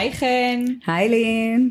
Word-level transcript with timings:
היי 0.00 0.12
חן. 0.12 0.64
היי 0.86 1.08
לין. 1.08 1.70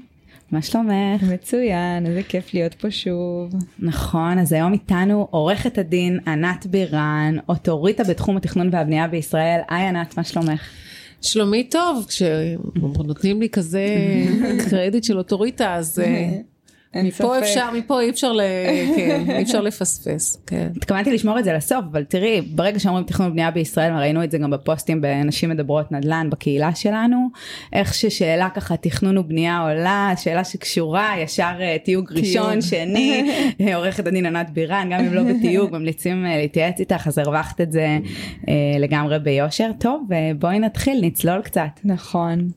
מה 0.51 0.61
שלומך? 0.61 1.23
מצוין, 1.33 2.05
איזה 2.05 2.23
כיף 2.23 2.53
להיות 2.53 2.73
פה 2.73 2.91
שוב. 2.91 3.51
נכון, 3.79 4.39
אז 4.39 4.53
היום 4.53 4.73
איתנו 4.73 5.27
עורכת 5.31 5.77
הדין 5.77 6.19
ענת 6.27 6.65
בירן, 6.65 7.35
אוטוריטה 7.49 8.03
בתחום 8.03 8.37
התכנון 8.37 8.69
והבנייה 8.71 9.07
בישראל. 9.07 9.59
היי 9.69 9.87
ענת, 9.87 10.17
מה 10.17 10.23
שלומך? 10.23 10.61
שלומי 11.21 11.63
טוב, 11.63 12.05
כשנותנים 12.07 13.41
לי 13.41 13.49
כזה 13.49 13.85
קרדיט 14.69 15.03
של 15.03 15.17
אוטוריטה, 15.17 15.75
אז 15.75 15.99
אה, 15.99 16.31
מפה 16.95 17.09
ספק. 17.09 17.43
אפשר, 17.43 17.71
מפה 17.71 18.01
אי 18.01 18.09
אפשר, 18.09 18.31
ל... 18.31 18.41
כן, 18.95 19.23
אי 19.29 19.43
אפשר 19.43 19.61
לפספס, 19.61 20.41
כן. 20.47 20.67
התכוונתי 20.75 21.13
לשמור 21.13 21.39
את 21.39 21.43
זה 21.43 21.53
לסוף, 21.53 21.85
אבל 21.91 22.03
תראי, 22.03 22.41
ברגע 22.41 22.79
שאומרים 22.79 23.05
תכנון 23.05 23.27
ובנייה 23.29 23.51
בישראל, 23.51 23.93
ראינו 23.93 24.23
את 24.23 24.31
זה 24.31 24.37
גם 24.37 24.51
בפוסטים 24.51 25.01
בנשים 25.01 25.49
מדברות 25.49 25.91
נדל"ן 25.91 26.29
בקהילה 26.29 26.75
שלנו, 26.75 27.29
איך 27.73 27.93
ששאלה 27.93 28.49
ככה 28.49 28.77
תכנון 28.77 29.17
ובנייה 29.17 29.59
עולה, 29.59 30.13
שאלה 30.17 30.43
שקשורה, 30.43 31.13
ישר 31.19 31.51
אה, 31.59 31.77
תיוג 31.83 32.13
ראשון, 32.13 32.61
שני, 32.61 33.31
עורכת 33.75 34.07
הדין 34.07 34.25
ענת 34.25 34.49
בירן, 34.49 34.89
גם 34.91 34.99
אם 34.99 35.13
לא 35.13 35.23
בתיוג, 35.23 35.71
ממליצים 35.71 36.25
אה, 36.25 36.37
להתייעץ 36.37 36.79
איתך, 36.79 37.07
אז 37.07 37.17
הרווחת 37.17 37.61
את 37.61 37.71
זה 37.71 37.97
אה, 38.47 38.53
לגמרי 38.79 39.19
ביושר. 39.19 39.71
טוב, 39.79 40.07
בואי 40.39 40.59
נתחיל, 40.59 40.99
נצלול 41.01 41.41
קצת. 41.41 41.79
נכון. 41.83 42.47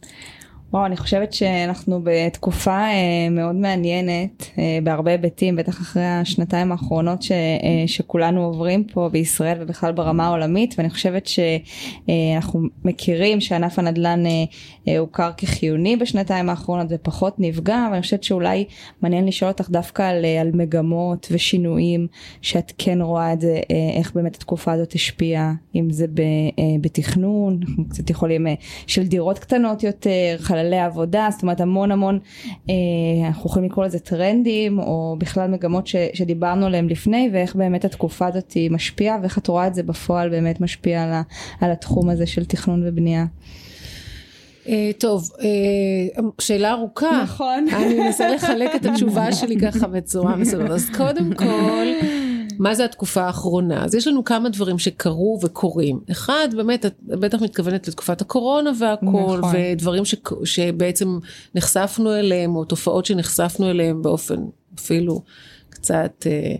וואו, 0.72 0.86
אני 0.86 0.96
חושבת 0.96 1.32
שאנחנו 1.32 2.00
בתקופה 2.04 2.78
אה, 2.80 3.28
מאוד 3.30 3.54
מעניינת 3.54 4.46
אה, 4.58 4.78
בהרבה 4.82 5.10
היבטים, 5.10 5.56
בטח 5.56 5.80
אחרי 5.80 6.04
השנתיים 6.04 6.72
האחרונות 6.72 7.22
ש, 7.22 7.32
אה, 7.32 7.84
שכולנו 7.86 8.44
עוברים 8.44 8.84
פה 8.84 9.08
בישראל 9.12 9.58
ובכלל 9.60 9.92
ברמה 9.92 10.26
העולמית, 10.26 10.74
ואני 10.78 10.90
חושבת 10.90 11.26
שאנחנו 11.26 12.60
אה, 12.60 12.68
מכירים 12.84 13.40
שענף 13.40 13.78
הנדל"ן 13.78 14.26
אה, 14.26 14.44
אה, 14.88 14.98
הוכר 14.98 15.30
כחיוני 15.36 15.96
בשנתיים 15.96 16.48
האחרונות 16.50 16.86
ופחות 16.90 17.34
נפגע, 17.38 17.88
ואני 17.90 18.02
חושבת 18.02 18.22
שאולי 18.22 18.64
מעניין 19.02 19.26
לשאול 19.26 19.50
אותך 19.50 19.70
דווקא 19.70 20.02
על, 20.02 20.24
על 20.40 20.50
מגמות 20.54 21.28
ושינויים 21.30 22.06
שאת 22.42 22.72
כן 22.78 23.00
רואה 23.00 23.32
את 23.32 23.40
זה, 23.40 23.60
איך 23.96 24.14
באמת 24.14 24.36
התקופה 24.36 24.72
הזאת 24.72 24.92
השפיעה, 24.92 25.52
אם 25.74 25.90
זה 25.90 26.06
ב, 26.06 26.22
בתכנון, 26.80 27.60
אנחנו 27.68 27.88
קצת 27.88 28.10
יכולים, 28.10 28.46
של 28.86 29.06
דירות 29.06 29.38
קטנות 29.38 29.82
יותר, 29.82 30.36
חלל 30.38 30.61
חללי 30.62 30.78
עבודה, 30.78 31.28
זאת 31.30 31.42
אומרת 31.42 31.60
המון 31.60 31.90
המון, 31.90 32.18
אה, 32.70 32.74
אנחנו 33.26 33.50
יכולים 33.50 33.70
לקרוא 33.70 33.84
לזה 33.84 33.98
טרנדים, 33.98 34.78
או 34.78 35.16
בכלל 35.18 35.50
מגמות 35.50 35.86
ש, 35.86 35.96
שדיברנו 36.14 36.66
עליהם 36.66 36.88
לפני, 36.88 37.30
ואיך 37.32 37.56
באמת 37.56 37.84
התקופה 37.84 38.26
הזאת 38.26 38.56
משפיעה, 38.70 39.18
ואיך 39.22 39.38
את 39.38 39.48
רואה 39.48 39.66
את 39.66 39.74
זה 39.74 39.82
בפועל 39.82 40.28
באמת 40.28 40.60
משפיע 40.60 41.02
על, 41.02 41.12
ה, 41.12 41.22
על 41.60 41.70
התחום 41.70 42.08
הזה 42.08 42.26
של 42.26 42.44
תכנון 42.44 42.82
ובנייה. 42.86 43.24
Uh, 44.64 44.68
טוב, 44.98 45.30
uh, 45.38 46.22
שאלה 46.40 46.72
ארוכה. 46.72 47.20
נכון. 47.22 47.66
אני 47.72 47.94
מנסה 47.94 48.28
לחלק 48.28 48.74
את 48.74 48.86
התשובה 48.86 49.32
שלי 49.32 49.60
ככה 49.60 49.86
בצורה 49.86 50.36
מסוימת. 50.36 50.70
אז 50.70 50.90
קודם 50.96 51.34
כל, 51.34 51.86
מה 52.58 52.74
זה 52.74 52.84
התקופה 52.84 53.22
האחרונה? 53.22 53.84
אז 53.84 53.94
יש 53.94 54.06
לנו 54.06 54.24
כמה 54.24 54.48
דברים 54.48 54.78
שקרו 54.78 55.38
וקורים. 55.42 56.00
אחד, 56.10 56.48
באמת, 56.56 56.86
את 56.86 56.94
בטח 57.02 57.42
מתכוונת 57.42 57.88
לתקופת 57.88 58.20
הקורונה 58.20 58.70
והכל, 58.78 59.38
נכון. 59.38 59.54
ודברים 59.54 60.04
ש, 60.04 60.14
שבעצם 60.44 61.18
נחשפנו 61.54 62.14
אליהם, 62.14 62.56
או 62.56 62.64
תופעות 62.64 63.06
שנחשפנו 63.06 63.70
אליהם 63.70 64.02
באופן 64.02 64.36
אפילו 64.78 65.22
קצת 65.68 66.26
אה, 66.26 66.54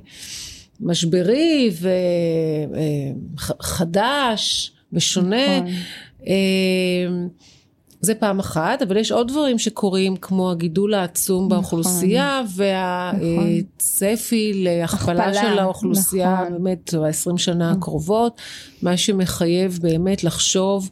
משברי 0.81 1.71
וחדש 3.37 4.73
אה, 4.75 4.81
ושונה. 4.93 5.61
נכון. 5.61 5.73
אה, 6.27 7.07
זה 8.05 8.15
פעם 8.15 8.39
אחת, 8.39 8.83
אבל 8.83 8.97
יש 8.97 9.13
עוד 9.13 9.29
דברים 9.29 9.59
שקורים, 9.59 10.17
כמו 10.17 10.51
הגידול 10.51 10.95
העצום 10.95 11.45
נכון, 11.45 11.49
באוכלוסייה, 11.49 12.43
והצפי 12.57 14.51
נכון. 14.51 14.63
להכפלה 14.65 15.35
של 15.35 15.59
האוכלוסייה, 15.59 16.35
נכון. 16.35 16.53
באמת, 16.53 16.95
ב-20 16.95 17.39
שנה 17.39 17.71
נכון. 17.71 17.79
הקרובות, 17.79 18.41
מה 18.83 18.97
שמחייב 18.97 19.79
באמת 19.83 20.25
לחשוב 20.25 20.91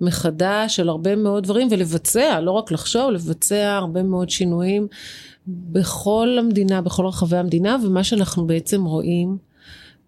מחדש 0.00 0.80
על 0.80 0.88
הרבה 0.88 1.16
מאוד 1.16 1.44
דברים, 1.44 1.68
ולבצע, 1.70 2.40
לא 2.40 2.50
רק 2.50 2.72
לחשוב, 2.72 3.10
לבצע 3.10 3.76
הרבה 3.76 4.02
מאוד 4.02 4.30
שינויים 4.30 4.86
בכל 5.46 6.36
המדינה, 6.38 6.80
בכל 6.80 7.06
רחבי 7.06 7.36
המדינה, 7.36 7.76
ומה 7.84 8.04
שאנחנו 8.04 8.46
בעצם 8.46 8.84
רואים 8.84 9.36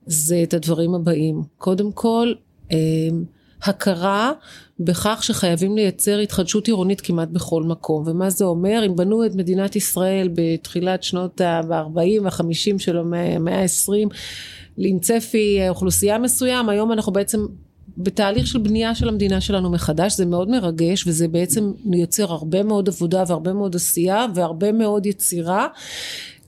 זה 0.06 0.43
את 0.43 0.55
הדברים 0.55 0.94
הבאים. 0.94 1.43
קודם 1.59 1.93
כל, 1.93 2.33
אה, 2.72 2.77
הכרה 3.62 4.32
בכך 4.81 5.19
שחייבים 5.22 5.76
לייצר 5.76 6.19
התחדשות 6.19 6.66
עירונית 6.66 7.00
כמעט 7.00 7.28
בכל 7.28 7.62
מקום. 7.62 8.04
ומה 8.06 8.31
זה 8.31 8.44
אומר? 8.44 8.82
אם 8.87 8.97
בנו 8.97 9.26
את 9.26 9.34
מדינת 9.34 9.76
ישראל 9.76 10.28
בתחילת 10.34 11.03
שנות 11.03 11.41
ה-40 11.41 12.22
וה-50 12.22 12.78
של 12.78 12.98
המאה 12.98 13.62
ה-20 13.62 14.15
עם 14.78 14.98
צפי 14.98 15.59
אוכלוסייה 15.69 16.19
מסוים, 16.19 16.69
היום 16.69 16.93
אנחנו 16.93 17.12
בעצם 17.12 17.47
בתהליך 17.98 18.47
של 18.47 18.59
בנייה 18.59 18.94
של 18.94 19.09
המדינה 19.09 19.41
שלנו 19.41 19.71
מחדש, 19.71 20.16
זה 20.16 20.27
מאוד 20.27 20.50
מרגש 20.50 21.06
וזה 21.06 21.28
בעצם 21.28 21.72
יוצר 21.92 22.32
הרבה 22.32 22.62
מאוד 22.62 22.88
עבודה 22.88 23.25
והרבה 23.27 23.53
מאוד 23.53 23.77
עשייה 23.77 24.27
והרבה 24.34 24.72
מאוד 24.72 25.06
יצירה. 25.06 25.66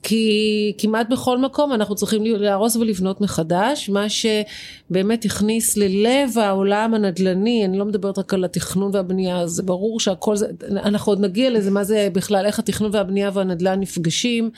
כי 0.02 0.72
כמעט 0.78 1.08
בכל 1.10 1.38
מקום 1.38 1.72
אנחנו 1.72 1.94
צריכים 1.94 2.24
להרוס 2.24 2.76
ולבנות 2.76 3.20
מחדש, 3.20 3.88
מה 3.88 4.06
שבאמת 4.08 5.24
הכניס 5.24 5.76
ללב 5.76 6.38
העולם 6.38 6.94
הנדל"ני, 6.94 7.64
אני 7.64 7.78
לא 7.78 7.84
מדברת 7.84 8.18
רק 8.18 8.34
על 8.34 8.44
התכנון 8.44 8.90
והבנייה, 8.94 9.46
זה 9.46 9.62
ברור 9.62 10.00
שהכל 10.00 10.36
זה, 10.36 10.46
אנחנו 10.70 11.12
עוד 11.12 11.20
נגיע 11.20 11.50
לזה, 11.50 11.70
מה 11.70 11.84
זה 11.84 12.08
בכלל, 12.12 12.46
איך 12.46 12.58
התכנון 12.58 12.90
והבנייה 12.94 13.30
והנדל"ן 13.32 13.80
נפגשים. 13.80 14.50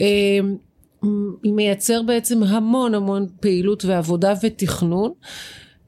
אה, 0.00 0.38
היא 1.42 1.52
מייצר 1.52 2.02
בעצם 2.02 2.42
המון 2.42 2.94
המון 2.94 3.26
פעילות 3.40 3.84
ועבודה 3.84 4.34
ותכנון. 4.42 5.12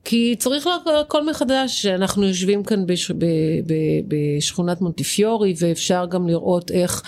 כי 0.05 0.35
צריך 0.39 0.69
הכל 1.01 1.31
מחדש, 1.31 1.87
אנחנו 1.87 2.27
יושבים 2.27 2.65
כאן 2.65 2.87
בש, 2.87 3.11
ב, 3.11 3.25
ב, 3.67 3.75
בשכונת 4.09 4.81
מונטיפיורי 4.81 5.55
ואפשר 5.59 6.07
גם 6.11 6.29
לראות 6.29 6.71
איך 6.71 7.03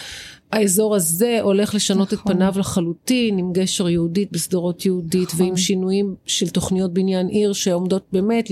האזור 0.53 0.97
הזה 0.97 1.39
הולך 1.43 1.75
לשנות 1.75 2.13
נכון. 2.13 2.33
את 2.33 2.37
פניו 2.37 2.53
לחלוטין 2.57 3.39
עם 3.39 3.53
גשר 3.53 3.89
יהודית 3.89 4.33
בשדרות 4.33 4.87
יהודית 4.87 5.29
נכון. 5.29 5.47
ועם 5.47 5.57
שינויים 5.57 6.15
של 6.27 6.49
תוכניות 6.49 6.93
בניין 6.93 7.27
עיר 7.29 7.53
שעומדות 7.53 8.03
באמת, 8.13 8.51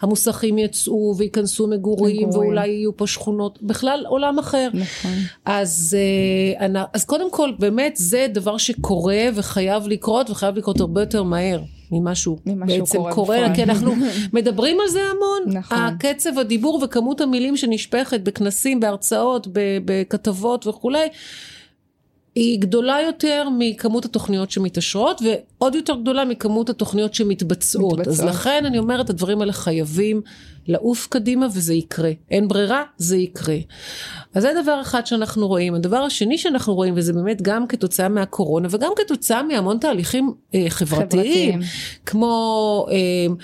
המוסכים 0.00 0.58
יצאו 0.58 1.14
וייכנסו 1.18 1.66
מגורים, 1.66 2.16
מגורים 2.16 2.28
ואולי 2.28 2.68
יהיו 2.68 2.96
פה 2.96 3.06
שכונות, 3.06 3.58
בכלל 3.62 4.04
עולם 4.08 4.38
אחר. 4.38 4.68
נכון. 4.74 5.14
אז, 5.44 5.96
אה, 6.60 6.84
אז 6.92 7.04
קודם 7.04 7.30
כל 7.30 7.50
באמת 7.58 7.96
זה 7.96 8.26
דבר 8.34 8.56
שקורה 8.56 9.26
וחייב 9.34 9.88
לקרות 9.88 10.30
וחייב 10.30 10.56
לקרות 10.56 10.80
הרבה 10.80 11.02
יותר 11.02 11.22
מהר. 11.22 11.60
ממה 11.92 12.14
שהוא 12.14 12.38
בעצם 12.44 12.98
קורה, 12.98 13.12
קורה 13.12 13.54
כי 13.54 13.62
אנחנו 13.62 13.92
מדברים 14.32 14.80
על 14.80 14.88
זה 14.88 15.00
המון. 15.00 15.58
נכון. 15.58 15.78
הקצב 15.78 16.38
הדיבור 16.38 16.80
וכמות 16.84 17.20
המילים 17.20 17.56
שנשפכת 17.56 18.20
בכנסים, 18.20 18.80
בהרצאות, 18.80 19.46
בכתבות 19.84 20.66
וכולי, 20.66 21.08
היא 22.34 22.60
גדולה 22.60 23.00
יותר 23.06 23.48
מכמות 23.58 24.04
התוכניות 24.04 24.50
שמתעשרות 24.50 25.22
ועוד 25.60 25.74
יותר 25.74 25.94
גדולה 25.94 26.24
מכמות 26.24 26.70
התוכניות 26.70 27.14
שמתבצעות. 27.14 27.92
מתבצעות. 27.92 28.08
אז 28.08 28.24
לכן 28.24 28.64
אני 28.66 28.78
אומרת, 28.78 29.10
הדברים 29.10 29.40
האלה 29.40 29.52
חייבים 29.52 30.22
לעוף 30.68 31.06
קדימה 31.10 31.46
וזה 31.54 31.74
יקרה. 31.74 32.10
אין 32.30 32.48
ברירה, 32.48 32.82
זה 32.96 33.16
יקרה. 33.16 33.56
אז 34.34 34.42
זה 34.42 34.52
דבר 34.62 34.80
אחד 34.80 35.06
שאנחנו 35.06 35.48
רואים. 35.48 35.74
הדבר 35.74 35.96
השני 35.96 36.38
שאנחנו 36.38 36.74
רואים, 36.74 36.94
וזה 36.96 37.12
באמת 37.12 37.42
גם 37.42 37.66
כתוצאה 37.66 38.08
מהקורונה 38.08 38.68
וגם 38.70 38.92
כתוצאה 38.96 39.42
מהמון 39.42 39.78
תהליכים 39.78 40.32
אה, 40.54 40.66
חברתיים, 40.68 41.10
חברתיים, 41.10 41.60
כמו 42.06 42.86
אה, 42.90 43.34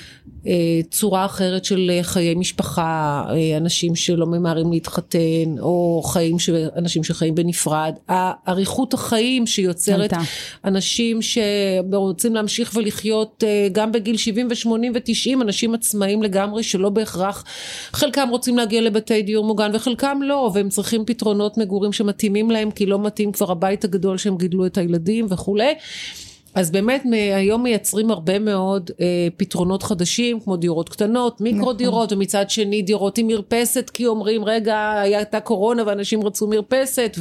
אה, 0.47 0.81
צורה 0.91 1.25
אחרת 1.25 1.65
של 1.65 1.91
חיי 2.03 2.35
משפחה, 2.35 3.25
אה, 3.31 3.57
אנשים 3.57 3.95
שלא 3.95 4.27
ממהרים 4.27 4.73
להתחתן, 4.73 5.59
או 5.61 6.03
חיים 6.05 6.39
ש... 6.39 6.51
אנשים 6.77 7.05
שחיים 7.05 7.35
בנפרד, 7.35 7.95
אריכות 8.49 8.95
החיים 8.95 9.47
שיוצרת 9.47 10.13
אנשים 10.65 11.23
שרוצים 12.05 12.35
להמשיך 12.35 12.73
ולחיות 12.75 13.45
אה, 13.47 13.69
גם 13.73 13.93
בגיל 13.93 14.17
70 14.17 14.49
ו-80 14.51 14.69
ו-90, 14.95 15.43
אנשים 15.43 15.75
עצמאים 15.75 16.23
לגמרי 16.23 16.63
שלא 16.63 16.89
בהכרח, 16.91 17.45
חלקם 17.93 18.29
רוצים 18.31 18.57
להגיע 18.57 18.81
לבתי 18.81 19.23
דיור 19.23 19.45
מוגן 19.45 19.71
וחלקם 19.75 20.19
לא, 20.23 20.51
והם 20.55 20.69
צריכים 20.69 21.05
פתרונות 21.05 21.59
מגורים 21.59 21.93
שמתאימים 21.93 22.51
להם 22.51 22.71
כי 22.71 22.87
לא 22.87 22.99
מתאים 22.99 23.33
כבר 23.33 23.51
הבית 23.51 23.85
הגדול 23.85 24.19
שהם 24.19 24.37
גידלו 24.37 24.67
את 24.67 24.79
הילדים 24.79 25.27
וכולי. 25.31 25.75
אז 26.55 26.71
באמת 26.71 27.03
היום 27.35 27.63
מייצרים 27.63 28.11
הרבה 28.11 28.39
מאוד 28.39 28.91
אה, 29.01 29.29
פתרונות 29.37 29.83
חדשים 29.83 30.41
כמו 30.41 30.57
דירות 30.57 30.89
קטנות, 30.89 31.41
מיקרו 31.41 31.61
נכון. 31.61 31.77
דירות 31.77 32.13
ומצד 32.13 32.51
שני 32.51 32.83
דירות 32.83 33.19
עם 33.19 33.27
מרפסת 33.27 33.91
כי 33.91 34.07
אומרים 34.07 34.45
רגע 34.45 35.01
הייתה 35.01 35.41
קורונה 35.41 35.83
ואנשים 35.87 36.27
רצו 36.27 36.47
מרפסת 36.47 37.17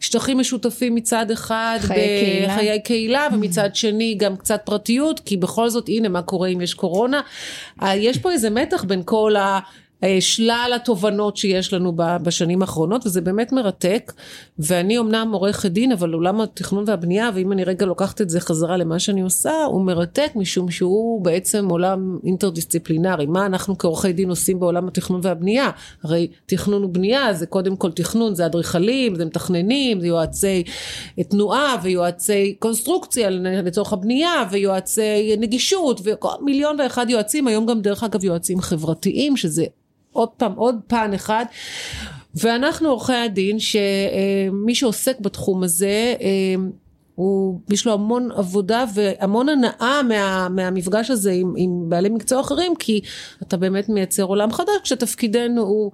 ושטחים 0.00 0.38
משותפים 0.38 0.94
מצד 0.94 1.30
אחד 1.30 1.78
חיי 1.80 2.20
קהילה, 2.24 2.54
חיי 2.54 2.82
קהילה 2.82 3.28
ומצד 3.32 3.76
שני 3.76 4.14
גם 4.14 4.36
קצת 4.36 4.60
פרטיות 4.64 5.20
כי 5.20 5.36
בכל 5.36 5.68
זאת 5.68 5.88
הנה 5.88 6.08
מה 6.08 6.22
קורה 6.22 6.48
אם 6.48 6.60
יש 6.60 6.74
קורונה. 6.74 7.20
אה, 7.82 7.96
יש 7.96 8.18
פה 8.18 8.32
איזה 8.32 8.50
מתח 8.50 8.84
בין 8.84 9.02
כל 9.04 9.36
ה... 9.36 9.58
אה, 10.04 10.16
שלל 10.20 10.72
התובנות 10.76 11.36
שיש 11.36 11.72
לנו 11.72 11.92
בשנים 11.96 12.62
האחרונות 12.62 13.06
וזה 13.06 13.20
באמת 13.20 13.52
מרתק. 13.52 14.12
ואני 14.58 14.98
אמנם 14.98 15.30
עורכת 15.32 15.70
דין 15.70 15.92
אבל 15.92 16.12
עולם 16.12 16.40
התכנון 16.40 16.84
והבנייה 16.86 17.30
ואם 17.34 17.52
אני 17.52 17.64
רגע 17.64 17.86
לוקחת 17.86 18.20
את 18.20 18.30
זה 18.30 18.40
חזרה 18.40 18.76
למה 18.76 18.98
שאני 18.98 19.20
עושה 19.20 19.64
הוא 19.64 19.84
מרתק 19.84 20.30
משום 20.34 20.70
שהוא 20.70 21.24
בעצם 21.24 21.68
עולם 21.68 22.18
אינטרדיסציפלינרי. 22.24 23.26
מה 23.26 23.46
אנחנו 23.46 23.78
כעורכי 23.78 24.12
דין 24.12 24.30
עושים 24.30 24.60
בעולם 24.60 24.88
התכנון 24.88 25.20
והבנייה? 25.24 25.70
הרי 26.04 26.28
תכנון 26.46 26.84
ובנייה 26.84 27.34
זה 27.34 27.46
קודם 27.46 27.76
כל 27.76 27.92
תכנון 27.92 28.34
זה 28.34 28.46
אדריכלים 28.46 29.14
זה 29.14 29.24
מתכננים 29.24 30.00
זה 30.00 30.06
יועצי 30.06 30.62
תנועה 31.28 31.76
ויועצי 31.82 32.56
קונסטרוקציה 32.58 33.30
לצורך 33.30 33.92
הבנייה 33.92 34.44
ויועצי 34.50 35.36
נגישות 35.38 36.00
ומיליון 36.04 36.80
ואחד 36.80 37.10
יועצים 37.10 37.46
היום 37.46 37.66
גם 37.66 37.80
דרך 37.80 38.04
אגב 38.04 38.24
יועצים 38.24 38.60
חברתיים 38.60 39.36
שזה 39.36 39.64
עוד 40.12 40.28
פעם, 40.28 40.52
עוד 40.52 40.76
פן 40.86 41.10
אחד. 41.14 41.44
ואנחנו 42.34 42.88
עורכי 42.88 43.14
הדין, 43.14 43.58
שמי 43.58 44.74
שעוסק 44.74 45.20
בתחום 45.20 45.62
הזה, 45.62 46.14
הוא, 47.14 47.60
יש 47.70 47.86
לו 47.86 47.92
המון 47.92 48.28
עבודה 48.36 48.84
והמון 48.94 49.48
הנאה 49.48 50.02
מה, 50.02 50.48
מהמפגש 50.48 51.10
הזה 51.10 51.32
עם, 51.32 51.54
עם 51.56 51.88
בעלי 51.88 52.08
מקצוע 52.08 52.40
אחרים, 52.40 52.74
כי 52.78 53.00
אתה 53.42 53.56
באמת 53.56 53.88
מייצר 53.88 54.22
עולם 54.22 54.52
חדש, 54.52 54.76
כשתפקידנו 54.82 55.62
הוא 55.62 55.92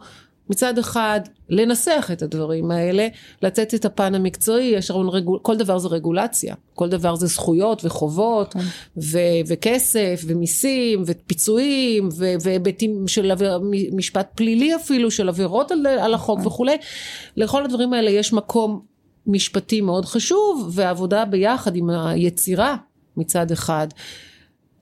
מצד 0.51 0.79
אחד 0.79 1.21
לנסח 1.49 2.11
את 2.13 2.23
הדברים 2.23 2.71
האלה, 2.71 3.09
לתת 3.43 3.75
את 3.75 3.85
הפן 3.85 4.15
המקצועי, 4.15 4.65
יש 4.65 4.91
לנו 4.91 5.13
רגול, 5.13 5.39
כל 5.43 5.57
דבר 5.57 5.79
זה 5.79 5.89
רגולציה, 5.89 6.55
כל 6.75 6.89
דבר 6.89 7.15
זה 7.15 7.27
זכויות 7.27 7.85
וחובות 7.85 8.53
כן. 8.53 8.61
ו- 8.97 9.41
וכסף 9.47 10.25
ומיסים 10.27 11.03
ופיצויים 11.07 12.09
והיבטים 12.41 13.09
של 13.09 13.31
עביר, 13.31 13.61
משפט 13.93 14.29
פלילי 14.35 14.77
אפילו, 14.77 15.11
של 15.11 15.29
עבירות 15.29 15.71
על, 15.71 15.87
על 15.87 16.15
החוק 16.15 16.39
נכון. 16.39 16.53
וכולי, 16.53 16.77
לכל 17.37 17.65
הדברים 17.65 17.93
האלה 17.93 18.11
יש 18.11 18.33
מקום 18.33 18.81
משפטי 19.27 19.81
מאוד 19.81 20.05
חשוב 20.05 20.71
ועבודה 20.73 21.25
ביחד 21.25 21.77
עם 21.77 21.91
היצירה 21.91 22.77
מצד 23.17 23.51
אחד, 23.51 23.89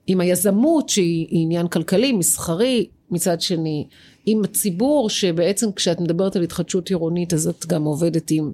עם 0.07 0.21
היזמות 0.21 0.89
שהיא 0.89 1.27
עניין 1.29 1.67
כלכלי, 1.67 2.11
מסחרי, 2.11 2.87
מצד 3.11 3.41
שני, 3.41 3.87
עם 4.25 4.43
הציבור 4.43 5.09
שבעצם 5.09 5.71
כשאת 5.71 5.99
מדברת 5.99 6.35
על 6.35 6.43
התחדשות 6.43 6.89
עירונית 6.89 7.33
אז 7.33 7.47
את 7.47 7.65
גם 7.65 7.83
עובדת 7.83 8.31
עם 8.31 8.51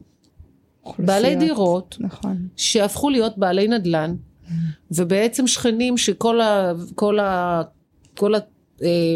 בעלי 1.00 1.35
דירות 1.35 1.97
נכון. 2.00 2.47
שהפכו 2.55 3.09
להיות 3.09 3.38
בעלי 3.38 3.67
נדל"ן 3.67 4.15
ובעצם 4.91 5.47
שכנים 5.47 5.97
שכל 5.97 6.41
ה... 6.41 6.71
כל 6.95 7.19
ה... 7.19 7.61
כל 8.17 8.35
ה... 8.35 8.39
אה, 8.83 9.15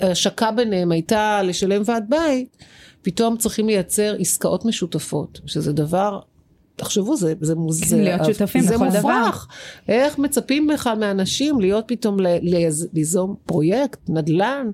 ההשקה 0.00 0.50
ביניהם 0.50 0.92
הייתה 0.92 1.42
לשלם 1.42 1.82
ועד 1.84 2.04
בית, 2.08 2.56
פתאום 3.02 3.36
צריכים 3.36 3.66
לייצר 3.66 4.16
עסקאות 4.18 4.64
משותפות, 4.64 5.40
שזה 5.46 5.72
דבר 5.72 6.20
תחשבו, 6.76 7.16
זה, 7.16 7.34
זה, 7.40 7.54
זה, 7.70 7.96
להיות 7.96 8.24
שותפים 8.24 8.62
זה 8.62 8.74
לכל 8.74 8.84
מופרך. 8.84 9.00
דבר. 9.00 9.30
איך 9.88 10.18
מצפים 10.18 10.66
בכלל 10.66 10.98
מאנשים 10.98 11.60
להיות 11.60 11.84
פתאום 11.86 12.16
ליזום 12.92 13.34
פרויקט, 13.46 13.98
נדל"ן, 14.08 14.70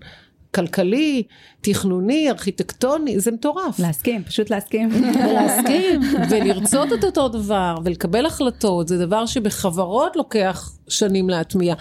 כלכלי, 0.55 1.23
תכנוני, 1.61 2.31
ארכיטקטוני, 2.31 3.20
זה 3.20 3.32
מטורף. 3.32 3.79
להסכים, 3.79 4.25
פשוט 4.25 4.50
להסכים. 4.50 4.88
ולהסכים, 5.29 6.00
ולרצות 6.31 6.93
את 6.93 7.05
אותו 7.05 7.29
דבר, 7.29 7.75
ולקבל 7.85 8.26
החלטות, 8.26 8.88
זה 8.88 8.99
דבר 8.99 9.26
שבחברות 9.26 10.17
לוקח 10.17 10.73
שנים 10.88 11.31
להטמיע. 11.31 11.75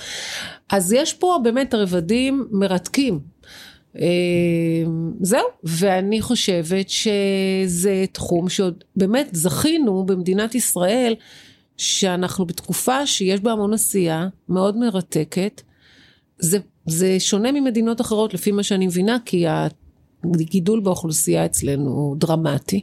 אז 0.70 0.94
יש 0.94 1.14
פה 1.14 1.40
באמת 1.44 1.74
רבדים 1.74 2.48
מרתקים. 2.52 3.20
אה, 3.98 4.84
זהו, 5.22 5.46
ואני 5.64 6.22
חושבת 6.22 6.90
שזה 6.90 8.06
תחום 8.12 8.50
שעוד 8.50 8.84
באמת 8.96 9.30
זכינו 9.32 10.06
במדינת 10.06 10.56
ישראל, 10.56 11.16
שאנחנו 11.78 12.46
בתקופה 12.46 13.06
שיש 13.08 13.40
בה 13.40 13.52
המון 13.52 13.74
עשייה, 13.74 14.28
מאוד 14.50 14.78
מרתקת. 14.78 15.62
זה 16.40 16.60
זה 16.86 17.20
שונה 17.20 17.52
ממדינות 17.52 18.02
אחרות 18.02 18.34
לפי 18.34 18.52
מה 18.52 18.64
שאני 18.64 18.88
מבינה, 18.88 19.18
כי 19.26 19.46
הגידול 20.24 20.80
באוכלוסייה 20.80 21.46
אצלנו 21.46 21.92
הוא 21.92 22.18
דרמטי. 22.18 22.82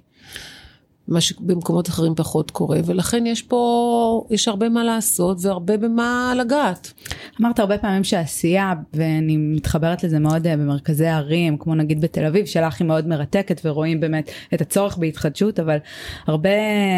מה 1.08 1.20
שבמקומות 1.20 1.88
אחרים 1.88 2.14
פחות 2.14 2.50
קורה, 2.50 2.80
ולכן 2.84 3.26
יש 3.26 3.42
פה, 3.42 4.26
יש 4.30 4.48
הרבה 4.48 4.68
מה 4.68 4.84
לעשות 4.84 5.38
והרבה 5.40 5.76
במה 5.76 6.34
לגעת. 6.38 6.92
אמרת 7.40 7.58
הרבה 7.58 7.78
פעמים 7.78 8.04
שעשייה, 8.04 8.72
ואני 8.94 9.36
מתחברת 9.36 10.04
לזה 10.04 10.18
מאוד 10.18 10.46
אה, 10.46 10.56
במרכזי 10.56 11.06
ערים, 11.06 11.58
כמו 11.58 11.74
נגיד 11.74 12.00
בתל 12.00 12.24
אביב, 12.24 12.46
שלך 12.46 12.80
היא 12.80 12.86
מאוד 12.86 13.08
מרתקת, 13.08 13.60
ורואים 13.64 14.00
באמת 14.00 14.30
את 14.54 14.60
הצורך 14.60 14.98
בהתחדשות, 14.98 15.60
אבל 15.60 15.76
הרבה 16.26 16.50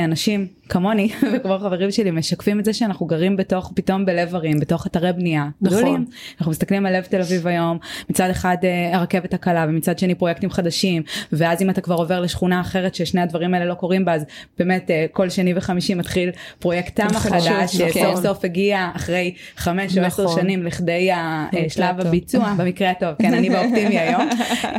אנשים 0.05 0.47
כמוני 0.69 1.09
וכמו 1.35 1.59
חברים 1.59 1.91
שלי 1.91 2.11
משקפים 2.11 2.61
את 2.61 2.65
זה 2.65 2.73
שאנחנו 2.73 3.07
גרים 3.07 3.37
בתוך 3.37 3.73
פתאום 3.75 4.07
בלב 4.07 4.35
ערים 4.35 4.61
בתוך 4.61 4.87
אתרי 4.87 5.13
בנייה 5.13 5.49
נכון 5.61 5.79
גדולים. 5.79 6.07
אנחנו 6.39 6.51
מסתכלים 6.51 6.87
על 6.87 6.97
לב 6.97 7.05
תל 7.05 7.21
אביב 7.21 7.47
היום 7.47 7.79
מצד 8.11 8.31
אחד 8.31 8.57
אה, 8.65 8.97
הרכבת 8.97 9.35
הקלה 9.35 9.67
ומצד 9.69 9.99
שני 9.99 10.15
פרויקטים 10.15 10.51
חדשים 10.51 11.03
ואז 11.33 11.63
אם 11.63 11.71
אתה 11.71 11.81
כבר 11.81 11.95
עובר 11.95 12.21
לשכונה 12.21 12.61
אחרת 12.61 12.95
ששני 12.95 13.21
הדברים 13.21 13.55
האלה 13.55 13.65
לא 13.65 13.75
קורים 13.75 14.05
בה 14.05 14.15
אז 14.15 14.25
באמת 14.59 14.91
אה, 14.91 15.07
כל 15.13 15.29
שני 15.29 15.53
וחמישי 15.57 15.95
מתחיל 15.95 16.31
פרויקט 16.59 17.01
תמ"א 17.01 17.19
חדש 17.19 17.49
שסוף 17.67 17.97
נכון. 17.97 18.23
סוף 18.23 18.45
הגיע 18.45 18.91
אחרי 18.97 19.35
חמש 19.57 19.99
או 19.99 20.03
עשר 20.03 20.28
נכון. 20.31 20.43
שנים 20.43 20.63
לכדי 20.63 21.11
השלב 21.13 22.01
הביצוע 22.01 22.55
במקרה 22.59 22.91
הטוב 22.91 23.15
כן 23.23 23.35
אני 23.35 23.51
באופטימי 23.51 23.99
היום 23.99 24.23
אה, 24.65 24.79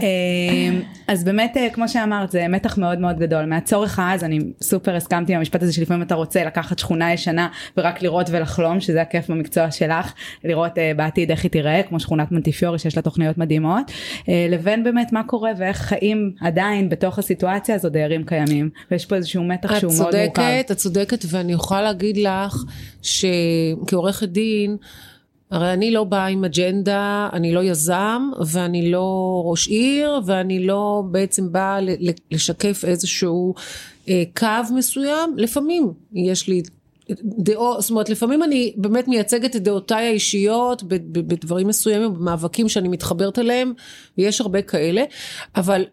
אז 1.07 1.23
באמת 1.23 1.57
כמו 1.73 1.89
שאמרת 1.89 2.31
זה 2.31 2.47
מתח 2.47 2.77
מאוד 2.77 2.99
מאוד 2.99 3.19
גדול 3.19 3.45
מהצורך 3.45 3.99
העז 3.99 4.23
אני 4.23 4.39
סופר 4.61 4.95
הסכמתי 4.95 5.33
עם 5.33 5.37
המשפט 5.39 5.63
הזה 5.63 5.73
שלפעמים 5.73 6.01
אתה 6.01 6.15
רוצה 6.15 6.43
לקחת 6.45 6.79
שכונה 6.79 7.13
ישנה 7.13 7.47
ורק 7.77 8.01
לראות 8.01 8.27
ולחלום 8.31 8.79
שזה 8.79 9.01
הכיף 9.01 9.29
במקצוע 9.29 9.71
שלך 9.71 10.13
לראות 10.43 10.71
uh, 10.71 10.97
בעתיד 10.97 11.31
איך 11.31 11.43
היא 11.43 11.51
תיראה 11.51 11.81
כמו 11.83 11.99
שכונת 11.99 12.31
מנטיפיורי 12.31 12.79
שיש 12.79 12.95
לה 12.95 13.01
תוכניות 13.01 13.37
מדהימות 13.37 13.91
לבין 14.27 14.83
באמת 14.83 15.13
מה 15.13 15.23
קורה 15.23 15.51
ואיך 15.57 15.77
חיים 15.77 16.31
עדיין 16.41 16.89
בתוך 16.89 17.19
הסיטואציה 17.19 17.75
הזו 17.75 17.89
דיירים 17.89 18.23
קיימים 18.23 18.69
ויש 18.91 19.05
פה 19.05 19.15
איזשהו 19.15 19.43
מתח 19.43 19.79
שהוא 19.79 19.91
צודקת, 19.91 20.37
מאוד 20.37 20.47
מורכב. 20.47 20.71
את 20.71 20.71
צודקת 20.71 21.25
ואני 21.27 21.53
יכולה 21.53 21.81
להגיד 21.81 22.17
לך 22.17 22.63
שכעורכת 23.01 24.29
דין 24.29 24.77
הרי 25.51 25.73
אני 25.73 25.91
לא 25.91 26.03
באה 26.03 26.25
עם 26.25 26.45
אג'נדה, 26.45 27.29
אני 27.33 27.53
לא 27.53 27.63
יזם 27.63 28.21
ואני 28.47 28.91
לא 28.91 29.41
ראש 29.45 29.67
עיר 29.67 30.21
ואני 30.25 30.65
לא 30.65 31.03
בעצם 31.11 31.51
באה 31.51 31.79
לשקף 32.31 32.85
איזשהו 32.85 33.53
אה, 34.09 34.23
קו 34.37 34.73
מסוים, 34.75 35.33
לפעמים 35.37 35.93
יש 36.13 36.47
לי 36.47 36.61
דעות, 37.23 37.81
זאת 37.81 37.89
אומרת 37.89 38.09
לפעמים 38.09 38.43
אני 38.43 38.73
באמת 38.77 39.07
מייצגת 39.07 39.55
את 39.55 39.63
דעותיי 39.63 40.07
האישיות 40.07 40.83
בדברים 40.83 41.67
מסוימים, 41.67 42.13
במאבקים 42.13 42.69
שאני 42.69 42.87
מתחברת 42.87 43.39
אליהם, 43.39 43.73
ויש 44.17 44.41
הרבה 44.41 44.61
כאלה, 44.61 45.03
אבל 45.55 45.85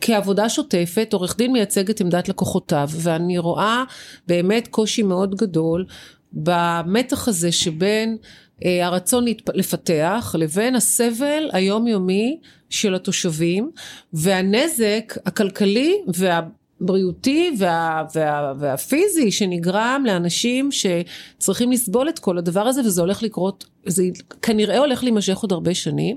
כעבודה 0.00 0.48
שוטפת, 0.48 1.12
עורך 1.12 1.36
דין 1.36 1.52
מייצג 1.52 1.90
את 1.90 2.00
עמדת 2.00 2.28
לקוחותיו, 2.28 2.88
ואני 2.92 3.38
רואה 3.38 3.84
באמת 4.26 4.68
קושי 4.68 5.02
מאוד 5.02 5.34
גדול 5.34 5.84
במתח 6.32 7.28
הזה 7.28 7.52
שבין 7.52 8.16
הרצון 8.64 9.24
לפתח 9.54 10.34
לבין 10.38 10.74
הסבל 10.74 11.50
היומיומי 11.52 12.38
של 12.70 12.94
התושבים 12.94 13.70
והנזק 14.12 15.14
הכלכלי 15.26 15.94
וה... 16.16 16.40
בריאותי 16.80 17.50
וה, 17.58 18.04
וה, 18.14 18.52
והפיזי 18.58 19.30
שנגרם 19.30 20.02
לאנשים 20.06 20.70
שצריכים 20.72 21.72
לסבול 21.72 22.08
את 22.08 22.18
כל 22.18 22.38
הדבר 22.38 22.60
הזה 22.60 22.80
וזה 22.80 23.00
הולך 23.00 23.22
לקרות, 23.22 23.64
זה 23.86 24.02
כנראה 24.42 24.78
הולך 24.78 25.02
להימשך 25.02 25.38
עוד 25.38 25.52
הרבה 25.52 25.74
שנים. 25.74 26.16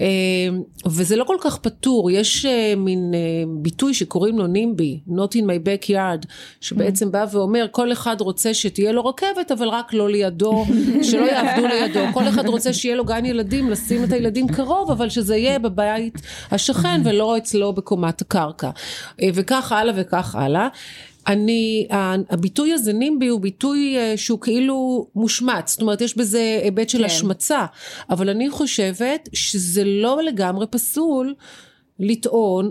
אה, 0.00 0.06
וזה 0.86 1.16
לא 1.16 1.24
כל 1.24 1.36
כך 1.40 1.58
פתור, 1.58 2.10
יש 2.10 2.46
אה, 2.46 2.74
מין 2.76 3.14
אה, 3.14 3.18
ביטוי 3.48 3.94
שקוראים 3.94 4.38
לו 4.38 4.46
נימבי, 4.46 5.00
Not 5.08 5.34
in 5.34 5.42
my 5.42 5.66
backyard, 5.66 6.26
שבעצם 6.60 7.12
בא 7.12 7.24
ואומר 7.32 7.66
כל 7.70 7.92
אחד 7.92 8.20
רוצה 8.20 8.54
שתהיה 8.54 8.92
לו 8.92 9.04
רכבת 9.04 9.52
אבל 9.52 9.68
רק 9.68 9.92
לא 9.92 10.10
לידו, 10.10 10.64
שלא 11.10 11.24
יעבדו 11.24 11.66
לידו, 11.66 12.00
כל 12.12 12.28
אחד 12.28 12.48
רוצה 12.48 12.72
שיהיה 12.72 12.96
לו 12.96 13.04
גן 13.04 13.24
ילדים, 13.24 13.70
לשים 13.70 14.04
את 14.04 14.12
הילדים 14.12 14.48
קרוב 14.48 14.90
אבל 14.90 15.08
שזה 15.08 15.36
יהיה 15.36 15.58
בבית 15.58 16.22
השכן 16.50 17.00
ולא 17.04 17.36
אצלו 17.36 17.72
בקומת 17.72 18.20
הקרקע, 18.20 18.70
וכך 19.34 19.72
הלאה 19.72 19.94
וכך 19.96 20.34
הלאה. 20.34 20.68
אני, 21.26 21.86
הביטוי 22.30 22.72
הזה 22.72 22.92
נימבי 22.92 23.26
הוא 23.26 23.40
ביטוי 23.40 23.96
אה, 23.98 24.16
שהוא 24.16 24.40
כאילו 24.40 25.06
מושמץ, 25.14 25.70
זאת 25.70 25.82
אומרת 25.82 26.00
יש 26.00 26.16
בזה 26.16 26.60
היבט 26.62 26.88
של 26.88 26.98
כן. 26.98 27.04
השמצה, 27.04 27.66
אבל 28.10 28.28
אני 28.28 28.50
חושבת 28.50 29.28
שזה 29.32 29.84
לא 29.84 30.22
לגמרי 30.22 30.66
פסול 30.66 31.34
לטעון, 31.98 32.70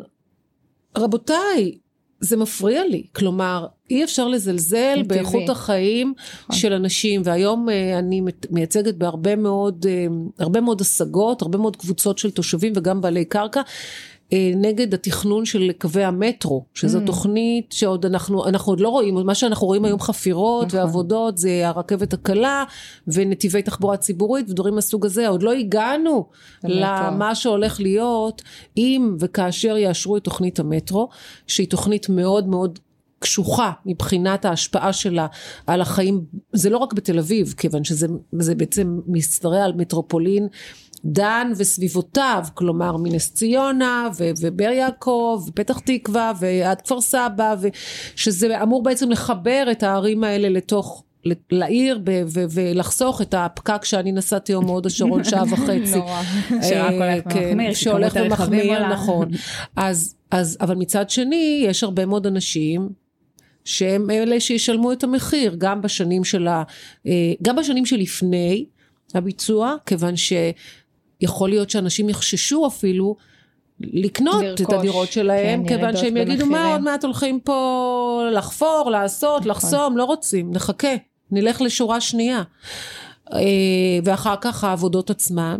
רבותיי, 0.97 1.77
זה 2.19 2.37
מפריע 2.37 2.85
לי, 2.87 3.03
כלומר 3.15 3.67
אי 3.89 4.03
אפשר 4.03 4.27
לזלזל. 4.27 5.03
באיכות 5.07 5.49
החיים 5.49 6.13
נכון. 6.43 6.55
של 6.55 6.73
אנשים, 6.73 7.21
והיום 7.25 7.69
אה, 7.69 7.99
אני 7.99 8.21
מייצגת 8.49 8.95
בהרבה 8.95 9.35
מאוד, 9.35 9.85
אה, 9.89 10.05
הרבה 10.39 10.61
מאוד 10.61 10.81
השגות, 10.81 11.41
הרבה 11.41 11.57
מאוד 11.57 11.75
קבוצות 11.75 12.17
של 12.17 12.31
תושבים 12.31 12.73
וגם 12.75 13.01
בעלי 13.01 13.25
קרקע. 13.25 13.61
אה, 14.33 14.51
נגד 14.55 14.93
התכנון 14.93 15.45
של 15.45 15.71
קווי 15.79 16.03
המטרו, 16.03 16.65
שזו 16.73 16.99
Mm. 16.99 17.05
תוכנית 17.05 17.71
שעוד 17.71 18.05
אנחנו, 18.05 18.47
אנחנו 18.47 18.71
עוד 18.71 18.79
לא 18.79 18.89
רואים, 18.89 19.15
מה 19.15 19.35
שאנחנו 19.35 19.67
רואים 19.67 19.85
היום 19.85 19.99
חפירות 19.99 20.67
נכון. 20.67 20.79
ועבודות 20.79 21.37
זה 21.37 21.67
הרכבת 21.67 22.13
הקלה 22.13 22.63
ונתיבי 23.07 23.61
תחבורה 23.61 23.97
ציבורית 23.97 24.49
ודברים 24.49 24.75
מהסוג 24.75 25.05
הזה, 25.05 25.27
עוד 25.27 25.43
לא 25.43 25.51
הגענו. 25.51 26.25
למה 26.63 27.35
שהולך 27.35 27.79
להיות 27.79 28.41
אם 28.77 29.15
וכאשר 29.19 29.77
יאשרו 29.77 30.17
את 30.17 30.23
תוכנית 30.23 30.59
המטרו, 30.59 31.09
שהיא 31.47 31.67
תוכנית 31.69 32.09
מאוד 32.09 32.47
מאוד 32.47 32.79
קשוחה 33.19 33.71
מבחינת 33.85 34.45
ההשפעה 34.45 34.93
שלה 34.93 35.27
על 35.67 35.81
החיים, 35.81 36.21
זה 36.53 36.69
לא 36.69 36.77
רק 36.77 36.93
בתל 36.93 37.19
אביב, 37.19 37.53
כיוון 37.57 37.83
שזה 37.83 38.07
זה 38.39 38.55
בעצם 38.55 38.99
משתרע 39.07 39.63
על 39.63 39.73
מטרופולין 39.73 40.47
דן 41.05 41.51
וסביבותיו, 41.57 42.45
כלומר 42.53 42.97
מנס 42.97 43.33
ציונה 43.33 44.09
ו- 44.17 44.29
ובאר 44.41 44.69
יעקב 44.71 45.43
ופתח 45.47 45.79
תקווה 45.79 46.31
ועד 46.39 46.81
כפר 46.81 47.01
סבא, 47.01 47.55
שזה 48.15 48.63
אמור 48.63 48.83
בעצם 48.83 49.11
לחבר 49.11 49.67
את 49.71 49.83
הערים 49.83 50.23
האלה 50.23 50.49
לתוך 50.49 51.03
לעיר 51.51 51.99
ב- 52.03 52.23
ו- 52.27 52.45
ולחסוך 52.51 53.21
את 53.21 53.33
הפקק 53.37 53.85
שאני 53.85 54.11
נסעתי 54.11 54.51
היום 54.51 54.65
מהוד 54.65 54.85
השרון 54.85 55.23
שעה 55.23 55.43
וחצי. 55.51 55.95
נורא. 55.95 56.21
שרק 56.49 56.73
אה, 56.73 57.13
הולך 57.13 57.23
כן, 57.33 57.39
ומחמיר, 57.51 57.73
שהולך 57.73 58.17
ומחמיר. 58.25 58.87
נכון. 58.87 59.29
אז, 59.75 60.15
אז, 60.31 60.57
אבל 60.61 60.75
מצד 60.75 61.09
שני, 61.09 61.63
יש 61.67 61.83
הרבה 61.83 62.05
מאוד 62.05 62.27
אנשים 62.27 62.89
שהם 63.65 64.09
אלה 64.09 64.39
שישלמו 64.39 64.91
את 64.91 65.03
המחיר, 65.03 65.55
גם 65.57 65.81
בשנים 65.81 66.23
של 66.23 66.47
ה... 66.47 66.63
אה, 67.07 67.33
גם 67.41 67.55
בשנים 67.55 67.85
שלפני 67.85 68.65
הביצוע, 69.13 69.75
כיוון 69.85 70.13
שיכול 70.15 71.49
להיות 71.49 71.69
שאנשים 71.69 72.09
יחששו 72.09 72.67
אפילו 72.67 73.15
לקנות 73.79 74.43
את 74.53 74.59
לרכוש, 74.59 74.75
הדירות 74.75 75.11
שלהם, 75.11 75.67
כן, 75.67 75.75
כיוון 75.75 75.97
שהם 75.97 76.17
יגידו 76.17 76.45
מה 76.45 76.51
במחירים." 76.51 76.71
עוד 76.71 76.81
מעט 76.81 77.03
הולכים 77.03 77.39
פה 77.39 78.29
לחפור, 78.33 78.89
לעשות, 78.91 79.39
נכון. 79.39 79.51
לחסום, 79.51 79.97
לא 79.97 80.03
רוצים, 80.03 80.51
נחכה, 80.53 80.95
נלך 81.31 81.61
לשורה 81.61 82.01
שנייה. 82.01 82.43
אה, 83.33 83.39
ואחר 84.03 84.35
כך 84.41 84.63
העבודות 84.63 85.09
עצמן. 85.09 85.59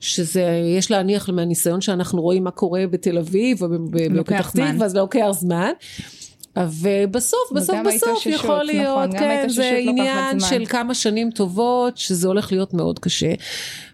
שזה, 0.00 0.44
יש 0.78 0.90
להניח 0.90 1.28
מהניסיון 1.28 1.80
שאנחנו 1.80 2.22
רואים 2.22 2.44
מה 2.44 2.50
קורה 2.50 2.86
בתל 2.90 3.18
אביב 3.18 3.62
או 3.62 3.68
בפתח. 3.90 4.50
תקווה, 4.50 4.86
אז 4.86 4.96
לוקח 4.96 5.28
זמן. 5.30 5.70
ובסוף, 6.58 7.52
בסוף, 7.54 7.76
בסוף 7.86 7.86
ההתאוששות, 7.86 8.32
יכול 8.32 8.62
להיות, 8.62 9.08
נכון, 9.08 9.18
כן, 9.18 9.46
זה 9.48 9.80
לוקחת 9.86 9.98
עניין. 9.98 10.40
של 10.40 10.66
כמה 10.66 10.94
שנים 10.94 11.30
טובות, 11.30 11.96
שזה 11.96 12.28
הולך 12.28 12.52
להיות 12.52 12.74
מאוד 12.74 12.98
קשה. 12.98 13.32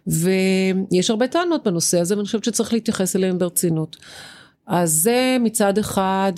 ויש 0.07 1.11
הרבה 1.11 1.27
טענות 1.27 1.65
בנושא 1.65 2.01
הזה, 2.01 2.15
ואני 2.15 2.27
חושבת 2.27 2.45
שצריך 2.45 2.73
להתייחס 2.73 3.17
אליהן 3.17 3.39
ברצינות. 3.39 3.97
אז 4.67 4.93
זה 4.93 5.37
מצד 5.41 5.79
אחד 5.79 6.33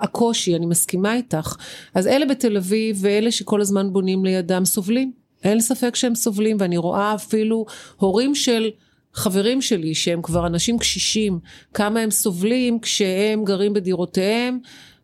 הקושי, 0.00 0.56
אני 0.56 0.66
מסכימה 0.66 1.14
איתך. 1.14 1.56
אז 1.94 2.06
אלה 2.06 2.26
בתל 2.26 2.56
אביב 2.56 2.98
ואלה 3.00 3.30
שכל 3.30 3.60
הזמן 3.60 3.92
בונים 3.92 4.24
לידם 4.24 4.64
סובלים. 4.64 5.12
אין 5.44 5.60
ספק 5.60 5.96
שהם 5.96 6.14
סובלים, 6.14 6.56
ואני 6.60 6.76
רואה 6.76 7.14
אפילו 7.14 7.66
הורים 7.96 8.34
של 8.34 8.70
חברים 9.14 9.62
שלי, 9.62 9.94
שהם 9.94 10.22
כבר 10.22 10.46
אנשים 10.46 10.78
קשישים, 10.78 11.38
כמה 11.74 12.00
הם 12.00 12.10
סובלים 12.10 12.78
כשהם 12.80 13.44
גרים 13.44 13.72
בדירותיהם, 13.72 14.58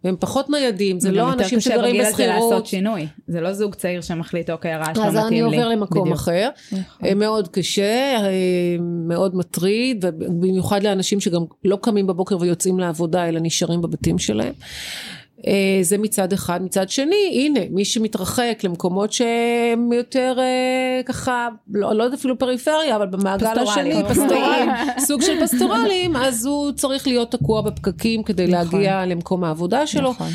והם 0.05 0.17
פחות 0.21 0.51
ניידים, 0.51 1.01
זה 1.01 1.13
לא 1.13 1.33
אנשים 1.33 1.61
שגרים 1.61 1.79
גם 1.81 1.85
יותר 1.87 2.01
קשה 2.01 2.13
בגיל 2.13 2.15
הזה 2.15 2.27
לעשות 2.27 2.43
בשכירות. 2.43 2.67
שינוי. 2.67 3.07
זה 3.27 3.41
לא 3.41 3.53
זוג 3.53 3.75
צעיר 3.75 4.01
שמחליט, 4.01 4.51
אוקיי, 4.51 4.73
הרעש 4.73 4.97
לא 4.97 5.05
אז 5.05 5.17
מתאים 5.17 5.33
לי. 5.33 5.41
אני 5.41 5.57
עובר 5.57 5.69
למקום 5.69 6.03
בדיוק. 6.03 6.17
אחר. 6.17 6.49
נכון. 6.73 7.09
אה, 7.09 7.15
מאוד 7.15 7.49
קשה, 7.49 8.17
אה, 8.17 8.77
מאוד 8.81 9.37
מטריד, 9.37 10.05
ובמיוחד 10.05 10.83
לאנשים 10.83 11.21
שגם 11.21 11.41
לא 11.65 11.79
קמים 11.83 12.07
בבוקר 12.07 12.37
ויוצאים 12.41 12.79
לעבודה, 12.79 13.29
אלא 13.29 13.41
נשארים 13.43 13.81
בבתים 13.81 14.19
שלהם. 14.19 14.53
אה, 15.47 15.79
זה 15.83 15.99
מצד 15.99 16.33
אחד. 16.33 16.63
מצד 16.63 16.91
שני, 16.91 17.31
הנה, 17.35 17.61
מי 17.71 17.85
שמתרחק 17.85 18.61
למקומות 18.65 19.13
שהם 19.13 19.93
יותר 19.93 20.37
אה, 20.39 21.03
ככה, 21.07 21.49
לא, 21.71 21.93
לא 21.93 22.05
יודעת 22.05 22.19
אפילו 22.19 22.39
פריפריה, 22.39 22.97
אבל 22.97 23.07
במעגל. 23.07 23.47
השני, 23.59 24.03
פסטורליים, 24.09 24.71
סוג 25.07 25.23
של 25.23 25.47
פסטורליים, 25.47 26.17
אז 26.17 26.47
הוא 26.47 26.73
צריך 26.73 27.07
להיות 27.07 27.31
תקוע 27.31 27.63
בפקקים 27.63 28.23
כדי 28.23 28.47
נכון. 28.47 28.81
להגיע 28.81 29.07
למקום 29.07 29.45
העבודה 29.45 29.87
שלו. 29.87 30.11
נכון. 30.11 30.29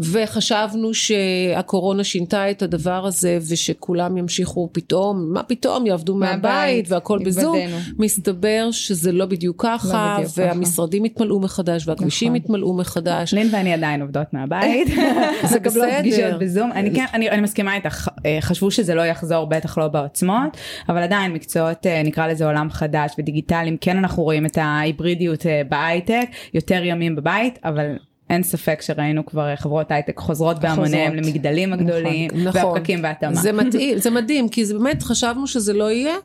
וחשבנו 0.00 0.94
שהקורונה 0.94 2.04
שינתה 2.04 2.50
את 2.50 2.62
הדבר 2.62 3.06
הזה 3.06 3.38
ושכולם 3.48 4.16
ימשיכו 4.16 4.68
פתאום, 4.72 5.32
מה 5.32 5.42
פתאום, 5.42 5.86
יעבדו 5.86 6.14
מהבית 6.14 6.42
מהבית, 6.42 6.86
והכל 6.88 7.18
בזום. 7.24 7.56
מסתבר 7.98 8.68
שזה 8.70 9.12
לא 9.12 9.26
בדיוק 9.26 9.62
ככה, 9.62 10.16
לא 10.18 10.24
בדיוק 10.24 10.38
והמשרדים 10.38 11.04
התמלאו 11.04 11.40
מחדש 11.40 11.88
והכבישים 11.88 12.32
נכון. 12.32 12.42
התמלאו 12.44 12.74
מחדש. 12.74 13.34
לין 13.34 13.48
ואני 13.52 13.72
עדיין 13.72 14.02
עובדות 14.02 14.26
מהבית. 14.32 14.88
זה 15.50 15.60
בסדר. 15.60 16.00
פגישות 16.00 16.38
בזום. 16.38 16.72
אני 16.72 16.94
כן, 16.94 17.04
אני 17.14 17.30
אני 17.30 17.40
מסכימה 17.40 17.74
איתך, 17.74 18.08
אה, 18.26 18.38
חשבו 18.40 18.70
שזה 18.70 18.94
לא 18.94 19.02
יחזור, 19.02 19.46
בטח 19.46 19.78
לא 19.78 19.88
בעוצמות, 19.88 20.56
אבל 20.88 21.02
עדיין 21.02 21.32
מקצועות, 21.32 21.86
אה, 21.86 22.02
נקרא 22.02 22.26
לזה 22.26 22.46
עולם 22.46 22.70
חדש 22.70 23.12
ודיגיטליים, 23.18 23.76
כן 23.80 23.96
אנחנו 23.96 24.22
רואים 24.22 24.46
את 24.46 24.58
ההיברידיות 24.58 25.46
אה, 25.46 25.62
בהייטק, 25.68 26.28
יותר 26.54 26.84
ימים 26.84 27.16
בבית, 27.16 27.58
אבל... 27.64 27.96
אין 28.34 28.42
ספק 28.42 28.82
שראינו 28.82 29.26
כבר 29.26 29.48
אה, 29.48 29.56
חברות 29.56 29.90
הייטק 29.90 30.18
חוזרות 30.18 30.58
בהמוניהם. 30.60 31.14
למגדלים 31.14 31.72
הגדולים, 31.72 32.30
נכון. 32.34 32.64
והפקקים 32.64 33.02
בהתאמה. 33.02 33.34
זה 33.34 33.52
מדהים, 33.52 33.98
זה 33.98 34.10
מדהים, 34.10 34.48
כי 34.48 34.64
זה 34.64 34.74
באמת 34.74 35.02
חשבנו 35.02 35.46
שזה 35.46 35.72
לא 35.72 35.90
יהיה, 35.90 36.16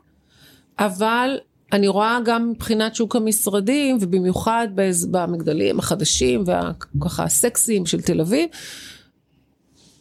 אבל 0.78 1.38
אני 1.72 1.88
רואה 1.88 2.18
גם 2.24 2.50
מבחינת 2.50 2.94
שוק 2.94 3.16
המשרדים, 3.16 3.98
ובמיוחד 4.00 4.68
במגדלים 5.10 5.78
החדשים 5.78 6.44
והככה 6.46 7.24
הסקסיים 7.24 7.86
של 7.86 8.00
תל 8.00 8.20
אביב, 8.20 8.48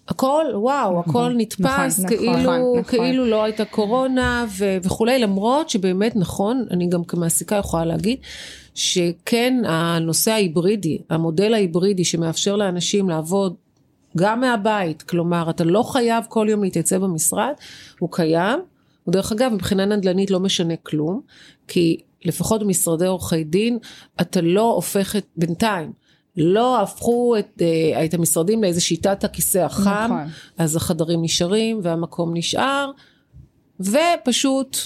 הכל, 0.07 0.45
וואו, 0.53 0.99
הכל 0.99 1.33
נתפס 1.37 1.99
נכון, 1.99 2.17
כאילו, 2.17 2.31
נכון, 2.31 2.59
נכון. 2.79 2.83
כאילו 2.83 3.25
לא 3.25 3.43
הייתה 3.43 3.65
קורונה 3.65 4.45
ו- 4.49 4.77
וכולי, 4.83 5.19
למרות 5.19 5.69
שבאמת 5.69 6.15
נכון, 6.15 6.65
אני 6.71 6.87
גם 6.87 7.03
כמעסיקה 7.03 7.55
יכולה 7.55 7.85
להגיד, 7.85 8.17
שכן 8.79 9.61
הנושא 9.65 10.31
ההיברידי, 10.31 10.97
המודל 11.09 11.53
ההיברידי 11.53 12.05
שמאפשר 12.05 12.55
לאנשים 12.55 13.09
לעבוד 13.09 13.55
גם 14.17 14.41
מהבית, 14.41 15.01
כלומר 15.01 15.49
אתה 15.49 15.63
לא 15.63 15.83
חייב 15.83 16.25
כל 16.29 16.47
יום 16.49 16.63
להתייצב 16.63 16.97
במשרד, 16.97 17.53
הוא 17.99 18.09
קיים, 18.11 18.59
ודרך 19.07 19.31
אגב 19.31 19.51
מבחינה 19.53 19.85
נדל"נית 19.85 20.31
לא 20.31 20.39
משנה 20.39 20.75
כלום, 20.75 21.21
כי 21.67 21.97
לפחות 22.25 22.61
במשרדי 22.61 23.05
עורכי 23.05 23.43
דין 23.43 23.77
אתה 24.21 24.41
לא 24.41 24.73
הופך 24.73 25.15
את, 25.15 25.25
בינתיים, 25.37 25.91
לא 26.37 26.81
הפכו 26.81 27.35
את, 27.39 27.61
אה, 27.61 28.05
את 28.05 28.13
המשרדים 28.13 28.63
לאיזה 28.63 28.81
שיטת 28.81 29.23
הכיסא 29.23 29.57
החם, 29.57 30.11
נכון. 30.11 30.27
אז 30.57 30.75
החדרים 30.75 31.21
נשארים 31.21 31.79
והמקום 31.83 32.37
נשאר, 32.37 32.91
ופשוט 33.79 34.77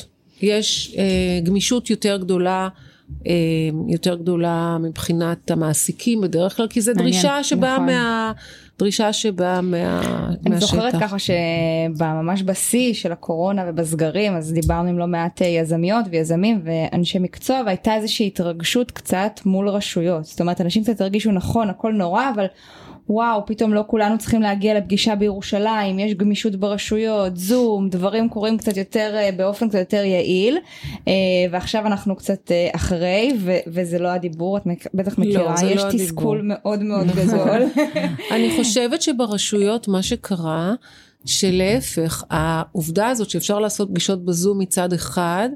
יש 0.41 0.95
אה, 0.97 1.39
גמישות 1.43 1.89
יותר 1.89 2.17
גדולה. 2.17 2.69
אה, 3.27 3.33
יותר 3.87 4.15
גדולה 4.15 4.77
מבחינת 4.81 5.51
המעסיקים 5.51 6.21
בדרך 6.21 6.57
כלל, 6.57 6.67
כי 6.67 6.81
זו 6.81 6.93
דרישה 6.93 7.43
שבאה 7.43 7.73
נכון. 7.73 7.85
מה... 7.85 8.31
דרישה 8.79 9.13
שבאה 9.13 9.61
מה... 9.61 10.01
אני 10.45 10.55
מהשטח. 10.55 10.65
זוכרת 10.65 10.93
ככה 11.01 11.17
שממש 11.19 12.43
בשיא 12.43 12.93
של 12.93 13.11
הקורונה 13.11 13.63
ובסגרים 13.67 14.33
אז 14.33 14.53
דיברנו 14.53 14.89
עם 14.89 14.99
לא 14.99 15.07
מעט 15.07 15.41
אה, 15.41 15.47
יזמיות 15.47 16.05
ויזמים 16.09 16.61
ואנשי 16.63 17.19
מקצוע 17.19 17.61
והייתה 17.65 17.95
איזושהי 17.95 18.27
התרגשות 18.27 18.91
קצת 18.91 19.39
מול 19.45 19.69
רשויות 19.69 20.25
זאת 20.25 20.41
אומרת 20.41 20.61
אנשים 20.61 20.83
קצת 20.83 21.01
הרגישו 21.01 21.31
נכון 21.31 21.69
הכל 21.69 21.91
נורא 21.91 22.29
אבל 22.35 22.45
וואו 23.09 23.45
פתאום 23.45 23.73
לא 23.73 23.83
כולנו 23.87 24.17
צריכים 24.17 24.41
להגיע 24.41 24.73
לפגישה 24.79 25.15
בירושלים 25.15 25.99
יש 25.99 26.13
גמישות 26.13 26.55
ברשויות 26.55 27.37
זום 27.37 27.89
דברים 27.89 28.29
קורים 28.29 28.57
קצת 28.57 28.77
יותר 28.77 29.15
אה, 29.15 29.29
באופן 29.31 29.69
קצת 29.69 29.79
יותר 29.79 30.03
יעיל 30.03 30.57
אה, 31.07 31.13
ועכשיו 31.51 31.87
אנחנו 31.87 32.15
קצת 32.15 32.51
אה, 32.51 32.69
אחרי 32.75 33.33
ו- 33.39 33.57
וזה 33.67 33.99
לא 33.99 34.07
הדיבור 34.07 34.57
את 34.57 34.63
בטח 34.93 35.17
מכירה 35.17 35.57
זה 35.57 35.65
לא 35.65 35.71
יש 35.71 35.81
הדיבור. 35.81 36.05
תסכול 36.05 36.41
מאוד 36.43 36.83
מאוד 36.89 37.07
גדול. 37.07 37.61
אני 38.31 38.57
חושבת 38.57 39.01
שברשויות 39.01 39.87
מה 39.87 40.03
שקרה, 40.03 40.73
שלהפך, 41.25 42.23
העובדה 42.29 43.07
הזאת 43.07 43.29
שאפשר 43.29 43.59
לעשות 43.59 43.89
פגישות 43.89 44.25
בזום 44.25 44.59
מצד 44.59 44.93
אחד, 44.93 45.49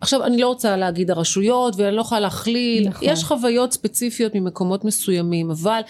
עכשיו 0.00 0.24
אני 0.24 0.38
לא 0.38 0.48
רוצה 0.48 0.76
להגיד 0.76 1.10
הרשויות 1.10 1.74
ואני 1.76 1.96
לא 1.96 2.00
יכולה 2.00 2.20
להכליל, 2.20 2.88
נכון. 2.88 3.08
יש 3.08 3.24
חוויות 3.24 3.72
ספציפיות 3.72 4.34
ממקומות 4.34 4.84
מסוימים, 4.84 5.50
אבל 5.50 5.80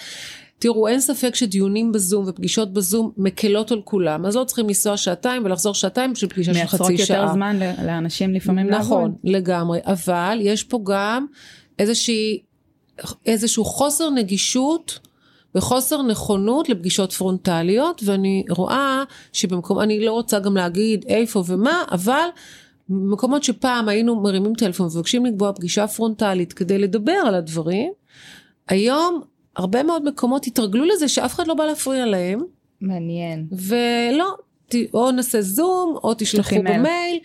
תראו 0.63 0.89
אין 0.89 1.01
ספק 1.01 1.35
שדיונים 1.35 1.93
בזום 1.93 2.25
ופגישות 2.29 2.73
בזום 2.73 3.13
מקלות 3.17 3.73
על 3.73 3.81
כולם, 3.85 4.27
אז 4.27 4.37
לא 4.37 4.45
צריכים 4.45 4.67
לנסוע 4.67 4.97
שעתיים 4.97 5.45
ולחזור 5.45 5.75
שעתיים 5.75 6.13
בשביל 6.13 6.31
פגישה 6.31 6.55
של 6.55 6.59
מייצרות 6.59 6.81
חצי 6.81 6.99
שעה. 6.99 7.17
יותר 7.17 7.33
זמן 7.33 7.59
לאנשים 7.87 8.35
לפעמים 8.35 8.67
נכון, 8.67 9.03
לעבוד. 9.03 9.19
לגמרי, 9.25 9.81
אבל 9.85 10.39
יש 10.41 10.65
פה 10.65 10.81
גם 10.85 11.27
איזושהי, 11.79 12.43
איזשהו 13.27 13.65
חוסר 13.65 14.11
נגישות 14.11 14.99
וחוסר 15.55 16.03
נכונות 16.03 16.69
לפגישות 16.69 17.13
פרונטליות, 17.13 18.03
ואני 18.05 18.45
רואה 18.51 19.03
שבמקום, 19.33 19.81
אני 19.81 20.05
לא 20.05 20.13
רוצה 20.13 20.39
גם 20.39 20.57
להגיד 20.57 21.05
איפה 21.09 21.45
ומה, 21.47 21.83
אבל 21.91 22.27
במקומות 22.89 23.45
שפעם 23.45 23.89
היינו 23.89 24.21
מרימים 24.21 24.55
טלפון 24.55 24.89
ומבקשים 24.93 25.27
לקבוע 25.27 25.53
פגישה 25.53 25.87
פרונטלית 25.87 26.53
כדי 26.53 26.79
לדבר 26.79 27.13
על 27.27 27.35
הדברים, 27.35 27.93
היום 28.69 29.23
הרבה 29.57 29.83
מאוד 29.83 30.05
מקומות 30.05 30.47
התרגלו 30.47 30.85
לזה 30.85 31.09
שאף 31.09 31.35
אחד 31.35 31.47
לא 31.47 31.55
בא 31.55 31.65
להפריע 31.65 32.07
להם. 32.07 32.41
מעניין. 32.81 33.47
ולא, 33.53 34.37
או 34.95 35.11
נעשה 35.11 35.43
זום, 35.43 35.99
או 36.05 36.15
תשלחו 36.19 36.57
במייל. 36.59 37.19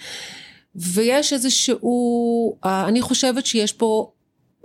ויש 0.75 1.34
איזשהו, 1.34 2.57
אה, 2.65 2.88
אני 2.88 3.01
חושבת 3.01 3.46
שיש 3.46 3.74
פה 3.74 4.12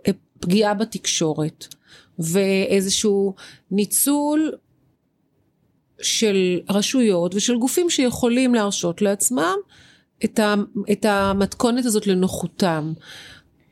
אה, 0.07 0.13
פגיעה 0.41 0.75
בתקשורת, 0.75 1.75
ואיזשהו 2.19 3.35
ניצול 3.71 4.53
של 6.03 6.61
רשויות 6.71 7.35
ושל 7.35 7.59
גופים 7.59 7.91
שיכולים 7.91 8.55
להרשות 8.55 9.03
לעצמם 9.03 9.57
את, 10.25 10.39
ה, 10.39 10.55
את 10.93 11.05
המתכונת 11.05 11.85
הזאת 11.85 12.07
לנוחותם. 12.07 12.93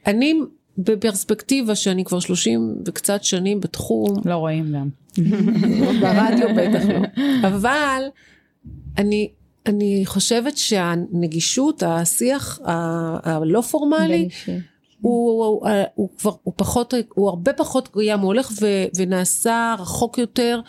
אני 0.07 0.35
בפרספקטיבה 0.85 1.75
שאני 1.75 2.05
כבר 2.05 2.21
שלושים 2.21 2.75
וקצת 2.87 3.25
שנים 3.25 3.61
בתחום. 3.61 4.15
לא 4.25 4.35
רואים 4.35 4.73
גם. 4.73 4.89
ברדיו 6.01 6.49
בטח 6.57 6.85
לא. 6.89 7.25
אבל 7.49 8.03
אני, 8.99 9.29
אני 9.67 10.03
חושבת 10.07 10.57
שהנגישות, 10.57 11.83
השיח 11.83 12.59
הלא 12.65 13.61
פורמלי, 13.61 14.29
הוא, 15.01 15.45
הוא, 15.45 15.69
הוא 15.95 16.09
כבר, 16.19 16.33
הוא 16.43 16.55
פחות, 16.57 16.95
הוא 17.15 17.29
הרבה 17.29 17.53
פחות 17.53 17.89
קיים, 17.89 18.21
הוא 18.21 18.27
הולך 18.27 18.53
ו, 18.61 18.67
ונעשה 18.97 19.75
רחוק 19.79 20.19
יותר 20.19 20.61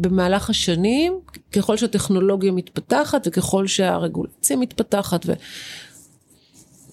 במהלך 0.00 0.50
השנים, 0.50 1.18
ככל 1.52 1.76
שהטכנולוגיה 1.76 2.52
מתפתחת 2.52 3.26
וככל 3.26 3.66
שהרגולציה 3.66 4.56
מתפתחת. 4.56 5.26
ו... 5.26 5.32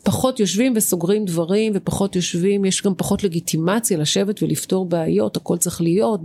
פחות 0.03 0.39
יושבים 0.39 0.73
וסוגרים 0.75 1.25
דברים 1.25 1.71
ופחות 1.75 2.15
יושבים, 2.15 2.65
יש 2.65 2.83
גם 2.83 2.93
פחות 2.97 3.23
לגיטימציה 3.23 3.97
לשבת 3.97 4.43
ולפתור 4.43 4.85
בעיות, 4.85 5.37
הכל 5.37 5.57
צריך 5.57 5.81
להיות 5.81 6.21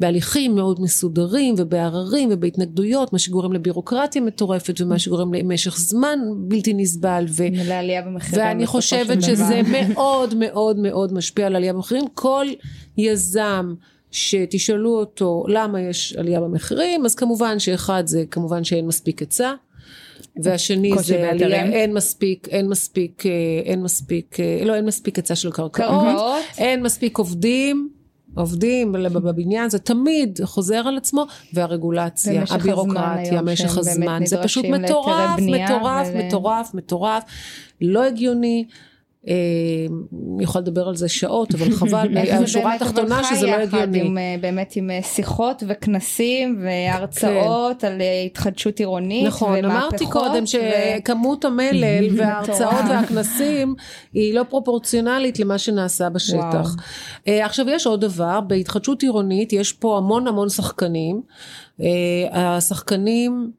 בהליכים 0.00 0.54
מאוד 0.54 0.80
מסודרים 0.80 1.54
ובעררים 1.58 2.28
ובהתנגדויות, 2.32 3.12
מה 3.12 3.18
שגורם 3.18 3.52
לבירוקרטיה 3.52 4.22
מטורפת 4.22 4.80
ומה 4.80 4.98
שגורם 4.98 5.34
למשך 5.34 5.78
זמן 5.78 6.18
בלתי 6.36 6.74
נסבל. 6.74 7.24
ו... 7.28 7.42
לעלייה 7.52 8.02
במחירים. 8.02 8.46
ואני 8.46 8.66
חושבת 8.66 9.22
שזה 9.22 9.60
מאוד 9.88 10.34
מאוד 10.34 10.78
מאוד 10.78 11.12
משפיע 11.12 11.46
על 11.46 11.56
עלייה 11.56 11.72
במחירים. 11.72 12.04
כל 12.14 12.46
יזם 12.96 13.74
שתשאלו 14.10 14.98
אותו 14.98 15.44
למה 15.48 15.80
יש 15.80 16.14
עלייה 16.18 16.40
במחירים, 16.40 17.04
אז 17.04 17.14
כמובן 17.14 17.58
שאחד 17.58 18.02
זה 18.06 18.24
כמובן 18.30 18.64
שאין 18.64 18.86
מספיק 18.86 19.20
היצע. 19.20 19.52
והשני 20.42 20.92
זה 20.98 21.30
עלייה, 21.30 21.64
אין 21.64 21.94
מספיק, 21.94 22.48
אין 22.48 22.68
מספיק, 22.68 23.26
אה, 23.26 23.30
אין 23.64 23.82
מספיק, 23.82 24.40
אה, 24.40 24.64
לא 24.64 24.74
אין 24.74 24.84
מספיק 24.84 25.16
היצע 25.16 25.34
של 25.34 25.50
קרקעות, 25.50 26.16
אין 26.58 26.82
מספיק 26.82 27.18
עובדים. 27.18 27.88
עובדים 28.34 28.92
בבניין 28.92 29.70
זה 29.70 29.78
תמיד 29.78 30.38
חוזר 30.44 30.88
על 30.88 30.96
עצמו 30.96 31.26
והרגולציה 31.54 32.44
הבירוקרטיה 32.50 33.42
משך 33.42 33.78
הזמן. 33.78 34.22
זה 34.26 34.42
פשוט 34.42 34.64
מטורף 34.64 35.40
מטורף 35.40 36.08
מטורף 36.14 36.74
מטורף. 36.74 37.22
לא 37.80 38.04
הגיוני 38.04 38.64
יכולה 40.40 40.62
לדבר 40.62 40.88
על 40.88 40.96
זה 40.96 41.08
שעות 41.08 41.54
אבל 41.54 41.72
חבל 41.78 42.18
השורה 42.18 42.74
התחתונה 42.74 43.24
שזה 43.24 43.46
לא 43.46 43.52
הגיוני. 43.52 44.00
עם, 44.00 44.18
אה, 44.18 44.36
באמת 44.40 44.72
עם 44.76 44.90
אה, 44.90 45.02
שיחות 45.02 45.62
וכנסים 45.68 46.64
והרצאות 46.64 47.80
כן. 47.80 47.86
על 47.86 48.02
התחדשות 48.26 48.78
עירונית 48.78 49.26
נכון 49.26 49.58
ומהפכות, 49.58 49.92
אמרתי 49.92 50.06
קודם. 50.06 50.44
שכמות 50.46 51.44
המלל 51.44 52.04
וההרצאות 52.16 52.84
והכנסים 52.88 53.74
היא 54.12 54.34
לא 54.34 54.42
פרופורציונלית 54.42 55.38
למה 55.38 55.58
שנעשה 55.58 56.08
בשטח. 56.08 56.76
עכשיו 57.26 57.68
יש 57.68 57.86
עוד 57.86 58.00
דבר 58.00 58.40
בהתחדשות 58.40 59.02
עירונית 59.02 59.52
יש 59.52 59.72
פה 59.72 59.96
המון 59.96 60.26
המון 60.26 60.48
שחקנים 60.48 61.22
השחקנים 62.32 63.50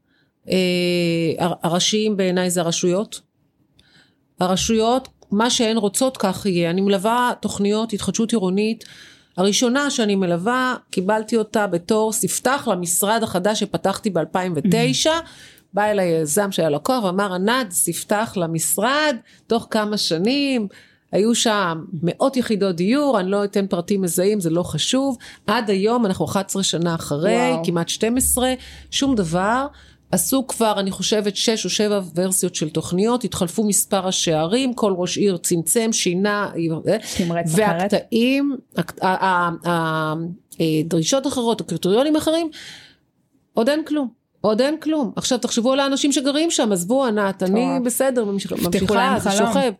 הראשיים 1.39 2.17
בעיניי 2.17 2.49
זה 2.49 2.61
הרשויות. 2.61 3.21
הרשויות 4.39 5.07
מה 5.33 5.49
שהן 5.49 5.77
רוצות 5.77 6.17
כך 6.17 6.45
יהיה. 6.45 6.69
אני 6.69 6.81
מלווה 6.81 7.31
תוכניות 7.39 7.93
התחדשות 7.93 8.31
עירונית. 8.31 8.83
הראשונה 9.37 9.89
שאני 9.89 10.15
מלווה, 10.15 10.75
קיבלתי 10.89 11.37
אותה 11.37 11.67
בתור 11.67 12.11
ספתח 12.11 12.67
למשרד 12.71 13.23
החדש 13.23 13.59
שפתחתי 13.59 14.09
ב-2009. 14.09 15.09
בא 15.73 15.83
אליי 15.83 16.07
יזם 16.07 16.51
שהיה 16.51 16.69
לקוח 16.69 17.03
ואמר 17.03 17.33
ענת 17.33 17.71
ספתח 17.71 18.33
למשרד 18.35 19.15
תוך 19.47 19.67
כמה 19.69 19.97
שנים 19.97 20.67
היו 21.11 21.35
שם 21.35 21.83
מאות 22.03 22.37
יחידות 22.37 22.75
דיור 22.75 23.19
אני 23.19 23.31
לא 23.31 23.43
אתן 23.43 23.67
פרטים 23.67 24.01
מזהים 24.01 24.39
זה 24.39 24.49
לא 24.49 24.63
חשוב 24.63 25.17
עד 25.47 25.69
היום 25.69 26.05
אנחנו 26.05 26.25
11 26.25 26.63
שנה 26.63 26.95
אחרי 26.95 27.51
וואו. 27.51 27.65
כמעט 27.65 27.89
12 27.89 28.53
שום 28.91 29.15
דבר 29.15 29.67
עשו 30.13 30.47
כבר 30.47 30.79
אני 30.79 30.91
חושבת 30.91 31.35
שש 31.35 31.65
או 31.65 31.69
שבע 31.69 32.01
ורסיות 32.15 32.55
של 32.55 32.69
תוכניות, 32.69 33.23
התחלפו 33.23 33.63
מספר 33.63 34.07
השערים, 34.07 34.73
כל 34.73 34.93
ראש 34.97 35.17
עיר 35.17 35.37
צמצם, 35.37 35.93
שינה, 35.93 36.51
והקטעים, 37.55 38.57
הדרישות 40.59 41.27
אחרות, 41.27 41.61
הקריטריונים 41.61 42.15
אחרים, 42.15 42.49
עוד 43.53 43.69
אין 43.69 43.85
כלום. 43.85 44.07
עוד 44.41 44.61
אין 44.61 44.79
כלום. 44.79 45.11
עכשיו 45.15 45.37
תחשבו 45.37 45.73
על 45.73 45.79
האנשים 45.79 46.11
שגרים 46.11 46.51
שם, 46.51 46.71
עזבו 46.71 47.05
ענת, 47.05 47.43
אני 47.43 47.65
בסדר, 47.85 48.25
ממשיכה, 48.25 48.55
זה 49.19 49.31
שוכב. 49.31 49.71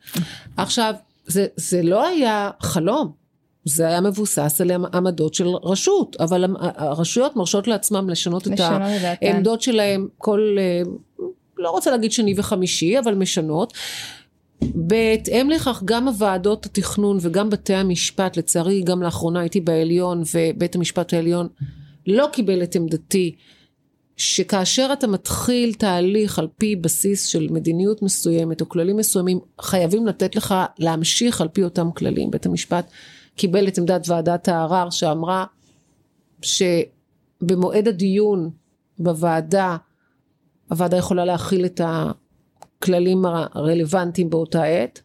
עכשיו, 0.58 0.94
זה, 1.26 1.46
זה 1.56 1.84
לא 1.84 2.08
היה 2.08 2.52
חלום. 2.60 3.23
זה 3.66 3.88
היה 3.88 4.02
מבוסס 4.02 4.62
על 4.62 4.72
עמדות 4.94 5.34
של 5.34 5.48
רשות, 5.48 6.16
אבל 6.20 6.56
הרשויות 6.60 7.36
מרשות 7.36 7.68
לעצמם 7.68 8.10
לשנות 8.10 8.48
את 8.48 8.60
העמדות 8.60 9.62
שלהם 9.62 10.08
כל, 10.18 10.56
אה, 10.60 10.82
לא 11.58 11.70
רוצה 11.70 11.92
להגיד 11.92 12.12
שני 12.12 12.34
וחמישי, 12.38 13.00
אבל 13.00 13.16
משנות. 13.16 13.74
בהתאם 14.62 15.50
לכך 15.50 15.82
גם 15.86 16.08
הוועדות 16.08 16.66
התכנון 16.66 17.18
וגם 17.22 17.50
בתי 17.50 17.74
המשפט, 17.74 18.38
לצערי 18.38 18.82
גם 18.82 19.04
לאחרונה 19.04 19.40
הייתי 19.40 19.62
בעליון 19.62 20.24
ובית 20.34 20.76
המשפט 20.76 21.14
העליון 21.14 21.48
לא 22.08 22.28
קיבל 22.32 22.64
את 22.64 22.76
עמדתי 22.76 23.36
שכאשר 24.18 24.90
אתה 24.94 25.08
מתחיל 25.08 25.74
תהליך 25.74 26.40
על 26.40 26.48
פי 26.58 26.76
בסיס 26.76 27.26
של 27.26 27.48
מדיניות 27.52 28.02
מסוימת 28.02 28.62
או 28.62 28.70
כללים 28.70 28.98
מסוימים 28.98 29.40
חייבים 29.62 30.08
לתת 30.08 30.36
לך 30.36 30.56
להמשיך 30.80 31.42
על 31.42 31.48
פי 31.48 31.64
אותם 31.64 31.92
כללים. 31.92 32.32
בית 32.32 32.46
המשפט 32.46 32.92
קיבל 33.36 33.68
את 33.68 33.78
עמדת 33.78 34.10
ועדת 34.10 34.48
הערר 34.48 34.90
שאמרה 34.90 35.46
שבמועד 36.42 37.88
הדיון 37.88 38.50
בוועדה, 39.00 39.78
הוועדה 40.70 40.98
יכולה 40.98 41.26
להכיל 41.26 41.66
את 41.66 41.82
הכללים 41.84 43.26
הרלוונטיים 43.26 44.30
באותה 44.30 44.64
עת. 44.64 45.02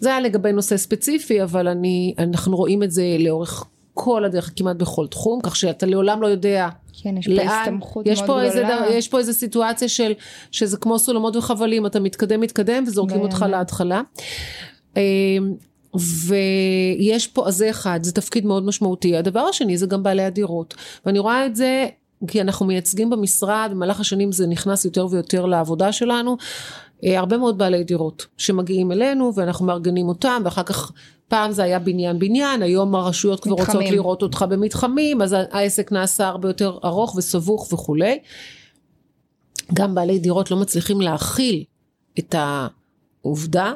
זה 0.00 0.08
היה 0.08 0.20
לגבי 0.20 0.52
נושא 0.52 0.76
ספציפי, 0.76 1.42
אבל 1.42 1.68
אני, 1.68 2.14
אנחנו 2.18 2.56
רואים 2.56 2.82
את 2.82 2.90
זה 2.90 3.16
לאורך 3.18 3.64
כל 3.94 4.24
הדרך, 4.24 4.52
כמעט 4.56 4.76
בכל 4.76 5.06
תחום, 5.06 5.40
כך 5.42 5.56
שאתה 5.56 5.86
לעולם 5.86 6.22
לא 6.22 6.26
יודע 6.26 6.68
כן, 7.02 7.16
יש 7.16 7.28
לאן, 7.28 7.46
פה 7.46 7.60
הסתמכות 7.60 8.06
מאוד 8.06 8.18
גדולה. 8.24 8.44
איזה, 8.44 8.62
יש 8.96 9.08
פה 9.08 9.18
איזה 9.18 9.32
סיטואציה 9.32 9.88
של, 9.88 10.12
שזה 10.50 10.76
כמו 10.76 10.98
סולמות 10.98 11.36
וחבלים, 11.36 11.86
אתה 11.86 12.00
מתקדם 12.00 12.40
מתקדם 12.40 12.84
וזורקים 12.86 13.20
אותך 13.20 13.44
להתחלה. 13.48 14.02
ויש 15.96 17.26
פה, 17.26 17.48
אז 17.48 17.56
זה 17.56 17.70
אחד, 17.70 18.00
זה 18.02 18.12
תפקיד 18.12 18.46
מאוד 18.46 18.64
משמעותי. 18.64 19.16
הדבר 19.16 19.40
השני 19.40 19.78
זה 19.78 19.86
גם 19.86 20.02
בעלי 20.02 20.22
הדירות. 20.22 20.74
ואני 21.06 21.18
רואה 21.18 21.46
את 21.46 21.56
זה 21.56 21.86
כי 22.26 22.40
אנחנו 22.40 22.66
מייצגים 22.66 23.10
במשרד, 23.10 23.68
במהלך 23.70 24.00
השנים 24.00 24.32
זה 24.32 24.46
נכנס 24.46 24.84
יותר 24.84 25.06
ויותר 25.10 25.46
לעבודה 25.46 25.92
שלנו. 25.92 26.36
אה, 27.04 27.18
הרבה 27.18 27.36
מאוד 27.36 27.58
בעלי 27.58 27.84
דירות 27.84 28.26
שמגיעים 28.36 28.92
אלינו 28.92 29.32
ואנחנו 29.34 29.66
מארגנים 29.66 30.08
אותם 30.08 30.42
ואחר 30.44 30.62
כך 30.62 30.92
פעם 31.28 31.52
זה 31.52 31.62
היה 31.62 31.78
בניין 31.78 32.18
בניין 32.18 32.62
היום 32.62 32.94
הרשויות 32.94 33.40
כבר 33.40 33.52
מתחמים. 33.52 33.76
רוצות 33.76 33.92
לראות 33.92 34.22
אותך 34.22 34.44
במתחמים 34.48 35.22
אז 35.22 35.36
העסק 35.50 35.92
נעשה 35.92 36.28
הרבה 36.28 36.48
יותר 36.48 36.78
ארוך 36.84 37.16
וסבוך 37.16 37.72
וכולי. 37.72 38.18
גם 39.74 39.94
בעלי 39.94 40.18
דירות 40.18 40.50
לא 40.50 40.56
מצליחים 40.56 41.00
להכיל 41.00 41.64
את 42.18 42.34
העובדה 42.38 43.72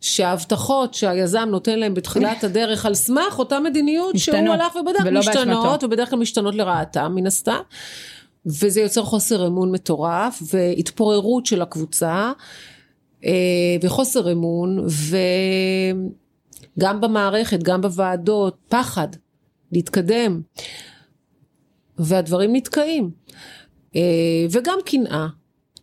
שההבטחות 0.00 0.94
שהיזם 0.94 1.48
נותן 1.50 1.78
להם 1.78 1.94
בתחילת 1.94 2.44
הדרך 2.44 2.86
על 2.86 2.94
סמך 2.94 3.38
אותה 3.38 3.60
מדיניות 3.60 4.14
משתנות, 4.14 4.40
שהוא 4.44 4.54
הלך 4.54 4.76
ובדק 4.76 5.12
משתנות 5.12 5.84
ובדרך 5.84 6.10
כלל 6.10 6.18
משתנות 6.18 6.54
לרעתם 6.54 7.12
מן 7.14 7.26
הסתם 7.26 7.60
וזה 8.46 8.80
יוצר 8.80 9.02
חוסר 9.02 9.46
אמון 9.46 9.72
מטורף 9.72 10.42
והתפוררות 10.52 11.46
של 11.46 11.62
הקבוצה 11.62 12.32
אה, 13.24 13.76
וחוסר 13.82 14.32
אמון 14.32 14.86
וגם 16.76 17.00
במערכת 17.00 17.62
גם 17.62 17.80
בוועדות 17.80 18.56
פחד 18.68 19.08
להתקדם, 19.72 20.40
והדברים 21.98 22.56
נתקעים. 22.56 23.10
אה, 23.96 24.46
וגם 24.50 24.78
קנאה. 24.84 25.26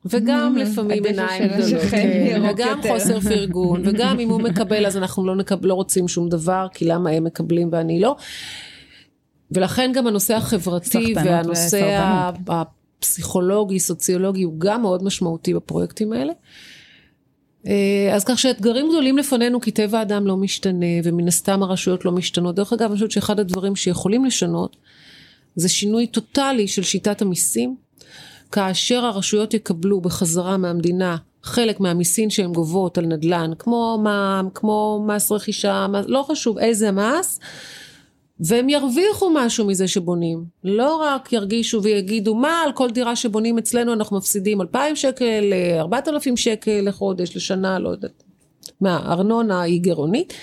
וגם 0.05 0.55
לפעמים 0.57 1.05
עיניים 1.05 1.47
גדולות, 1.47 1.83
כן, 1.91 2.43
וגם 2.49 2.79
חוסר 2.87 3.19
פרגון, 3.19 3.81
וגם 3.87 4.19
אם 4.19 4.29
הוא 4.29 4.41
מקבל 4.41 4.85
אז 4.85 4.97
אנחנו 4.97 5.25
לא, 5.25 5.35
נקב, 5.35 5.65
לא 5.65 5.73
רוצים 5.73 6.07
שום 6.07 6.29
דבר, 6.29 6.67
כי 6.73 6.85
למה 6.85 7.09
הם 7.09 7.23
מקבלים 7.23 7.69
ואני 7.71 7.99
לא. 7.99 8.15
ולכן 9.51 9.91
גם 9.95 10.07
הנושא 10.07 10.35
החברתי 10.35 11.13
והנושא 11.15 12.01
הפסיכולוגי, 12.47 13.79
סוציולוגי, 13.79 14.43
הוא 14.43 14.53
גם 14.57 14.81
מאוד 14.81 15.03
משמעותי 15.03 15.53
בפרויקטים 15.53 16.13
האלה. 16.13 16.33
אה, 17.67 18.09
אז 18.15 18.23
כך 18.23 18.39
שאתגרים 18.39 18.89
גדולים 18.89 19.17
לפנינו 19.17 19.61
כי 19.61 19.71
טבע 19.71 19.99
האדם 19.99 20.27
לא 20.27 20.37
משתנה 20.37 20.85
ומן 21.03 21.27
הסתם 21.27 21.63
הרשויות 21.63 22.05
לא 22.05 22.11
משתנות. 22.11 22.55
דרך 22.55 22.73
אגב 22.73 22.85
אני 22.85 22.93
חושבת 22.93 23.11
שאחד 23.11 23.39
הדברים 23.39 23.75
שיכולים 23.75 24.25
לשנות 24.25 24.75
זה 25.55 25.69
שינוי 25.69 26.07
טוטאלי 26.07 26.67
של 26.67 26.83
שיטת 26.83 27.21
המיסים 27.21 27.75
כאשר 28.53 29.05
הרשויות 29.05 29.53
יקבלו 29.53 30.01
בחזרה 30.01 30.57
מהמדינה 30.57 31.17
חלק 31.43 31.79
מהמיסים 31.79 32.29
שהן 32.29 32.53
גובות 32.53 32.97
על 32.97 33.05
נדל"ן 33.05 33.51
כמו 33.59 33.99
מע"מ, 34.03 34.49
כמו 34.53 35.05
מס 35.07 35.31
רכישה, 35.31 35.87
לא 36.07 36.25
חשוב 36.27 36.57
איזה 36.57 36.91
מס 36.91 37.39
והם 38.39 38.69
ירוויחו 38.69 39.29
משהו 39.33 39.65
מזה 39.65 39.87
שבונים. 39.87 40.45
לא 40.63 40.95
רק 40.95 41.33
ירגישו 41.33 41.83
ויגידו 41.83 42.35
מה 42.35 42.61
על 42.65 42.71
כל 42.71 42.89
דירה 42.89 43.15
שבונים 43.15 43.57
אצלנו 43.57 43.93
אנחנו 43.93 44.17
מפסידים 44.17 44.61
2,000 44.61 44.95
שקל, 44.95 45.53
4,000 45.79 46.37
שקל 46.37 46.81
לחודש, 46.83 47.35
לשנה, 47.35 47.79
לא 47.79 47.89
יודעת. 47.89 48.22
מה, 48.82 49.02
ארנונה 49.06 49.62
היא 49.62 49.82
גירעונית. 49.82 50.34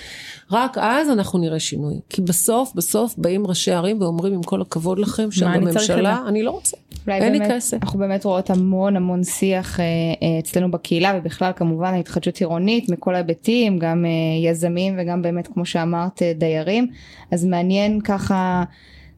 רק 0.52 0.78
אז 0.80 1.10
אנחנו 1.10 1.38
נראה 1.38 1.60
שינוי. 1.60 1.94
כי 2.08 2.22
בסוף, 2.22 2.72
בסוף 2.74 3.14
באים 3.18 3.46
ראשי 3.46 3.72
ערים 3.72 4.02
ואומרים 4.02 4.32
עם 4.32 4.42
כל 4.42 4.62
הכבוד 4.62 4.98
לכם 4.98 5.30
שבממשלה, 5.30 6.18
אני, 6.20 6.28
אני 6.28 6.42
לא 6.42 6.50
רוצה, 6.50 6.76
אין 7.08 7.32
לי 7.32 7.48
כסף. 7.50 7.76
אנחנו 7.82 7.98
באמת 7.98 8.24
רואות 8.24 8.50
המון 8.50 8.96
המון 8.96 9.24
שיח 9.24 9.80
אה, 9.80 9.84
אה, 9.84 10.38
אצלנו 10.38 10.70
בקהילה 10.70 11.12
ובכלל 11.18 11.52
כמובן 11.56 11.94
ההתחדשות 11.94 12.36
עירונית 12.36 12.88
מכל 12.88 13.14
ההיבטים, 13.14 13.78
גם 13.78 14.04
אה, 14.04 14.50
יזמים 14.50 14.96
וגם 14.98 15.22
באמת 15.22 15.46
כמו 15.46 15.66
שאמרת 15.66 16.22
דיירים, 16.38 16.86
אז 17.32 17.44
מעניין 17.44 18.00
ככה 18.00 18.64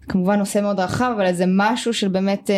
כמובן 0.08 0.38
נושא 0.38 0.58
מאוד 0.58 0.80
רחב 0.80 1.12
אבל 1.16 1.32
זה 1.32 1.44
משהו 1.48 1.94
של 1.94 2.08
באמת 2.08 2.50
אה, 2.50 2.56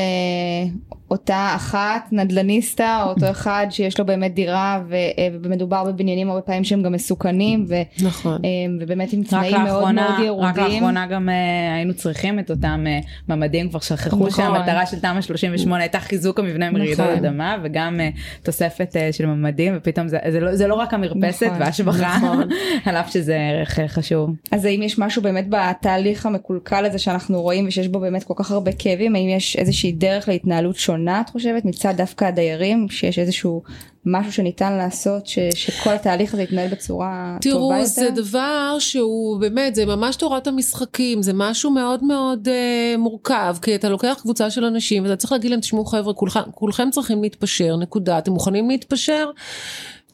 אותה 1.11 1.53
אחת 1.57 2.09
נדלניסטה 2.13 3.03
או 3.03 3.09
אותו 3.09 3.31
אחד 3.31 3.67
שיש 3.71 3.99
לו 3.99 4.07
באמת 4.07 4.35
דירה 4.35 4.81
ו, 4.89 4.95
אה, 4.95 5.29
ומדובר 5.43 5.85
בבניינים 5.85 6.31
הרבה 6.31 6.41
פעמים 6.41 6.65
שהם 6.65 6.83
גם 6.83 6.93
מסוכנים 6.93 7.65
ו, 7.69 7.75
נכון. 8.03 8.41
אה, 8.45 8.49
ובאמת 8.81 9.13
עם 9.13 9.23
תנאים 9.23 9.61
מאוד 9.65 9.93
מאוד 9.93 10.15
ירודים. 10.25 10.45
רק 10.45 10.59
לאחרונה 10.59 11.07
גם 11.07 11.29
אה, 11.29 11.75
היינו 11.75 11.95
צריכים 11.95 12.39
את 12.39 12.51
אותם 12.51 12.85
אה, 12.87 12.99
ממ"דים 13.29 13.69
כבר 13.69 13.81
שכחו 13.81 14.17
נכון. 14.17 14.31
שהמטרה 14.31 14.87
של 14.87 15.01
תמ"א 15.01 15.21
38 15.21 15.83
הייתה 15.83 16.01
חיזוק 16.01 16.39
המבנה 16.39 16.71
מרעידות 16.71 17.07
נכון. 17.07 17.25
אדמה 17.25 17.57
וגם 17.63 18.01
אה, 18.01 18.09
תוספת 18.43 18.97
אה, 18.97 19.13
של 19.13 19.27
ממ"דים 19.27 19.75
ופתאום 19.77 20.09
זה, 20.09 20.19
זה, 20.31 20.41
לא, 20.41 20.57
זה 20.57 20.67
לא 20.67 20.75
רק 20.75 20.95
המרפסת 20.95 21.47
נכון, 21.47 21.61
והשבחה 21.61 22.17
נכון. 22.17 22.49
על 22.87 22.97
אף 22.97 23.13
שזה 23.13 23.37
ערך 23.37 23.81
חשוב. 23.87 24.31
אז 24.53 24.65
האם 24.65 24.83
יש 24.83 24.99
משהו 24.99 25.23
באמת 25.23 25.47
בתהליך 25.49 26.27
המקולקל 26.27 26.85
הזה 26.85 26.99
שאנחנו 26.99 27.34
רואים 27.41 27.67
ושיש 27.69 27.89
בו 27.89 28.01
באמת 28.01 28.25
כל 28.25 28.35
כך 28.37 28.51
הרבה 28.51 28.73
כאבים 28.73 29.15
האם 29.15 29.29
יש 29.29 29.57
איזושהי 29.57 29.93
דרך 29.93 30.29
להתנהלות 30.29 30.77
שונה 30.77 31.21
את 31.21 31.31
חושבת 31.31 31.65
מצד 31.65 31.95
דווקא 31.97 32.25
הדיירים 32.25 32.89
שיש 32.91 33.19
איזשהו 33.19 33.63
משהו 34.07 34.33
שניתן 34.33 34.73
לעשות 34.73 35.27
ש, 35.27 35.39
שכל 35.55 35.91
התהליך 35.91 36.35
הזה 36.35 36.43
יתנהל 36.43 36.69
בצורה 36.69 37.37
תראו, 37.41 37.59
טובה 37.59 37.79
יותר? 37.79 37.95
תראו 37.95 38.07
זה 38.07 38.23
דבר 38.23 38.77
שהוא 38.79 39.41
באמת 39.41 39.75
זה 39.75 39.87
ממש 39.87 40.17
תורת 40.17 40.47
המשחקים 40.47 41.23
זה 41.23 41.33
משהו 41.35 41.71
מאוד 41.71 42.05
מאוד 42.05 42.49
uh, 42.49 42.99
מורכב 42.99 43.57
כי 43.63 43.75
אתה 43.75 43.89
לוקח 43.89 44.19
קבוצה 44.23 44.51
של 44.51 44.65
אנשים 44.65 45.03
ואתה 45.03 45.17
צריך 45.17 45.33
להגיד 45.33 45.51
להם 45.51 45.61
תשמעו 45.61 45.85
חבר'ה 45.85 46.15
כולכם, 46.15 46.41
כולכם 46.55 46.89
צריכים 46.91 47.23
להתפשר 47.23 47.77
נקודה 47.77 48.19
אתם 48.19 48.33
מוכנים 48.33 48.71
להתפשר? 48.71 49.31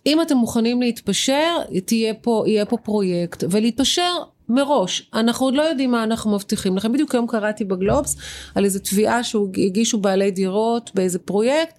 אם 0.07 0.23
אתם 0.23 0.37
מוכנים 0.37 0.83
להתפשר 0.83 1.59
תהיה 1.85 2.15
פה 2.15 2.45
יהיה 2.47 2.65
פה 2.65 2.77
פרויקט 2.77 3.45
ולהתפשר 3.51 4.13
מראש, 4.51 5.11
אנחנו 5.15 5.47
עוד 5.47 5.55
לא 5.55 5.63
יודעים 5.63 5.91
מה 5.91 6.03
אנחנו 6.03 6.31
מבטיחים 6.35 6.77
לכם. 6.77 6.93
בדיוק 6.93 7.15
היום 7.15 7.27
קראתי 7.27 7.65
בגלובס 7.65 8.17
על 8.55 8.65
איזה 8.65 8.81
תביעה 8.81 9.25
שהגישו 9.25 9.99
בעלי 9.99 10.31
דירות 10.31 10.91
באיזה 10.95 11.19
פרויקט 11.19 11.75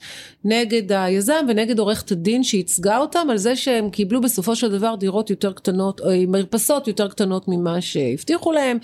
נגד 0.46 0.92
היזם 0.92 1.46
ונגד 1.50 1.80
עורכת 1.80 2.12
הדין 2.12 2.44
שייצגה 2.44 2.98
אותם 2.98 3.28
על 3.30 3.38
זה 3.38 3.56
שהם 3.56 3.90
קיבלו 3.90 4.22
בסופו 4.22 4.56
של 4.56 4.72
דבר 4.72 4.96
דירות 4.96 5.30
יותר 5.30 5.54
קטנות, 5.54 6.00
או 6.02 6.08
מרפסות 6.28 6.88
יותר 6.88 7.08
קטנות 7.08 7.48
ממה 7.48 7.82
שהבטיחו 7.82 8.52
להם. 8.52 8.78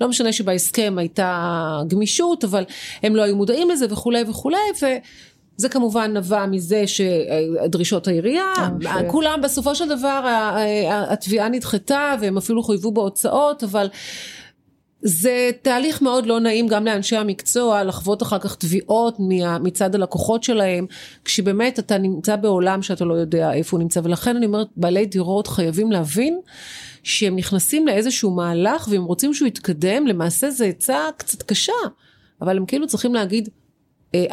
לא 0.00 0.08
משנה 0.08 0.32
שבהסכם 0.32 0.94
הייתה 0.98 1.80
גמישות, 1.88 2.44
אבל 2.44 2.64
הם 3.02 3.16
לא 3.16 3.22
היו 3.22 3.36
מודעים 3.36 3.70
לזה 3.70 3.86
וכולי 3.90 4.24
וכולי. 4.28 4.56
ו... 4.82 4.86
זה 5.56 5.68
כמובן 5.68 6.16
נבע 6.16 6.46
מזה 6.46 6.84
שדרישות 6.86 8.08
העירייה, 8.08 8.52
אה, 8.86 9.10
כולם 9.10 9.40
בסופו 9.42 9.74
של 9.74 9.88
דבר 9.88 10.26
התביעה 10.88 11.48
נדחתה 11.48 12.14
והם 12.20 12.36
אפילו 12.36 12.62
חויבו 12.62 12.92
בהוצאות, 12.92 13.64
אבל 13.64 13.88
זה 15.06 15.50
תהליך 15.62 16.02
מאוד 16.02 16.26
לא 16.26 16.40
נעים 16.40 16.68
גם 16.68 16.84
לאנשי 16.84 17.16
המקצוע 17.16 17.84
לחוות 17.84 18.22
אחר 18.22 18.38
כך 18.38 18.56
תביעות 18.56 19.16
מצד 19.60 19.94
הלקוחות 19.94 20.42
שלהם 20.42 20.86
כשבאמת 21.24 21.78
אתה 21.78 21.98
נמצא 21.98 22.36
בעולם 22.36 22.82
שאתה 22.82 23.04
לא 23.04 23.14
יודע 23.14 23.52
איפה 23.52 23.76
הוא 23.76 23.82
נמצא. 23.82 24.00
ולכן 24.04 24.36
אני 24.36 24.46
אומרת 24.46 24.66
בעלי 24.76 25.06
דירות 25.06 25.46
חייבים 25.46 25.92
להבין 25.92 26.40
שהם 27.02 27.36
נכנסים 27.36 27.86
לאיזשהו 27.86 28.30
מהלך 28.30 28.88
והם 28.90 29.04
רוצים 29.04 29.34
שהוא 29.34 29.48
יתקדם. 29.48 30.06
למעשה 30.06 30.50
זה 30.50 30.64
עצה 30.64 30.98
קצת 31.16 31.42
קשה 31.42 31.72
אבל 32.40 32.56
הם 32.56 32.66
כאילו 32.66 32.86
צריכים 32.86 33.14
להגיד 33.14 33.48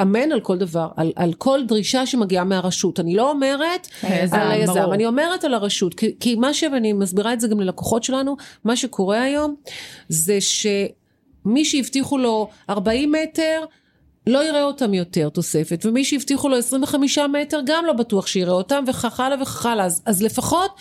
אמן 0.02 0.32
על 0.32 0.40
כל 0.40 0.58
דבר, 0.58 0.88
על, 0.98 1.12
על 1.16 1.34
כל 1.34 1.60
דרישה 1.68 2.06
שמגיעה 2.06 2.44
מהרשות. 2.44 3.00
אני 3.00 3.16
לא 3.16 3.32
אומרת 3.32 3.88
היזם, 4.04 4.36
על 4.36 4.52
היזם, 4.52 4.74
ברור. 4.74 4.94
אני 4.94 5.06
אומרת 5.06 5.44
על 5.44 5.54
הרשות, 5.54 5.94
כי, 5.94 6.16
כי 6.20 6.36
מה 6.36 6.54
שאני 6.54 6.94
מסבירה 6.94 7.34
את 7.34 7.42
זה 7.42 7.48
גם 7.48 7.60
ללקוחות 7.60 8.04
שלנו, 8.04 8.38
מה 8.64 8.76
שקורה 8.76 9.22
היום 9.22 9.56
זה 10.10 10.38
שמי 10.42 11.66
שהבטיחו 11.66 12.18
לו 12.18 12.50
40 12.70 13.12
מטר, 13.12 13.66
לא 14.28 14.44
יראה 14.44 14.64
אותם 14.64 14.94
יותר 14.94 15.30
תוספת, 15.30 15.86
ומי 15.86 16.04
שהבטיחו 16.04 16.50
לו 16.50 16.58
25 16.58 17.18
מטר 17.18 17.60
גם 17.66 17.86
לא 17.86 17.94
בטוח 17.94 18.28
שיראה 18.28 18.54
אותם, 18.54 18.84
וכך 18.88 19.20
הלאה 19.20 19.42
וכך 19.42 19.66
הלאה. 19.66 19.86
אז, 19.86 20.02
אז 20.06 20.24
לפחות 20.24 20.72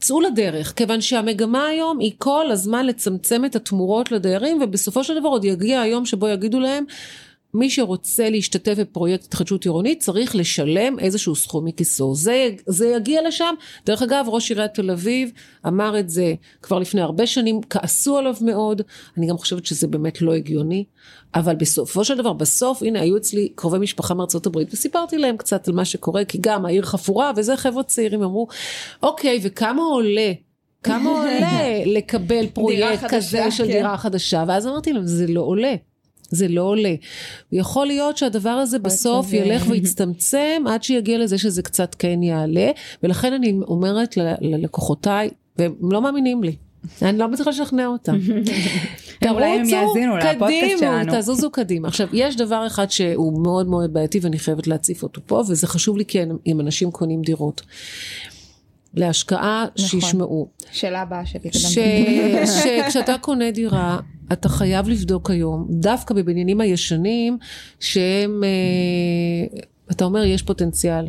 צאו 0.00 0.20
לדרך, 0.20 0.72
כיוון 0.76 1.00
שהמגמה 1.00 1.66
היום 1.66 1.98
היא 1.98 2.12
כל 2.18 2.50
הזמן 2.50 2.86
לצמצם 2.86 3.44
את 3.44 3.56
התמורות 3.56 4.12
לדיירים, 4.12 4.62
ובסופו 4.62 5.04
של 5.04 5.20
דבר 5.20 5.28
עוד 5.28 5.44
יגיע 5.44 5.80
היום 5.80 6.06
שבו 6.06 6.28
יגידו 6.28 6.60
להם 6.60 6.84
מי 7.54 7.70
שרוצה 7.70 8.30
להשתתף 8.30 8.74
בפרויקט 8.78 9.24
התחדשות 9.24 9.64
עירונית 9.64 10.00
צריך 10.00 10.36
לשלם 10.36 10.98
איזשהו 10.98 11.36
סכום 11.36 11.64
מכיסו. 11.64 12.14
זה, 12.14 12.48
זה 12.66 12.86
יגיע 12.86 13.28
לשם. 13.28 13.54
דרך 13.86 14.02
אגב, 14.02 14.24
ראש 14.28 14.50
עיריית 14.50 14.74
תל 14.74 14.90
אביב 14.90 15.30
אמר 15.66 15.98
את 15.98 16.10
זה 16.10 16.34
כבר 16.62 16.78
לפני 16.78 17.00
הרבה 17.00 17.26
שנים, 17.26 17.60
כעסו 17.70 18.18
עליו 18.18 18.34
מאוד. 18.40 18.82
אני 19.16 19.26
גם 19.26 19.38
חושבת 19.38 19.66
שזה 19.66 19.86
באמת 19.86 20.22
לא 20.22 20.34
הגיוני. 20.34 20.84
אבל 21.34 21.56
בסופו 21.56 22.04
של 22.04 22.16
דבר, 22.16 22.32
בסוף, 22.32 22.82
הנה, 22.82 23.00
היו 23.00 23.16
אצלי 23.16 23.48
קרובי 23.54 23.78
משפחה 23.78 24.14
מארצות 24.14 24.46
הברית, 24.46 24.74
וסיפרתי 24.74 25.18
להם 25.18 25.36
קצת 25.36 25.68
על 25.68 25.74
מה 25.74 25.84
שקורה, 25.84 26.24
כי 26.24 26.38
גם 26.40 26.66
העיר 26.66 26.82
חפורה, 26.82 27.32
וזה 27.36 27.56
חבר'ה 27.56 27.82
צעירים 27.82 28.22
אמרו, 28.22 28.48
אוקיי, 29.02 29.40
וכמה 29.42 29.82
עולה 29.82 30.32
כמה 30.82 31.10
עולה 31.18 31.84
לקבל 31.86 32.46
פרויקט 32.46 33.04
כזה 33.08 33.50
של 33.50 33.66
כן. 33.66 33.72
דירה 33.72 33.96
חדשה? 33.96 34.44
ואז 34.48 34.66
אמרתי 34.66 34.92
להם, 34.92 35.06
זה 35.06 35.26
לא 35.26 35.40
עולה. 35.40 35.74
זה 36.30 36.48
לא 36.48 36.62
עולה. 36.62 36.94
יכול 37.52 37.86
להיות 37.86 38.16
שהדבר 38.16 38.50
הזה 38.50 38.78
בסוף 38.78 39.32
ילך 39.32 39.64
ויצטמצם 39.68 40.64
עד 40.68 40.82
שיגיע 40.82 41.18
לזה 41.18 41.38
שזה 41.38 41.62
קצת 41.62 41.94
כן 41.98 42.22
יעלה, 42.22 42.70
ולכן 43.02 43.32
אני 43.32 43.58
אומרת 43.68 44.16
ללקוחותיי, 44.40 45.30
והם 45.58 45.74
לא 45.80 46.02
מאמינים 46.02 46.44
לי. 46.44 46.56
אני 47.02 47.18
לא 47.18 47.28
מצליחה 47.28 47.50
לשכנע 47.50 47.86
אותם. 47.86 48.18
לפודקאסט 50.34 50.78
שלנו. 50.78 51.12
תזוזו 51.18 51.50
קדימה. 51.50 51.88
עכשיו, 51.88 52.08
יש 52.12 52.36
דבר 52.36 52.66
אחד 52.66 52.90
שהוא 52.90 53.42
מאוד 53.42 53.68
מאוד 53.68 53.92
בעייתי 53.92 54.18
ואני 54.22 54.38
חייבת 54.38 54.66
להציף 54.66 55.02
אותו 55.02 55.20
פה, 55.26 55.42
וזה 55.48 55.66
חשוב 55.66 55.96
לי 55.96 56.04
כן 56.04 56.28
אם 56.46 56.60
אנשים 56.60 56.90
קונים 56.90 57.22
דירות. 57.22 57.62
להשקעה 58.94 59.66
נכון. 59.74 59.88
שישמעו. 59.88 60.48
שאלה 60.72 61.00
הבאה 61.02 61.26
שלי. 61.26 61.50
שכשאתה 62.46 63.18
קונה 63.22 63.50
דירה, 63.50 63.98
אתה 64.32 64.48
חייב 64.48 64.88
לבדוק 64.88 65.30
היום, 65.30 65.66
דווקא 65.70 66.14
בבניינים 66.14 66.60
הישנים, 66.60 67.38
שהם, 67.80 68.44
אה, 68.44 69.58
אתה 69.90 70.04
אומר, 70.04 70.24
יש 70.24 70.42
פוטנציאל. 70.42 71.08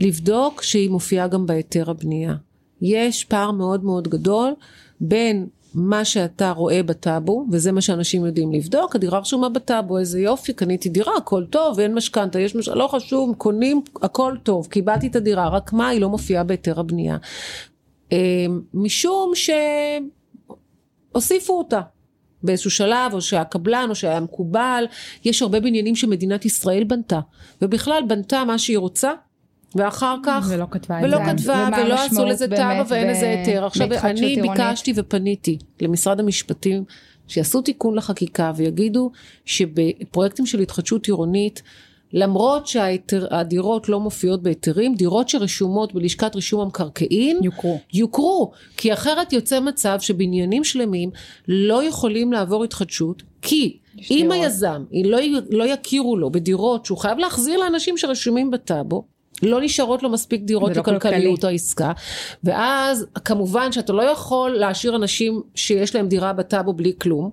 לבדוק 0.00 0.62
שהיא 0.62 0.90
מופיעה 0.90 1.28
גם 1.28 1.46
בהיתר 1.46 1.90
הבנייה. 1.90 2.34
יש 2.82 3.24
פער 3.24 3.50
מאוד 3.50 3.84
מאוד 3.84 4.08
גדול 4.08 4.52
בין 5.00 5.46
מה 5.74 6.04
שאתה 6.04 6.50
רואה 6.50 6.82
בטאבו, 6.82 7.46
וזה 7.50 7.72
מה 7.72 7.80
שאנשים 7.80 8.24
יודעים 8.24 8.52
לבדוק, 8.52 8.96
הדירה 8.96 9.18
רשומה 9.18 9.48
בטאבו, 9.48 9.98
איזה 9.98 10.20
יופי, 10.20 10.52
קניתי 10.52 10.88
דירה, 10.88 11.16
הכל 11.16 11.44
טוב, 11.50 11.80
אין 11.80 11.94
משכנתה, 11.94 12.40
יש 12.40 12.56
משכנתה, 12.56 12.78
לא 12.78 12.86
חשוב, 12.86 13.34
קונים, 13.38 13.82
הכל 14.02 14.36
טוב, 14.42 14.66
קיבלתי 14.66 15.06
את 15.06 15.16
הדירה, 15.16 15.48
רק 15.48 15.72
מה, 15.72 15.88
היא 15.88 16.00
לא 16.00 16.08
מופיעה 16.08 16.44
בהיתר 16.44 16.80
הבנייה. 16.80 17.16
אה, 18.12 18.46
משום 18.74 19.32
שהוסיפו 21.14 21.58
אותה. 21.58 21.80
באיזשהו 22.44 22.70
שלב, 22.70 23.12
או 23.14 23.20
שהיה 23.20 23.44
קבלן, 23.44 23.86
או 23.90 23.94
שהיה 23.94 24.20
מקובל. 24.20 24.84
יש 25.24 25.42
הרבה 25.42 25.60
בניינים 25.60 25.96
שמדינת 25.96 26.44
ישראל 26.44 26.84
בנתה, 26.84 27.20
ובכלל 27.62 28.02
בנתה 28.08 28.44
מה 28.44 28.58
שהיא 28.58 28.78
רוצה, 28.78 29.12
ואחר 29.76 30.16
כך, 30.22 30.46
ולא 30.50 30.66
כתבה. 30.70 31.00
ולא 31.02 31.18
כתבה, 31.26 31.68
ולא 31.78 31.94
עשו 31.94 32.24
לזה 32.24 32.46
תב"ע 32.46 32.82
ואין 32.88 33.10
לזה 33.10 33.30
היתר. 33.30 33.64
עכשיו, 33.64 33.88
אני 33.92 34.42
ביקשתי 34.42 34.92
ופניתי 34.96 35.58
למשרד 35.80 36.20
המשפטים, 36.20 36.84
שיעשו 37.28 37.62
תיקון 37.62 37.94
לחקיקה 37.94 38.52
ויגידו 38.56 39.10
שבפרויקטים 39.44 40.46
של 40.46 40.60
התחדשות 40.60 41.06
עירונית, 41.06 41.62
למרות 42.12 42.66
שהדירות 42.66 43.88
לא 43.88 44.00
מופיעות 44.00 44.42
בהיתרים, 44.42 44.94
דירות 44.94 45.28
שרשומות 45.28 45.94
בלשכת 45.94 46.36
רישום 46.36 46.60
המקרקעין, 46.60 47.38
יוכרו. 47.42 47.78
יוכרו, 47.92 48.52
כי 48.76 48.92
אחרת 48.92 49.32
יוצא 49.32 49.60
מצב 49.60 50.00
שבניינים 50.00 50.64
שלמים 50.64 51.10
לא 51.48 51.84
יכולים 51.84 52.32
לעבור 52.32 52.64
התחדשות, 52.64 53.22
כי 53.42 53.78
אם 54.10 54.32
היזם, 54.32 54.84
לא, 55.04 55.18
לא 55.50 55.64
יכירו 55.64 56.16
לו 56.16 56.30
בדירות 56.30 56.86
שהוא 56.86 56.98
חייב 56.98 57.18
להחזיר 57.18 57.60
לאנשים 57.60 57.98
שרשומים 57.98 58.50
בטאבו, 58.50 59.13
לא 59.42 59.60
נשארות 59.60 60.02
לו 60.02 60.10
מספיק 60.10 60.42
דירות 60.42 60.76
לכלכליות 60.76 61.44
העסקה 61.44 61.92
ואז 62.44 63.06
כמובן 63.24 63.72
שאתה 63.72 63.92
לא 63.92 64.02
יכול 64.02 64.50
להשאיר 64.50 64.96
אנשים 64.96 65.42
שיש 65.54 65.94
להם 65.94 66.08
דירה 66.08 66.32
בטאבו 66.32 66.72
בלי 66.72 66.92
כלום 66.98 67.30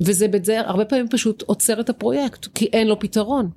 וזה 0.00 0.28
בזה 0.28 0.60
הרבה 0.60 0.84
פעמים 0.84 1.08
פשוט 1.08 1.42
עוצר 1.42 1.80
את 1.80 1.90
הפרויקט 1.90 2.46
כי 2.54 2.64
אין 2.72 2.88
לו 2.88 2.98
פתרון 2.98 3.50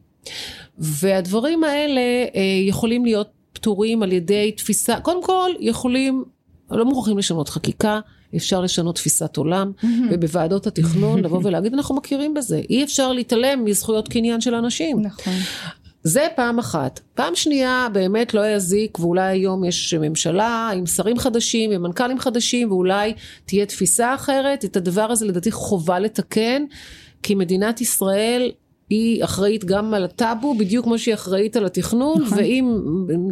והדברים 0.77 1.63
האלה 1.63 2.01
אה, 2.35 2.41
יכולים 2.67 3.05
להיות 3.05 3.29
פתורים 3.53 4.03
על 4.03 4.11
ידי 4.11 4.51
תפיסה 4.51 4.99
קודם 4.99 5.23
כל 5.23 5.51
יכולים 5.59 6.23
לא 6.71 6.85
מוכרחים 6.85 7.17
לשנות 7.17 7.49
חקיקה 7.49 7.99
אפשר 8.35 8.61
לשנות 8.61 8.95
תפיסת 8.95 9.37
עולם, 9.37 9.71
mm-hmm. 9.81 9.85
ובוועדות 10.11 10.67
התכנון 10.67 11.19
לבוא 11.23 11.39
ולהגיד 11.43 11.73
אנחנו 11.73 11.95
מכירים 11.95 12.33
בזה. 12.33 12.61
אי 12.69 12.83
אפשר 12.83 13.11
להתעלם 13.11 13.65
מזכויות 13.65 14.07
קניין 14.07 14.41
של 14.41 14.55
אנשים. 14.55 15.01
נכון. 15.01 15.33
זה 16.07 16.27
פעם 16.35 16.59
אחת. 16.59 16.99
פעם 17.13 17.35
שנייה 17.35 17.87
באמת 17.93 18.33
לא 18.33 18.47
יזיק 18.47 18.99
ואולי 18.99 19.21
היום 19.21 19.63
יש 19.63 19.93
ממשלה 19.93 20.71
עם 20.75 20.85
שרים 20.85 21.19
חדשים 21.19 21.71
ומנכ"לים 21.73 22.19
חדשים 22.19 22.71
ואולי 22.71 23.13
תהיה 23.45 23.65
תפיסה 23.65 24.15
אחרת. 24.15 24.65
את 24.65 24.77
הדבר 24.77 25.11
הזה 25.11 25.25
לדעתי 25.25 25.51
חובה 25.51 25.99
לתקן 25.99 26.63
כי 27.23 27.35
מדינת 27.35 27.81
ישראל 27.81 28.51
היא 28.89 29.23
אחראית 29.23 29.65
גם 29.65 29.93
על 29.93 30.03
הטאבו 30.03 30.57
בדיוק 30.57 30.85
כמו 30.85 30.99
שהיא 30.99 31.13
אחראית 31.13 31.55
על 31.55 31.65
התכנון 31.65 32.21
נכון. 32.21 32.37
ואם 32.37 32.77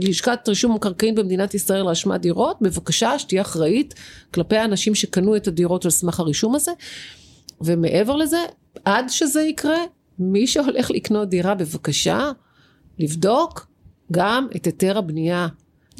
לשכת 0.01 0.49
רישום 0.49 0.71
המקרקעין 0.71 1.15
במדינת 1.15 1.53
ישראל 1.53 1.85
רשמה 1.85 2.17
דירות 2.17 2.57
בבקשה 2.61 3.19
שתהיה 3.19 3.41
אחראית 3.41 3.93
כלפי 4.33 4.57
האנשים 4.57 4.95
שקנו 4.95 5.35
את 5.35 5.47
הדירות 5.47 5.85
על 5.85 5.91
סמך 5.91 6.19
הרישום 6.19 6.55
הזה 6.55 6.71
ומעבר 7.61 8.15
לזה 8.15 8.39
עד 8.85 9.09
שזה 9.09 9.41
יקרה 9.41 9.77
מי 10.19 10.47
שהולך 10.47 10.91
לקנות 10.91 11.29
דירה 11.29 11.55
בבקשה 11.55 12.31
לבדוק 12.99 13.67
גם 14.11 14.47
את 14.55 14.65
היתר 14.65 14.97
הבנייה. 14.97 15.47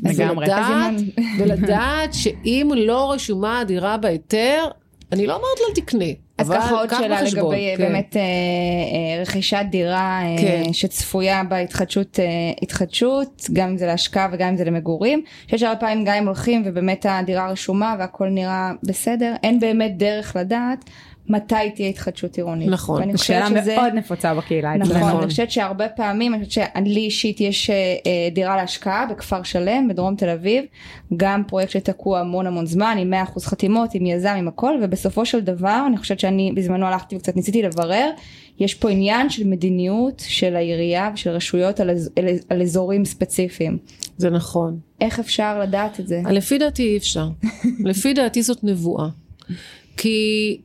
ולדעת, 0.03 0.93
ולדעת 1.39 2.13
שאם 2.13 2.71
לא 2.75 3.11
רשומה 3.11 3.59
הדירה 3.59 3.97
בהיתר, 3.97 4.65
אני 5.11 5.27
לא 5.27 5.35
אומרת 5.35 5.57
לא 5.69 5.75
תקנה. 5.75 6.05
אז 6.37 6.49
ככה 6.49 6.71
עוד 6.71 6.89
שאלה 6.89 7.21
בחשבון, 7.21 7.55
לגבי 7.55 7.73
כן. 7.77 7.83
באמת 7.83 8.17
אה, 8.17 8.21
אה, 8.21 9.21
רכישת 9.21 9.65
דירה 9.69 10.21
אה, 10.23 10.35
כן. 10.41 10.73
שצפויה 10.73 11.43
בהתחדשות, 11.43 12.19
אה, 12.19 12.25
התחדשות, 12.61 13.49
גם 13.53 13.69
אם 13.69 13.77
זה 13.77 13.85
להשקעה 13.85 14.29
וגם 14.31 14.49
אם 14.49 14.57
זה 14.57 14.63
למגורים, 14.63 15.23
שיש 15.47 15.63
הרבה 15.63 15.79
פעמים 15.79 16.05
גם 16.05 16.13
אם 16.13 16.27
הולכים 16.27 16.61
ובאמת 16.65 17.05
הדירה 17.09 17.51
רשומה 17.51 17.95
והכל 17.99 18.29
נראה 18.29 18.71
בסדר, 18.83 19.33
אין 19.43 19.59
באמת 19.59 19.97
דרך 19.97 20.35
לדעת 20.35 20.89
מתי 21.29 21.71
תהיה 21.75 21.89
התחדשות 21.89 22.37
עירונית. 22.37 22.69
נכון, 22.69 23.17
שאלה 23.17 23.47
שזה... 23.47 23.75
מאוד 23.75 23.93
נפוצה 23.93 24.33
בקהילה. 24.33 24.77
נכון, 24.77 24.97
נכון, 24.97 25.17
אני 25.17 25.27
חושבת 25.27 25.51
שהרבה 25.51 25.89
פעמים, 25.89 26.33
אני 26.33 26.45
חושבת 26.45 26.69
שלי 26.75 26.99
אישית 26.99 27.41
יש 27.41 27.69
אה, 27.69 28.29
דירה 28.33 28.55
להשקעה 28.55 29.05
בכפר 29.05 29.43
שלם 29.43 29.87
בדרום 29.87 30.15
תל 30.15 30.29
אביב, 30.29 30.65
גם 31.17 31.43
פרויקט 31.47 31.71
שתקוע 31.71 32.19
המון 32.19 32.47
המון 32.47 32.65
זמן 32.65 32.97
עם 32.99 33.13
100% 33.35 33.39
חתימות, 33.39 33.89
עם 33.93 34.05
יזם, 34.05 34.35
עם 34.37 34.47
הכל, 34.47 34.73
ובסופו 34.81 35.25
של 35.25 35.39
דבר 35.39 35.83
אני 35.87 35.97
חושבת 35.97 36.19
שאני 36.19 36.51
בזמנו 36.55 36.85
הלכתי 36.85 37.15
וקצת 37.15 37.35
ניסיתי 37.35 37.61
לברר, 37.61 38.09
יש 38.59 38.75
פה 38.75 38.89
עניין 38.89 39.29
של 39.29 39.47
מדיניות 39.47 40.23
של 40.27 40.55
העירייה 40.55 41.11
ושל 41.13 41.29
רשויות 41.29 41.79
על, 41.79 41.89
על, 41.89 42.25
על 42.49 42.61
אזורים 42.61 43.05
ספציפיים. 43.05 43.77
זה 44.17 44.29
נכון. 44.29 44.79
איך 45.01 45.19
אפשר 45.19 45.59
לדעת 45.59 45.99
את 45.99 46.07
זה? 46.07 46.21
לפי 46.29 46.57
דעתי 46.57 46.83
אי 46.83 46.97
אפשר. 46.97 47.29
לפי 47.79 48.13
דעתי 48.13 48.41
זאת 48.41 48.63
נבואה. 48.63 49.07
כי 49.97 50.57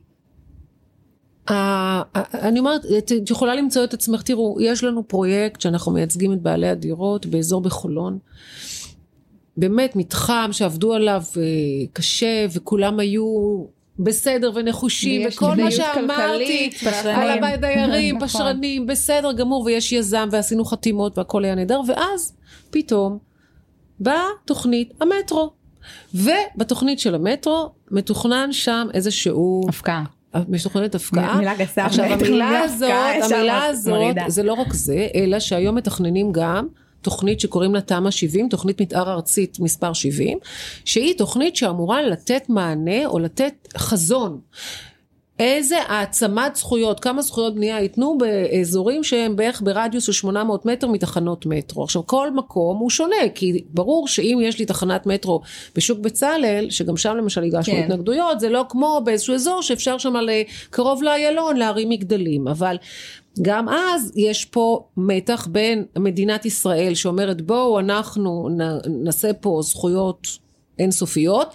אני 2.33 2.59
אומרת, 2.59 2.85
את 2.97 3.29
יכולה 3.29 3.55
למצוא 3.55 3.83
את 3.83 3.93
עצמך, 3.93 4.21
תראו, 4.21 4.57
יש 4.61 4.83
לנו 4.83 5.07
פרויקט 5.07 5.61
שאנחנו 5.61 5.91
מייצגים 5.91 6.33
את 6.33 6.41
בעלי 6.41 6.67
הדירות 6.67 7.25
באזור 7.25 7.61
בחולון. 7.61 8.19
באמת 9.57 9.95
מתחם 9.95 10.49
שעבדו 10.51 10.93
עליו 10.93 11.21
אה, 11.37 11.43
קשה 11.93 12.45
וכולם 12.53 12.99
היו 12.99 13.63
בסדר 13.99 14.51
ונחושים 14.55 15.27
וכל 15.27 15.55
מה 15.55 15.71
שאמרתי 15.71 16.69
על 17.05 17.43
הדיירים, 17.43 18.15
נכון. 18.15 18.27
פשרנים, 18.27 18.87
בסדר 18.87 19.31
גמור 19.31 19.63
ויש 19.63 19.91
יזם 19.91 20.29
ועשינו 20.31 20.65
חתימות 20.65 21.17
והכל 21.17 21.45
היה 21.45 21.55
נהדר 21.55 21.81
ואז 21.87 22.33
פתאום 22.69 23.17
באה 23.99 24.25
תוכנית 24.45 24.93
המטרו 25.01 25.51
ובתוכנית 26.15 26.99
של 26.99 27.15
המטרו 27.15 27.69
מתוכנן 27.91 28.51
שם 28.51 28.87
איזשהו 28.93 29.65
הפקעה 29.69 30.03
משוכנת 30.49 30.95
הפקעה. 30.95 31.37
מילה 31.37 31.55
גסה. 31.55 31.85
עכשיו 31.85 32.05
המילה 32.05 32.59
הזאת, 32.59 32.89
המילה 33.23 33.63
הזאת, 33.65 34.15
זה 34.27 34.43
לא 34.43 34.53
רק 34.53 34.73
זה, 34.73 35.07
אלא 35.15 35.39
שהיום 35.39 35.75
מתכננים 35.75 36.31
גם 36.31 36.67
תוכנית 37.01 37.39
שקוראים 37.39 37.75
לה 37.75 37.81
תמ"א 37.81 38.11
70, 38.11 38.49
תוכנית 38.49 38.81
מתאר 38.81 39.11
ארצית 39.11 39.59
מספר 39.59 39.93
70, 39.93 40.37
שהיא 40.85 41.17
תוכנית 41.17 41.55
שאמורה 41.55 42.01
לתת 42.01 42.49
מענה 42.49 43.05
או 43.05 43.19
לתת 43.19 43.67
חזון 43.77 44.39
איזה 45.39 45.77
העצמת 45.87 46.55
זכויות, 46.55 46.99
כמה 46.99 47.21
זכויות 47.21 47.55
בנייה 47.55 47.79
ייתנו 47.79 48.17
באזורים 48.17 49.03
שהם 49.03 49.35
בערך 49.35 49.61
ברדיוס 49.65 50.03
של 50.03 50.11
800 50.11 50.65
מטר 50.65 50.87
מתחנות 50.87 51.45
מטרו. 51.45 51.83
עכשיו 51.83 52.07
כל 52.07 52.31
מקום 52.31 52.77
הוא 52.77 52.89
שונה, 52.89 53.15
כי 53.35 53.63
ברור 53.73 54.07
שאם 54.07 54.39
יש 54.41 54.59
לי 54.59 54.65
תחנת 54.65 55.05
מטרו 55.05 55.41
בשוק 55.75 55.99
בצלאל, 55.99 56.67
שגם 56.69 56.97
שם 56.97 57.15
למשל 57.15 57.43
הגשנו 57.43 57.73
כן. 57.73 57.83
התנגדויות, 57.83 58.39
זה 58.39 58.49
לא 58.49 58.65
כמו 58.69 59.01
באיזשהו 59.05 59.35
אזור 59.35 59.61
שאפשר 59.61 59.97
שם 59.97 60.13
קרוב 60.69 61.03
לאיילון 61.03 61.57
להרים 61.57 61.89
מגדלים, 61.89 62.47
אבל 62.47 62.77
גם 63.41 63.69
אז 63.69 64.11
יש 64.15 64.45
פה 64.45 64.85
מתח 64.97 65.47
בין 65.51 65.85
מדינת 65.97 66.45
ישראל 66.45 66.95
שאומרת 66.95 67.41
בואו 67.41 67.79
אנחנו 67.79 68.49
נעשה 68.87 69.33
פה 69.33 69.59
זכויות 69.63 70.27
אינסופיות 70.79 71.53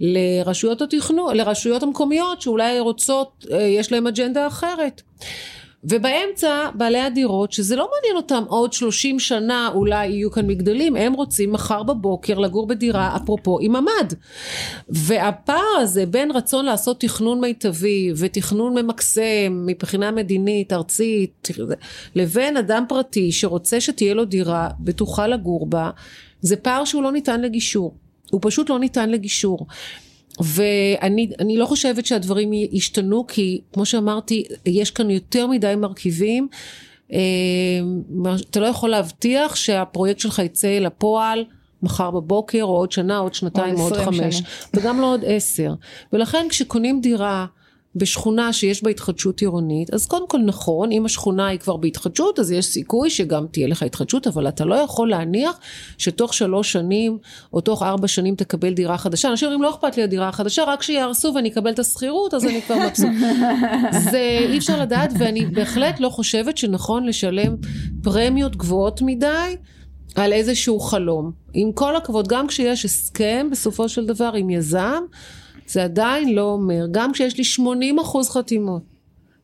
לרשויות 0.00 0.82
התכנון, 0.82 1.36
לרשויות 1.36 1.82
המקומיות 1.82 2.42
שאולי 2.42 2.80
רוצות, 2.80 3.46
אה, 3.52 3.62
יש 3.62 3.92
להן 3.92 4.06
אג'נדה 4.06 4.46
אחרת. 4.46 5.02
ובאמצע 5.84 6.68
בעלי 6.74 7.00
הדירות 7.00 7.52
שזה 7.52 7.76
לא 7.76 7.90
מעניין 7.94 8.16
אותם 8.16 8.44
עוד 8.48 8.72
30 8.72 9.18
שנה 9.18 9.70
אולי 9.74 10.06
יהיו 10.06 10.30
כאן 10.30 10.46
מגדלים 10.46 10.96
הם 10.96 11.12
רוצים 11.12 11.52
מחר 11.52 11.82
בבוקר 11.82 12.38
לגור 12.38 12.66
בדירה 12.66 13.16
אפרופו 13.16 13.58
עם 13.60 13.72
ממ"ד 13.72 14.14
והפער 14.88 15.76
הזה 15.78 16.06
בין 16.06 16.30
רצון 16.30 16.64
לעשות 16.64 17.00
תכנון 17.00 17.40
מיטבי 17.40 18.12
ותכנון 18.16 18.78
ממקסם 18.78 19.62
מבחינה 19.66 20.10
מדינית 20.10 20.72
ארצית 20.72 21.48
לבין 22.14 22.56
אדם 22.56 22.84
פרטי 22.88 23.32
שרוצה 23.32 23.80
שתהיה 23.80 24.14
לו 24.14 24.24
דירה 24.24 24.68
בטוחה 24.80 25.26
לגור 25.26 25.66
בה 25.66 25.90
זה 26.40 26.56
פער 26.56 26.84
שהוא 26.84 27.02
לא 27.02 27.12
ניתן 27.12 27.40
לגישור 27.40 27.94
הוא 28.30 28.40
פשוט 28.42 28.70
לא 28.70 28.78
ניתן 28.78 29.10
לגישור. 29.10 29.66
ואני 30.40 31.56
לא 31.56 31.66
חושבת 31.66 32.06
שהדברים 32.06 32.52
ישתנו 32.52 33.26
כי 33.26 33.60
כמו 33.72 33.86
שאמרתי 33.86 34.44
יש 34.66 34.90
כאן 34.90 35.10
יותר 35.10 35.46
מדי 35.46 35.74
מרכיבים 35.76 36.48
אה, 37.12 37.18
אתה 38.50 38.60
לא 38.60 38.66
יכול 38.66 38.90
להבטיח 38.90 39.54
שהפרויקט 39.54 40.20
שלך 40.20 40.38
יצא 40.38 40.68
לפועל 40.68 41.44
מחר 41.82 42.10
בבוקר 42.10 42.62
או 42.62 42.76
עוד 42.76 42.92
שנה 42.92 43.18
עוד 43.18 43.34
שנתיים 43.34 43.74
או 43.74 43.80
עוד 43.80 43.96
חמש 43.96 44.36
שנה. 44.36 44.48
וגם 44.74 45.00
לא 45.00 45.12
עוד 45.12 45.24
עשר 45.26 45.74
ולכן 46.12 46.46
כשקונים 46.48 47.00
דירה 47.00 47.46
בשכונה 47.96 48.52
שיש 48.52 48.84
בה 48.84 48.90
התחדשות 48.90 49.40
עירונית, 49.40 49.94
אז 49.94 50.06
קודם 50.06 50.28
כל 50.28 50.38
נכון, 50.38 50.92
אם 50.92 51.06
השכונה 51.06 51.46
היא 51.46 51.58
כבר 51.58 51.76
בהתחדשות, 51.76 52.38
אז 52.38 52.52
יש 52.52 52.66
סיכוי 52.66 53.10
שגם 53.10 53.46
תהיה 53.50 53.68
לך 53.68 53.82
התחדשות, 53.82 54.26
אבל 54.26 54.48
אתה 54.48 54.64
לא 54.64 54.74
יכול 54.74 55.10
להניח 55.10 55.58
שתוך 55.98 56.34
שלוש 56.34 56.72
שנים, 56.72 57.18
או 57.52 57.60
תוך 57.60 57.82
ארבע 57.82 58.08
שנים 58.08 58.34
תקבל 58.34 58.74
דירה 58.74 58.98
חדשה. 58.98 59.28
אנשים 59.28 59.46
אומרים, 59.46 59.62
לא 59.62 59.70
אכפת 59.70 59.96
לי 59.96 60.02
הדירה 60.02 60.28
החדשה, 60.28 60.64
רק 60.64 60.82
שיהרסו 60.82 61.32
ואני 61.34 61.48
אקבל 61.48 61.70
את 61.70 61.78
השכירות, 61.78 62.34
אז 62.34 62.44
אני 62.44 62.62
כבר 62.62 62.76
מבסוט. 62.86 63.08
זה 64.10 64.38
אי 64.50 64.58
אפשר 64.58 64.80
לדעת, 64.80 65.12
ואני 65.18 65.46
בהחלט 65.46 66.00
לא 66.00 66.08
חושבת 66.08 66.58
שנכון 66.58 67.06
לשלם 67.06 67.56
פרמיות 68.02 68.56
גבוהות 68.56 69.02
מדי. 69.02 69.56
על 70.14 70.32
איזשהו 70.32 70.80
חלום. 70.80 71.32
עם 71.52 71.72
כל 71.72 71.96
הכבוד, 71.96 72.28
גם 72.28 72.46
כשיש 72.46 72.84
הסכם 72.84 73.48
בסופו 73.50 73.88
של 73.88 74.06
דבר 74.06 74.32
עם 74.36 74.50
יזם, 74.50 75.02
זה 75.70 75.84
עדיין 75.84 76.34
לא 76.34 76.42
אומר, 76.42 76.86
גם 76.90 77.12
כשיש 77.12 77.38
לי 77.38 77.44
80 77.44 77.98
אחוז 77.98 78.30
חתימות, 78.30 78.82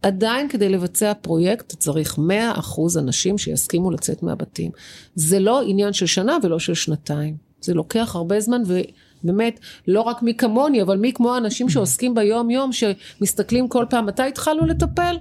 עדיין 0.03 0.49
כדי 0.49 0.69
לבצע 0.69 1.13
פרויקט 1.15 1.75
צריך 1.79 2.19
100 2.19 2.53
אחוז 2.59 2.99
אנשים 2.99 3.39
שיסכימו 3.39 3.91
לצאת 3.91 4.23
מהבתים. 4.23 4.71
זה 5.15 5.39
לא 5.39 5.63
עניין 5.63 5.93
של 5.93 6.07
שנה 6.07 6.39
ולא 6.43 6.59
של 6.59 6.75
שנתיים. 6.75 7.37
זה 7.61 7.75
לוקח 7.75 8.17
הרבה 8.17 8.41
זמן 8.41 8.63
ובאמת, 8.67 9.61
לא 9.89 10.01
רק 10.01 10.23
מי 10.23 10.35
כמוני, 10.35 10.83
אבל 10.83 10.97
מי 10.97 11.13
כמו 11.13 11.35
האנשים 11.35 11.69
שעוסקים 11.69 12.15
ביום 12.15 12.51
יום, 12.51 12.71
שמסתכלים 12.73 13.69
כל 13.69 13.85
פעם, 13.91 14.07
מתי 14.07 14.23
התחלנו 14.23 14.67
לטפל? 14.67 15.17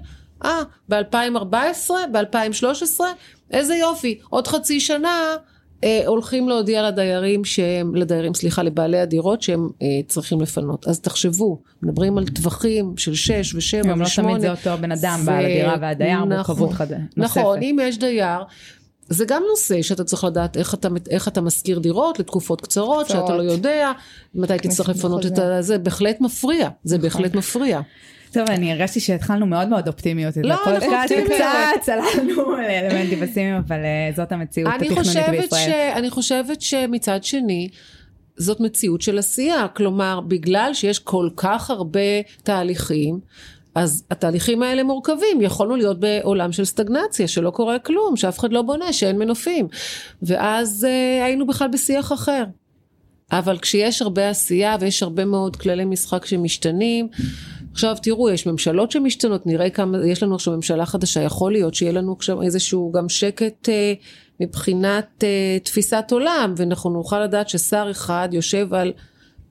אה, 0.46 0.62
ב-2014, 0.90 1.92
ב-2013, 2.12 3.02
איזה 3.52 3.76
יופי, 3.76 4.20
עוד 4.30 4.48
חצי 4.48 4.80
שנה 4.80 5.36
אה, 5.84 6.08
הולכים 6.08 6.50
להודיע 6.50 6.88
לדיירים 6.88 7.46
שהם, 7.46 7.96
לדיירים, 7.96 8.34
סליחה, 8.34 8.64
לבעלי 8.64 9.00
הדירות 9.00 9.42
שהם 9.42 9.70
אה, 9.82 9.88
צריכים 10.08 10.42
לפנות. 10.42 10.88
אז 10.88 11.00
תחשבו, 11.00 11.62
מדברים 11.84 12.18
על 12.18 12.28
טווחים 12.28 12.94
של 12.98 13.16
6 13.16 13.56
ו-7 13.56 13.86
ו-8. 13.86 13.90
גם 13.90 14.02
לא 14.02 14.08
תמיד 14.16 14.40
זה 14.40 14.52
אותו 14.52 14.78
בן 14.82 14.92
אדם, 14.92 15.20
ו... 15.24 15.26
בעל 15.26 15.46
הדירה 15.46 15.76
והדייר, 15.82 16.20
נכון, 16.20 16.34
מורכבות 16.34 16.74
חד... 16.74 16.92
נוספת. 16.92 17.18
נכון, 17.18 17.64
אם 17.64 17.80
יש 17.82 17.98
דייר, 17.98 18.40
זה 19.10 19.26
גם 19.26 19.44
נושא 19.50 19.82
שאתה 19.82 20.04
צריך 20.04 20.24
לדעת 20.24 20.58
איך 20.58 20.74
אתה, 20.74 20.88
איך 21.10 21.28
אתה 21.28 21.42
משכיר 21.42 21.80
דירות 21.80 22.20
לתקופות 22.20 22.62
קצרות, 22.62 23.06
קצרות. 23.06 23.22
שאתה 23.22 23.38
לא 23.38 23.44
יודע 23.44 23.92
מתי 24.36 24.58
תצטרך 24.58 24.90
לפנות 24.90 25.26
את 25.26 25.36
זה, 25.36 25.62
זה 25.62 25.78
בהחלט 25.78 26.22
מפריע, 26.22 26.70
זה 26.84 26.98
נכון. 26.98 27.10
בהחלט 27.10 27.36
מפריע. 27.36 27.82
טוב, 28.36 28.50
אני 28.50 28.72
הרגשתי 28.72 29.00
שהתחלנו 29.00 29.46
מאוד 29.46 29.68
מאוד 29.68 29.88
אופטימיות. 29.88 30.38
לא, 30.38 30.54
אנחנו 30.54 30.72
אופטימיות. 30.72 31.32
קצת 31.32 31.82
צללנו 31.82 32.52
לאלמנטים 32.52 33.28
פסימיים, 33.28 33.56
אבל 33.56 33.78
אה, 33.78 34.12
זאת 34.16 34.32
המציאות 34.32 34.74
התכנונית 34.74 35.30
בישראל. 35.30 35.92
אני 35.96 36.10
חושבת 36.10 36.62
שמצד 36.62 37.24
שני, 37.24 37.70
זאת 38.38 38.60
מציאות 38.60 39.02
של 39.02 39.18
עשייה. 39.18 39.68
כלומר, 39.68 40.20
בגלל 40.28 40.74
שיש 40.74 41.00
כל 41.00 41.30
כך 41.36 41.70
הרבה 41.70 42.22
תהליכים, 42.44 43.20
אז 43.76 44.04
התהליכים 44.12 44.64
האלה 44.64 44.84
מורכבים, 44.84 45.42
יכולנו 45.42 45.76
להיות 45.76 46.00
בעולם 46.00 46.52
של 46.52 46.66
סטגנציה, 46.66 47.28
שלא 47.28 47.50
קורה 47.50 47.80
כלום, 47.80 48.18
שאף 48.18 48.40
אחד 48.40 48.54
לא 48.54 48.62
בונה, 48.62 48.94
שאין 48.94 49.18
מנופים. 49.18 49.68
ואז 50.22 50.88
אה, 50.90 51.26
היינו 51.26 51.48
בכלל 51.48 51.68
בשיח 51.68 52.14
אחר. 52.14 52.44
אבל 53.32 53.58
כשיש 53.58 54.02
הרבה 54.02 54.30
עשייה 54.30 54.76
ויש 54.80 55.04
הרבה 55.04 55.26
מאוד 55.26 55.56
כללי 55.56 55.86
משחק 55.86 56.26
שמשתנים, 56.26 57.08
עכשיו 57.76 57.96
תראו, 58.02 58.30
יש 58.30 58.48
ממשלות 58.48 58.92
שמשתנות, 58.92 59.48
נראה 59.48 59.70
כמה, 59.70 59.98
יש 60.08 60.24
לנו 60.24 60.36
עכשיו 60.36 60.56
ממשלה 60.56 60.86
חדשה, 60.86 61.22
יכול 61.22 61.52
להיות 61.52 61.74
שיהיה 61.74 61.92
לנו 61.92 62.14
עכשיו 62.14 62.42
איזשהו 62.42 62.92
גם 62.92 63.10
שקט 63.10 63.70
אה, 63.70 63.94
מבחינת 64.40 65.24
אה, 65.24 65.58
תפיסת 65.64 66.06
עולם, 66.12 66.54
ואנחנו 66.58 66.90
נוכל 66.90 67.24
לדעת 67.24 67.50
ששר 67.50 67.88
אחד 67.92 68.30
יושב 68.32 68.74
על 68.74 68.94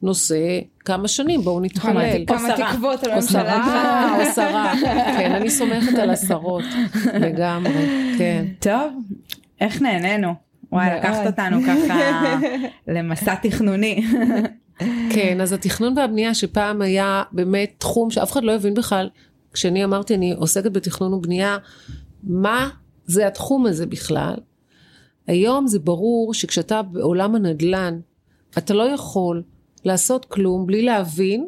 נושא 0.03 0.61
כמה 0.85 1.09
שנים, 1.09 1.41
בואו 1.41 1.61
נתחלל. 1.61 2.25
כמה 2.27 2.49
תקוות 2.57 3.05
על 3.05 3.11
הממשלה. 3.11 4.17
או 4.19 4.25
שרה, 4.35 4.73
כן, 5.19 5.33
אני 5.33 5.51
סומכת 5.51 5.99
על 5.99 6.11
השרות, 6.11 6.65
לגמרי, 7.15 8.15
כן. 8.19 8.45
טוב, 8.59 8.93
איך 9.61 9.83
נהנינו. 9.83 10.35
וואי, 10.73 10.99
לקחת 10.99 11.27
אותנו 11.27 11.61
ככה 11.63 12.39
למסע 12.89 13.35
תכנוני. 13.35 14.05
כן, 15.11 15.41
אז 15.41 15.53
התכנון 15.53 15.99
והבנייה 15.99 16.35
שפעם 16.35 16.83
היה 16.83 17.23
באמת 17.33 17.75
תחום 17.79 18.11
שאף 18.11 18.33
אחד 18.33 18.45
לא 18.45 18.53
הבין 18.53 18.75
בכלל, 18.75 19.09
כשאני 19.53 19.85
אמרתי 19.85 20.15
אני 20.15 20.33
עוסקת 20.33 20.73
בתכנון 20.73 21.15
ובנייה, 21.15 21.59
מה 22.23 22.69
זה 23.07 23.27
התחום 23.27 23.67
הזה 23.67 23.87
בכלל? 23.87 24.35
היום 25.27 25.67
זה 25.67 25.79
ברור 25.79 26.35
שכשאתה 26.35 26.83
בעולם 26.83 27.35
הנדל"ן, 27.35 28.01
אתה 28.59 28.75
לא 28.75 28.83
יכול 28.83 29.43
לעשות 29.85 30.25
כלום 30.25 30.67
בלי 30.67 30.83
להבין 30.83 31.47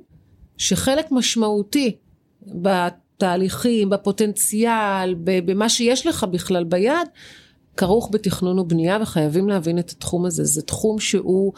שחלק 0.56 1.12
משמעותי 1.12 1.96
בתהליכים, 2.42 3.90
בפוטנציאל, 3.90 5.14
במה 5.18 5.68
שיש 5.68 6.06
לך 6.06 6.24
בכלל 6.24 6.64
ביד, 6.64 7.08
כרוך 7.76 8.08
בתכנון 8.12 8.58
ובנייה 8.58 8.98
וחייבים 9.02 9.48
להבין 9.48 9.78
את 9.78 9.90
התחום 9.90 10.26
הזה. 10.26 10.44
זה 10.44 10.62
תחום 10.62 10.98
שהוא 10.98 11.52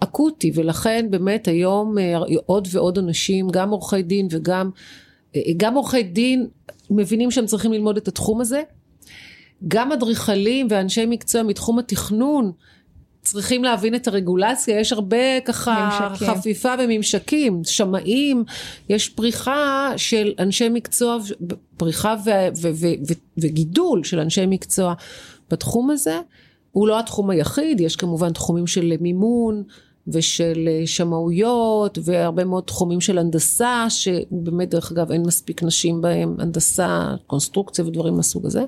אקוטי 0.00 0.50
ולכן 0.54 1.06
באמת 1.10 1.48
היום 1.48 1.98
אה, 1.98 2.18
עוד 2.46 2.68
ועוד 2.70 2.98
אנשים, 2.98 3.48
גם 3.50 3.70
עורכי 3.70 4.02
דין 4.02 4.28
וגם 4.30 4.70
אה, 5.36 5.40
גם 5.56 5.74
עורכי 5.74 6.02
דין 6.02 6.46
מבינים 6.90 7.30
שהם 7.30 7.46
צריכים 7.46 7.72
ללמוד 7.72 7.96
את 7.96 8.08
התחום 8.08 8.40
הזה. 8.40 8.62
גם 9.68 9.92
אדריכלים 9.92 10.66
ואנשי 10.70 11.06
מקצוע 11.06 11.42
מתחום 11.42 11.78
התכנון 11.78 12.52
צריכים 13.22 13.64
להבין 13.64 13.94
את 13.94 14.08
הרגולציה, 14.08 14.80
יש 14.80 14.92
הרבה 14.92 15.40
ככה 15.44 16.08
ממשקים. 16.10 16.28
חפיפה 16.28 16.74
וממשקים, 16.78 17.60
שמאים, 17.64 18.44
יש 18.88 19.08
פריחה 19.08 19.92
של 19.96 20.32
אנשי 20.38 20.68
מקצוע, 20.68 21.18
פריחה 21.76 22.16
ו- 22.24 22.30
ו- 22.60 22.70
ו- 22.74 22.92
ו- 23.08 23.12
וגידול 23.38 24.04
של 24.04 24.20
אנשי 24.20 24.46
מקצוע 24.46 24.94
בתחום 25.50 25.90
הזה. 25.90 26.20
הוא 26.72 26.88
לא 26.88 26.98
התחום 26.98 27.30
היחיד, 27.30 27.80
יש 27.80 27.96
כמובן 27.96 28.32
תחומים 28.32 28.66
של 28.66 28.92
מימון 29.00 29.62
ושל 30.12 30.68
שמאויות 30.86 31.98
והרבה 32.04 32.44
מאוד 32.44 32.64
תחומים 32.64 33.00
של 33.00 33.18
הנדסה, 33.18 33.86
שבאמת 33.88 34.70
דרך 34.70 34.92
אגב 34.92 35.12
אין 35.12 35.22
מספיק 35.22 35.62
נשים 35.62 36.00
בהם, 36.00 36.36
הנדסה, 36.38 37.14
קונסטרוקציה 37.26 37.86
ודברים 37.86 38.16
מהסוג 38.16 38.46
הזה. 38.46 38.64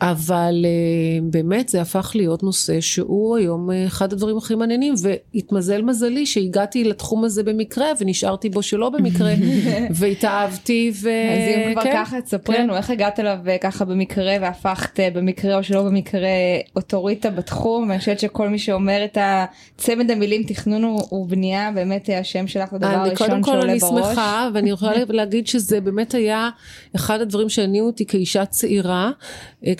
אבל 0.00 0.64
uh, 0.64 1.24
באמת 1.32 1.68
זה 1.68 1.80
הפך 1.80 2.12
להיות 2.14 2.42
נושא 2.42 2.80
שהוא 2.80 3.36
היום 3.36 3.70
uh, 3.70 3.72
אחד 3.86 4.12
הדברים 4.12 4.36
הכי 4.36 4.54
מעניינים 4.54 4.94
והתמזל 5.02 5.82
מזלי 5.82 6.26
שהגעתי 6.26 6.84
לתחום 6.84 7.24
הזה 7.24 7.42
במקרה 7.42 7.86
ונשארתי 8.00 8.48
בו 8.48 8.62
שלא 8.62 8.90
במקרה 8.90 9.34
והתאהבתי 9.98 10.92
ו... 10.94 11.08
אז 11.08 11.66
אם 11.66 11.72
כבר 11.72 11.82
כן, 11.82 11.92
ככה 11.94 12.20
תספרי 12.20 12.56
כן. 12.56 12.62
לנו 12.62 12.76
איך 12.76 12.90
הגעת 12.90 13.20
אליו 13.20 13.38
אה, 13.48 13.58
ככה 13.58 13.84
במקרה 13.84 14.36
והפכת 14.40 15.00
במקרה 15.14 15.56
או 15.56 15.64
שלא 15.64 15.82
במקרה 15.82 16.28
אוטוריטה 16.76 17.30
בתחום 17.30 17.88
ואני 17.88 17.98
חושבת 17.98 18.20
שכל 18.20 18.48
מי 18.48 18.58
שאומר 18.58 19.04
את 19.04 19.18
הצמד 19.20 20.10
המילים 20.10 20.42
תכנון 20.42 20.84
ובנייה 21.12 21.70
באמת 21.74 22.10
השם 22.20 22.46
שלך 22.46 22.72
הדבר 22.72 22.86
הראשון 22.86 23.16
שעולה 23.16 23.28
בראש. 23.28 23.42
קודם 23.42 23.42
כל 23.42 23.70
אני 23.70 23.80
שמחה 23.80 24.48
ואני 24.54 24.70
יכולה 24.70 24.92
להגיד 25.08 25.46
שזה 25.46 25.80
באמת 25.80 26.14
היה 26.14 26.50
אחד 26.96 27.20
הדברים 27.20 27.48
שהניעו 27.48 27.86
אותי 27.86 28.06
כאישה 28.06 28.44
צעירה. 28.44 29.10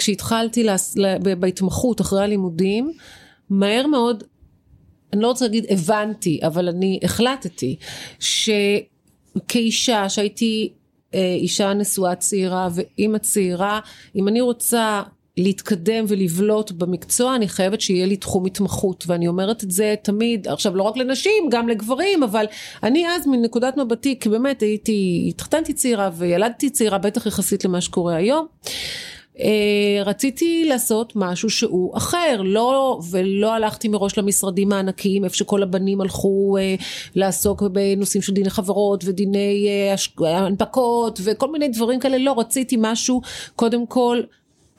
כשהתחלתי 0.08 0.64
להס... 0.64 0.96
בהתמחות 1.40 2.00
אחרי 2.00 2.22
הלימודים, 2.22 2.92
מהר 3.50 3.86
מאוד, 3.86 4.24
אני 5.12 5.22
לא 5.22 5.28
רוצה 5.28 5.44
להגיד 5.44 5.66
הבנתי, 5.70 6.40
אבל 6.42 6.68
אני 6.68 7.00
החלטתי 7.02 7.76
שכאישה 9.38 10.08
שהייתי 10.08 10.72
אה, 11.14 11.34
אישה 11.34 11.72
נשואה 11.74 12.14
צעירה 12.14 12.68
ואימא 12.74 13.18
צעירה, 13.18 13.80
אם 14.16 14.28
אני 14.28 14.40
רוצה 14.40 15.02
להתקדם 15.36 16.04
ולבלוט 16.08 16.70
במקצוע, 16.70 17.34
אני 17.34 17.48
חייבת 17.48 17.80
שיהיה 17.80 18.06
לי 18.06 18.16
תחום 18.16 18.46
התמחות, 18.46 19.04
ואני 19.06 19.28
אומרת 19.28 19.64
את 19.64 19.70
זה 19.70 19.94
תמיד, 20.02 20.48
עכשיו 20.48 20.76
לא 20.76 20.82
רק 20.82 20.96
לנשים, 20.96 21.48
גם 21.50 21.68
לגברים, 21.68 22.22
אבל 22.22 22.44
אני 22.82 23.08
אז 23.08 23.26
מנקודת 23.26 23.76
מבטי, 23.76 24.18
כי 24.20 24.28
באמת 24.28 24.60
הייתי, 24.60 25.26
התחתנתי 25.28 25.72
צעירה 25.72 26.10
וילדתי 26.16 26.70
צעירה, 26.70 26.98
בטח 26.98 27.26
יחסית 27.26 27.64
למה 27.64 27.80
שקורה 27.80 28.16
היום. 28.16 28.46
אה, 29.40 30.02
רציתי 30.04 30.64
לעשות 30.68 31.12
משהו 31.16 31.50
שהוא 31.50 31.96
אחר, 31.96 32.42
לא, 32.44 33.00
ולא 33.10 33.54
הלכתי 33.54 33.88
מראש 33.88 34.18
למשרדים 34.18 34.72
הענקיים, 34.72 35.24
איפה 35.24 35.36
שכל 35.36 35.62
הבנים 35.62 36.00
הלכו 36.00 36.56
אה, 36.60 36.74
לעסוק 37.14 37.62
בנושאים 37.62 38.22
של 38.22 38.32
דיני 38.32 38.50
חברות 38.50 39.04
ודיני 39.06 39.68
אה, 40.20 40.38
הנפקות 40.38 41.20
וכל 41.24 41.52
מיני 41.52 41.68
דברים 41.68 42.00
כאלה, 42.00 42.18
לא, 42.18 42.34
רציתי 42.38 42.76
משהו 42.78 43.20
קודם 43.56 43.86
כל 43.86 44.20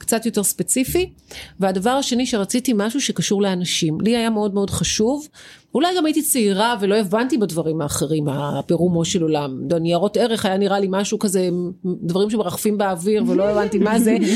קצת 0.00 0.26
יותר 0.26 0.42
ספציפי, 0.42 1.12
והדבר 1.60 1.90
השני 1.90 2.26
שרציתי 2.26 2.72
משהו 2.76 3.00
שקשור 3.00 3.42
לאנשים. 3.42 4.00
לי 4.00 4.16
היה 4.16 4.30
מאוד 4.30 4.54
מאוד 4.54 4.70
חשוב, 4.70 5.28
אולי 5.74 5.88
גם 5.96 6.06
הייתי 6.06 6.22
צעירה 6.22 6.76
ולא 6.80 6.94
הבנתי 6.94 7.38
בדברים 7.38 7.80
האחרים, 7.80 8.28
הפירומו 8.28 9.04
של 9.04 9.22
עולם. 9.22 9.58
ניירות 9.80 10.16
ערך 10.16 10.46
היה 10.46 10.56
נראה 10.56 10.80
לי 10.80 10.86
משהו 10.90 11.18
כזה, 11.18 11.48
דברים 11.84 12.30
שמרחפים 12.30 12.78
באוויר 12.78 13.24
ולא 13.26 13.48
הבנתי 13.48 13.78
מה 13.78 13.98
זה. 13.98 14.16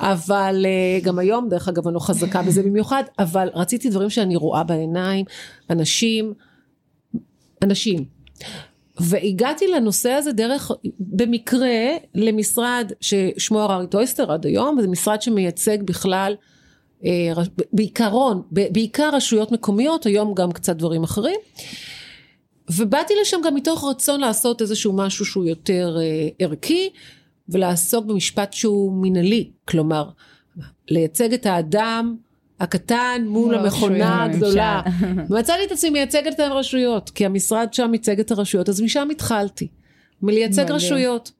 אבל 0.00 0.66
אה, 0.66 1.00
גם 1.02 1.18
היום 1.18 1.48
דרך 1.48 1.68
אגב 1.68 1.86
אני 1.86 1.94
לא 1.94 2.00
חזקה 2.00 2.42
בזה 2.42 2.62
במיוחד 2.62 3.02
אבל 3.18 3.48
רציתי 3.54 3.90
דברים 3.90 4.10
שאני 4.10 4.36
רואה 4.36 4.64
בעיניים 4.64 5.24
אנשים 5.70 6.34
אנשים 7.62 8.04
והגעתי 9.00 9.66
לנושא 9.66 10.10
הזה 10.10 10.32
דרך, 10.32 10.70
במקרה, 10.98 11.96
למשרד 12.14 12.92
ששמו 13.00 13.60
הררי 13.60 13.86
טויסטר 13.86 14.32
עד 14.32 14.46
היום, 14.46 14.78
וזה 14.78 14.88
משרד 14.88 15.22
שמייצג 15.22 15.82
בכלל, 15.82 16.34
אה, 17.04 17.32
בעיקרון, 17.72 18.42
בעיקר 18.50 19.10
רשויות 19.12 19.52
מקומיות, 19.52 20.06
היום 20.06 20.34
גם 20.34 20.52
קצת 20.52 20.76
דברים 20.76 21.02
אחרים. 21.04 21.36
ובאתי 22.70 23.14
לשם 23.20 23.36
גם 23.44 23.54
מתוך 23.54 23.84
רצון 23.84 24.20
לעשות 24.20 24.62
איזשהו 24.62 24.92
משהו 24.92 25.24
שהוא 25.24 25.44
יותר 25.44 25.96
אה, 26.00 26.28
ערכי, 26.38 26.90
ולעסוק 27.48 28.04
במשפט 28.06 28.52
שהוא 28.52 28.92
מינהלי, 28.92 29.50
כלומר, 29.64 30.10
לייצג 30.88 31.32
את 31.34 31.46
האדם 31.46 32.16
הקטן 32.60 33.22
מול 33.28 33.54
המכונה 33.54 34.24
הגדולה. 34.24 34.82
ומצאתי 35.28 35.64
את 35.66 35.72
עצמי 35.72 35.90
מייצגת 35.90 36.34
את 36.34 36.40
הרשויות, 36.40 37.10
כי 37.10 37.26
המשרד 37.26 37.74
שם 37.74 37.94
ייצג 37.94 38.20
את 38.20 38.30
הרשויות, 38.30 38.68
אז 38.68 38.80
משם 38.80 39.08
התחלתי, 39.10 39.68
מלייצג 40.22 40.70
רשויות. 40.70 41.32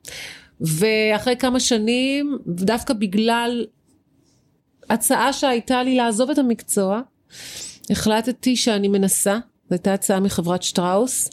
ואחרי 0.60 1.36
כמה 1.36 1.60
שנים, 1.60 2.38
דווקא 2.46 2.94
בגלל 2.94 3.66
הצעה 4.90 5.32
שהייתה 5.32 5.82
לי 5.82 5.94
לעזוב 5.94 6.30
את 6.30 6.38
המקצוע, 6.38 7.00
החלטתי 7.90 8.56
שאני 8.56 8.88
מנסה, 8.88 9.34
זו 9.34 9.74
הייתה 9.74 9.94
הצעה 9.94 10.20
מחברת 10.20 10.62
שטראוס, 10.62 11.30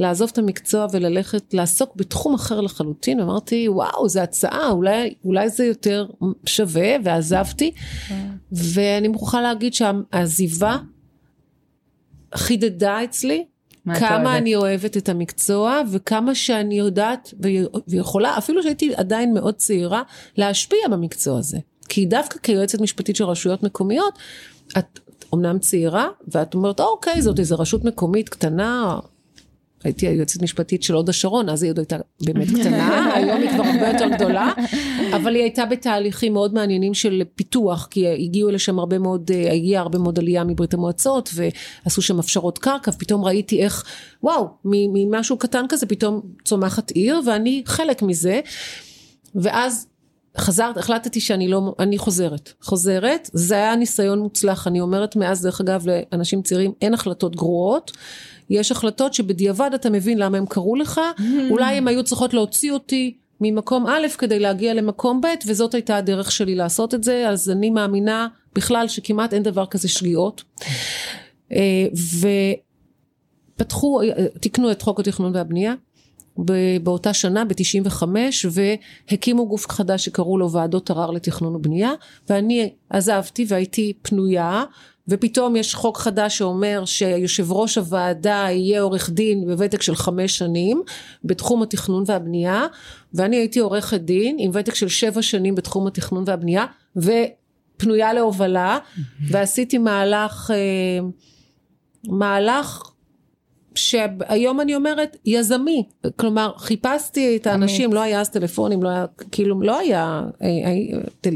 לעזוב 0.00 0.30
את 0.32 0.38
המקצוע 0.38 0.86
וללכת 0.92 1.54
לעסוק 1.54 1.96
בתחום 1.96 2.34
אחר 2.34 2.60
לחלוטין, 2.60 3.20
אמרתי 3.20 3.68
וואו 3.68 4.08
זו 4.08 4.20
הצעה 4.20 4.70
אולי, 4.70 5.14
אולי 5.24 5.48
זה 5.48 5.64
יותר 5.64 6.06
שווה 6.46 6.96
ועזבתי. 7.04 7.72
ואני 8.52 9.08
מוכרחה 9.08 9.40
להגיד 9.40 9.74
שהעזיבה 9.74 10.78
חידדה 12.34 13.04
אצלי 13.04 13.44
כמה 13.84 14.16
אוהבת? 14.16 14.40
אני 14.40 14.56
אוהבת 14.56 14.96
את 14.96 15.08
המקצוע 15.08 15.80
וכמה 15.90 16.34
שאני 16.34 16.78
יודעת 16.78 17.34
ויכולה 17.88 18.38
אפילו 18.38 18.62
שהייתי 18.62 18.94
עדיין 18.94 19.34
מאוד 19.34 19.54
צעירה 19.54 20.02
להשפיע 20.36 20.88
במקצוע 20.90 21.38
הזה. 21.38 21.58
כי 21.88 22.06
דווקא 22.06 22.38
כיועצת 22.38 22.80
משפטית 22.80 23.16
של 23.16 23.24
רשויות 23.24 23.62
מקומיות 23.62 24.18
את 24.78 25.00
אומנם 25.32 25.58
צעירה 25.58 26.08
ואת 26.28 26.54
אומרת 26.54 26.80
אוקיי 26.80 27.22
זאת 27.22 27.38
איזה 27.38 27.54
רשות 27.54 27.84
מקומית 27.84 28.28
קטנה 28.28 28.98
הייתי 29.84 30.08
היועצת 30.08 30.42
משפטית 30.42 30.82
של 30.82 30.94
הוד 30.94 31.08
השרון, 31.08 31.48
אז 31.48 31.62
היא 31.62 31.70
עוד 31.70 31.78
הייתה 31.78 31.96
באמת 32.20 32.48
קטנה, 32.60 33.06
היום 33.16 33.40
היא 33.40 33.50
כבר 33.50 33.64
הרבה 33.64 33.88
יותר 33.88 34.08
גדולה, 34.08 34.52
אבל 35.16 35.34
היא 35.34 35.42
הייתה 35.42 35.66
בתהליכים 35.66 36.32
מאוד 36.32 36.54
מעניינים 36.54 36.94
של 36.94 37.22
פיתוח, 37.34 37.88
כי 37.90 38.08
הגיעו 38.08 38.50
לשם 38.50 38.78
הרבה 38.78 38.98
מאוד, 38.98 39.30
הגיעה 39.52 39.82
הרבה 39.82 39.98
מאוד 39.98 40.18
עלייה 40.18 40.44
מברית 40.44 40.74
המועצות, 40.74 41.30
ועשו 41.34 42.02
שם 42.02 42.18
הפשרות 42.18 42.58
קרקע, 42.58 42.90
ופתאום 42.90 43.24
ראיתי 43.24 43.62
איך, 43.62 43.84
וואו, 44.22 44.48
ממשהו 44.64 45.36
קטן 45.36 45.64
כזה 45.68 45.86
פתאום 45.86 46.20
צומחת 46.44 46.90
עיר, 46.90 47.20
ואני 47.26 47.62
חלק 47.66 48.02
מזה, 48.02 48.40
ואז 49.34 49.86
חזרת, 50.38 50.76
החלטתי 50.76 51.20
שאני 51.20 51.48
לא, 51.48 51.74
אני 51.78 51.98
חוזרת, 51.98 52.52
חוזרת, 52.62 53.30
זה 53.32 53.54
היה 53.54 53.76
ניסיון 53.76 54.18
מוצלח, 54.18 54.66
אני 54.66 54.80
אומרת 54.80 55.16
מאז 55.16 55.42
דרך 55.42 55.60
אגב 55.60 55.86
לאנשים 56.12 56.42
צעירים 56.42 56.72
אין 56.82 56.94
החלטות 56.94 57.36
גרועות, 57.36 57.92
יש 58.50 58.72
החלטות 58.72 59.14
שבדיעבד 59.14 59.70
אתה 59.74 59.90
מבין 59.90 60.18
למה 60.18 60.38
הם 60.38 60.46
קרו 60.46 60.76
לך, 60.76 61.00
mm. 61.18 61.22
אולי 61.50 61.74
הם 61.74 61.88
היו 61.88 62.04
צריכות 62.04 62.34
להוציא 62.34 62.72
אותי 62.72 63.14
ממקום 63.40 63.86
א' 63.86 64.06
כדי 64.18 64.38
להגיע 64.38 64.74
למקום 64.74 65.20
ב', 65.20 65.26
וזאת 65.46 65.74
הייתה 65.74 65.96
הדרך 65.96 66.32
שלי 66.32 66.54
לעשות 66.54 66.94
את 66.94 67.04
זה, 67.04 67.28
אז 67.28 67.50
אני 67.50 67.70
מאמינה 67.70 68.28
בכלל 68.54 68.88
שכמעט 68.88 69.34
אין 69.34 69.42
דבר 69.42 69.66
כזה 69.66 69.88
שגיאות. 69.88 70.42
אה, 71.52 71.86
ופתחו, 73.56 74.00
תיקנו 74.40 74.70
את 74.70 74.82
חוק 74.82 75.00
התכנון 75.00 75.34
והבנייה. 75.34 75.74
באותה 76.82 77.14
שנה 77.14 77.44
ב-95 77.44 78.02
והקימו 79.10 79.48
גוף 79.48 79.70
חדש 79.70 80.04
שקראו 80.04 80.38
לו 80.38 80.52
ועדות 80.52 80.90
ערר 80.90 81.10
לתכנון 81.10 81.54
ובנייה 81.54 81.92
ואני 82.28 82.72
עזבתי 82.90 83.44
והייתי 83.48 83.92
פנויה 84.02 84.64
ופתאום 85.10 85.56
יש 85.56 85.74
חוק 85.74 85.98
חדש 85.98 86.38
שאומר 86.38 86.84
שיושב 86.84 87.52
ראש 87.52 87.78
הוועדה 87.78 88.46
יהיה 88.50 88.80
עורך 88.80 89.10
דין 89.10 89.46
בוותק 89.46 89.82
של 89.82 89.94
חמש 89.94 90.38
שנים 90.38 90.82
בתחום 91.24 91.62
התכנון 91.62 92.04
והבנייה 92.06 92.66
ואני 93.14 93.36
הייתי 93.36 93.58
עורכת 93.58 94.00
דין 94.00 94.36
עם 94.38 94.50
ותק 94.54 94.74
של 94.74 94.88
שבע 94.88 95.22
שנים 95.22 95.54
בתחום 95.54 95.86
התכנון 95.86 96.24
והבנייה 96.26 96.66
ופנויה 96.96 98.12
להובלה 98.12 98.78
ועשיתי 99.30 99.78
מהלך 99.78 100.50
אה, 100.50 101.08
מהלך 102.08 102.82
שהיום 103.74 104.60
אני 104.60 104.74
אומרת 104.74 105.16
יזמי. 105.24 105.84
כלומר 106.16 106.52
חיפשתי 106.58 107.36
את 107.36 107.46
האנשים 107.46 107.92
לא 107.92 108.00
היה 108.00 108.20
אז 108.20 108.30
טלפונים 108.30 108.82
לא 108.82 108.88
היה 108.88 109.06
כאילו 109.32 109.62
לא 109.62 109.78
היה 109.78 110.22
אה, 110.42 110.48
אה, 111.26 111.30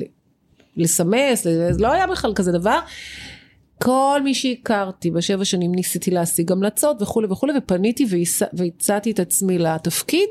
לסמס 0.77 1.47
לא 1.79 1.93
היה 1.93 2.07
בכלל 2.07 2.35
כזה 2.35 2.53
דבר 2.53 2.79
כל 3.83 4.20
מי 4.25 4.35
שהכרתי 4.35 5.11
בשבע 5.11 5.45
שנים 5.45 5.75
ניסיתי 5.75 6.11
להשיג 6.11 6.53
המלצות 6.53 7.03
וכולי 7.03 7.27
וכולי 7.31 7.53
ופניתי 7.59 8.07
והצעתי 8.53 9.11
את 9.11 9.20
עצמי 9.20 9.59
לתפקיד. 9.59 10.29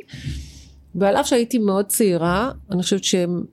ועל 0.95 1.15
אף 1.15 1.27
שהייתי 1.27 1.57
מאוד 1.57 1.85
צעירה 1.85 2.51
אני 2.71 2.83
חושבת 2.83 3.03
שהם 3.03 3.43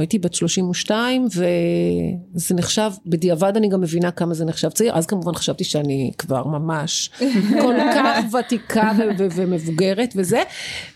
הייתי 0.00 0.18
בת 0.18 0.34
32 0.34 1.26
וזה 1.26 2.54
נחשב, 2.54 2.90
בדיעבד 3.06 3.56
אני 3.56 3.68
גם 3.68 3.80
מבינה 3.80 4.10
כמה 4.10 4.34
זה 4.34 4.44
נחשב 4.44 4.68
צעיר, 4.68 4.96
אז 4.96 5.06
כמובן 5.06 5.34
חשבתי 5.34 5.64
שאני 5.64 6.10
כבר 6.18 6.44
ממש 6.46 7.10
כל 7.62 7.74
כך 7.94 8.34
ותיקה 8.34 8.92
ומבוגרת 9.18 10.12
וזה. 10.16 10.42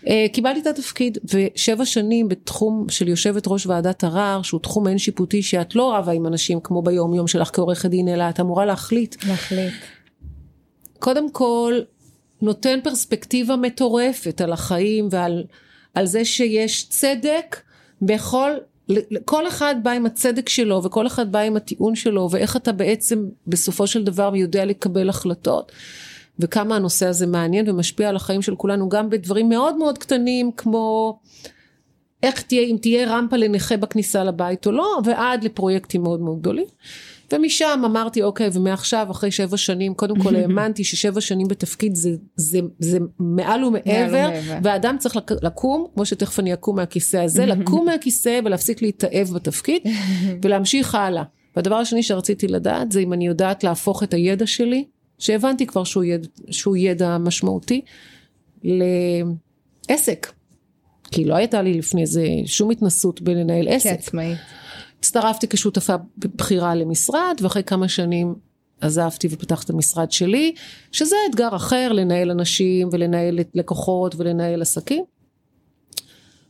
אה, 0.07 0.25
קיבלתי 0.33 0.59
את 0.59 0.67
התפקיד 0.67 1.17
ושבע 1.33 1.85
שנים 1.85 2.27
בתחום 2.27 2.85
של 2.89 3.07
יושבת 3.07 3.43
ראש 3.47 3.65
ועדת 3.65 4.03
ערר, 4.03 4.41
שהוא 4.41 4.59
תחום 4.59 4.83
מעין 4.83 4.97
שיפוטי 4.97 5.41
שאת 5.41 5.75
לא 5.75 5.95
רבה 5.95 6.11
עם 6.11 6.27
אנשים 6.27 6.59
כמו 6.63 6.81
ביום 6.81 7.13
יום 7.13 7.27
שלך 7.27 7.49
כעורכת 7.53 7.89
דין, 7.89 8.07
אלא 8.07 8.29
את 8.29 8.39
אמורה 8.39 8.65
להחליט. 8.65 9.15
להחליט. 9.27 9.73
קודם 10.99 11.31
כל, 11.31 11.79
נותן 12.41 12.79
פרספקטיבה 12.83 13.55
מטורפת 13.55 14.41
על 14.41 14.53
החיים 14.53 15.07
ועל 15.11 15.43
על 15.95 16.05
זה 16.05 16.25
שיש 16.25 16.89
צדק 16.89 17.61
בכל 18.01 18.51
כל 19.25 19.47
אחד 19.47 19.75
בא 19.83 19.91
עם 19.91 20.05
הצדק 20.05 20.49
שלו 20.49 20.83
וכל 20.83 21.07
אחד 21.07 21.31
בא 21.31 21.39
עם 21.39 21.55
הטיעון 21.55 21.95
שלו 21.95 22.27
ואיך 22.31 22.55
אתה 22.55 22.71
בעצם 22.71 23.25
בסופו 23.47 23.87
של 23.87 24.03
דבר 24.03 24.35
יודע 24.35 24.65
לקבל 24.65 25.09
החלטות 25.09 25.71
וכמה 26.39 26.75
הנושא 26.75 27.05
הזה 27.05 27.27
מעניין 27.27 27.69
ומשפיע 27.69 28.09
על 28.09 28.15
החיים 28.15 28.41
של 28.41 28.55
כולנו 28.55 28.89
גם 28.89 29.09
בדברים 29.09 29.49
מאוד 29.49 29.77
מאוד 29.77 29.97
קטנים 29.97 30.51
כמו 30.51 31.19
איך 32.23 32.41
תהיה 32.41 32.61
אם 32.61 32.77
תהיה 32.81 33.09
רמפה 33.09 33.37
לנכה 33.37 33.77
בכניסה 33.77 34.23
לבית 34.23 34.65
או 34.65 34.71
לא 34.71 34.99
ועד 35.05 35.43
לפרויקטים 35.43 36.03
מאוד 36.03 36.19
מאוד 36.19 36.39
גדולים 36.39 36.65
ומשם 37.33 37.81
אמרתי 37.85 38.21
אוקיי 38.21 38.49
ומעכשיו 38.53 39.07
אחרי 39.11 39.31
שבע 39.31 39.57
שנים 39.57 39.93
קודם 39.93 40.19
כל 40.19 40.35
האמנתי 40.39 40.83
ששבע 40.83 41.21
שנים 41.21 41.47
בתפקיד 41.47 41.95
זה, 41.95 42.11
זה, 42.35 42.59
זה 42.79 42.97
מעל 43.19 43.63
ומעבר 43.63 44.29
והאדם 44.63 44.95
צריך 44.99 45.17
לקום 45.41 45.87
כמו 45.93 46.05
שתכף 46.05 46.39
אני 46.39 46.53
אקום 46.53 46.75
מהכיסא 46.75 47.17
הזה 47.17 47.45
לקום 47.55 47.85
מהכיסא 47.85 48.39
ולהפסיק 48.45 48.81
להתאהב 48.81 49.27
בתפקיד 49.33 49.81
ולהמשיך 50.43 50.95
הלאה. 50.95 51.23
והדבר 51.55 51.75
השני 51.75 52.03
שרציתי 52.03 52.47
לדעת 52.47 52.91
זה 52.91 52.99
אם 52.99 53.13
אני 53.13 53.27
יודעת 53.27 53.63
להפוך 53.63 54.03
את 54.03 54.13
הידע 54.13 54.47
שלי 54.47 54.85
שהבנתי 55.19 55.65
כבר 55.65 55.83
שהוא 55.83 56.03
ידע, 56.03 56.27
שהוא 56.49 56.77
ידע 56.77 57.17
משמעותי 57.17 57.81
לעסק. 58.63 60.31
כי 61.11 61.25
לא 61.25 61.35
הייתה 61.35 61.61
לי 61.61 61.73
לפני 61.73 62.05
זה 62.05 62.27
שום 62.45 62.71
התנסות 62.71 63.21
בלנהל 63.21 63.67
עסק. 63.67 63.89
כעצמאית. 63.89 64.37
הצטרפתי 65.05 65.47
כשותפה 65.47 65.93
בכירה 66.17 66.75
למשרד 66.75 67.37
ואחרי 67.41 67.63
כמה 67.63 67.87
שנים 67.87 68.35
עזבתי 68.81 69.27
ופתחתי 69.31 69.65
את 69.65 69.69
המשרד 69.69 70.11
שלי 70.11 70.55
שזה 70.91 71.15
אתגר 71.29 71.55
אחר 71.55 71.91
לנהל 71.91 72.31
אנשים 72.31 72.89
ולנהל 72.91 73.39
לקוחות 73.53 74.15
ולנהל 74.17 74.61
עסקים. 74.61 75.03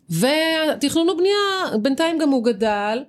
והתכנון 0.09 1.09
ובנייה 1.09 1.77
בינתיים 1.81 2.17
גם 2.19 2.29
הוא 2.29 2.43
גדל 2.43 3.03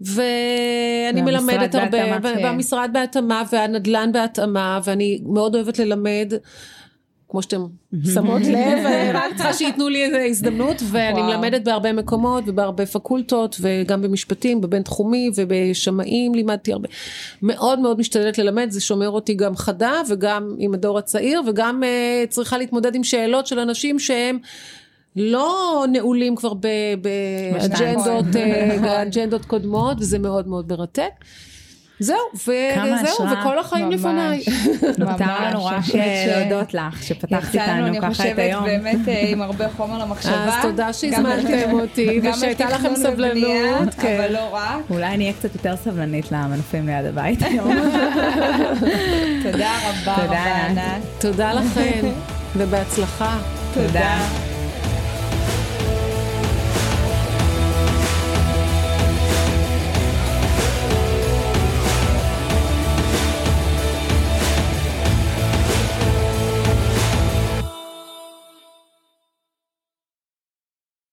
ואני 0.00 1.22
מלמדת 1.22 1.74
הרבה 1.74 1.98
והמשרד 2.22 2.90
בהתאמה 2.92 3.42
והנדל"ן 3.52 4.12
בהתאמה 4.12 4.80
ואני 4.84 5.20
מאוד 5.26 5.54
אוהבת 5.54 5.78
ללמד 5.78 6.32
כמו 7.28 7.42
שאתם 7.42 7.66
שמות 8.14 8.42
לב, 8.42 8.86
רק 9.14 9.34
צריכה 9.36 9.52
שייתנו 9.52 9.88
לי 9.88 10.04
איזה 10.04 10.24
הזדמנות, 10.24 10.82
ואני 10.90 11.22
מלמדת 11.22 11.64
בהרבה 11.64 11.92
מקומות 11.92 12.44
ובהרבה 12.46 12.86
פקולטות, 12.86 13.56
וגם 13.60 14.02
במשפטים, 14.02 14.60
בבין 14.60 14.82
תחומי 14.82 15.30
ובשמאים 15.36 16.34
לימדתי 16.34 16.72
הרבה. 16.72 16.88
מאוד 17.42 17.78
מאוד 17.78 17.98
משתדלת 17.98 18.38
ללמד, 18.38 18.70
זה 18.70 18.80
שומר 18.80 19.10
אותי 19.10 19.34
גם 19.34 19.56
חדה 19.56 20.02
וגם 20.08 20.54
עם 20.58 20.74
הדור 20.74 20.98
הצעיר, 20.98 21.42
וגם 21.46 21.82
uh, 21.82 21.86
צריכה 22.30 22.58
להתמודד 22.58 22.94
עם 22.94 23.04
שאלות 23.04 23.46
של 23.46 23.58
אנשים 23.58 23.98
שהם 23.98 24.38
לא 25.16 25.84
נעולים 25.92 26.36
כבר 26.36 26.52
באג'נדות 28.62 29.42
uh, 29.44 29.46
קודמות, 29.46 29.96
וזה 30.00 30.18
מאוד 30.18 30.48
מאוד 30.48 30.68
מרתק. 30.68 31.10
זהו, 32.00 32.18
וזהו, 32.34 33.26
וכל 33.32 33.58
החיים 33.58 33.90
לפניי. 33.90 34.44
נותר 34.98 35.44
לנו 35.44 35.64
רק 35.64 35.82
להודות 36.28 36.74
לך 36.74 37.02
שפתחת 37.02 37.54
איתנו 37.54 38.00
ככה 38.00 38.30
את 38.30 38.38
היום. 38.38 38.64
אני 38.64 38.70
חושבת 38.70 38.84
באמת 38.84 39.08
אה, 39.08 39.20
עם 39.28 39.42
הרבה 39.42 39.68
חומר 39.76 39.98
למחשבה. 39.98 40.44
אז 40.44 40.54
תודה 40.62 40.92
שהזמנתם 40.92 41.72
אותי, 41.72 42.20
ושהייתה 42.22 42.64
לכם 42.70 42.96
סבלנות. 42.96 43.94
כן. 43.94 44.16
אבל 44.20 44.32
לא 44.32 44.48
רק. 44.52 44.90
אולי 44.90 45.06
אני 45.06 45.24
אהיה 45.24 45.32
קצת 45.32 45.54
יותר 45.54 45.76
סבלנית 45.76 46.32
למנופים 46.32 46.86
ליד 46.86 47.04
הבית 47.04 47.42
היום. 47.42 47.72
תודה 49.52 49.72
רבה 49.88 50.14
רבה 50.24 50.66
ענת. 50.66 51.02
תודה 51.18 51.52
לכן, 51.52 52.06
ובהצלחה. 52.56 53.38
תודה. 53.74 54.55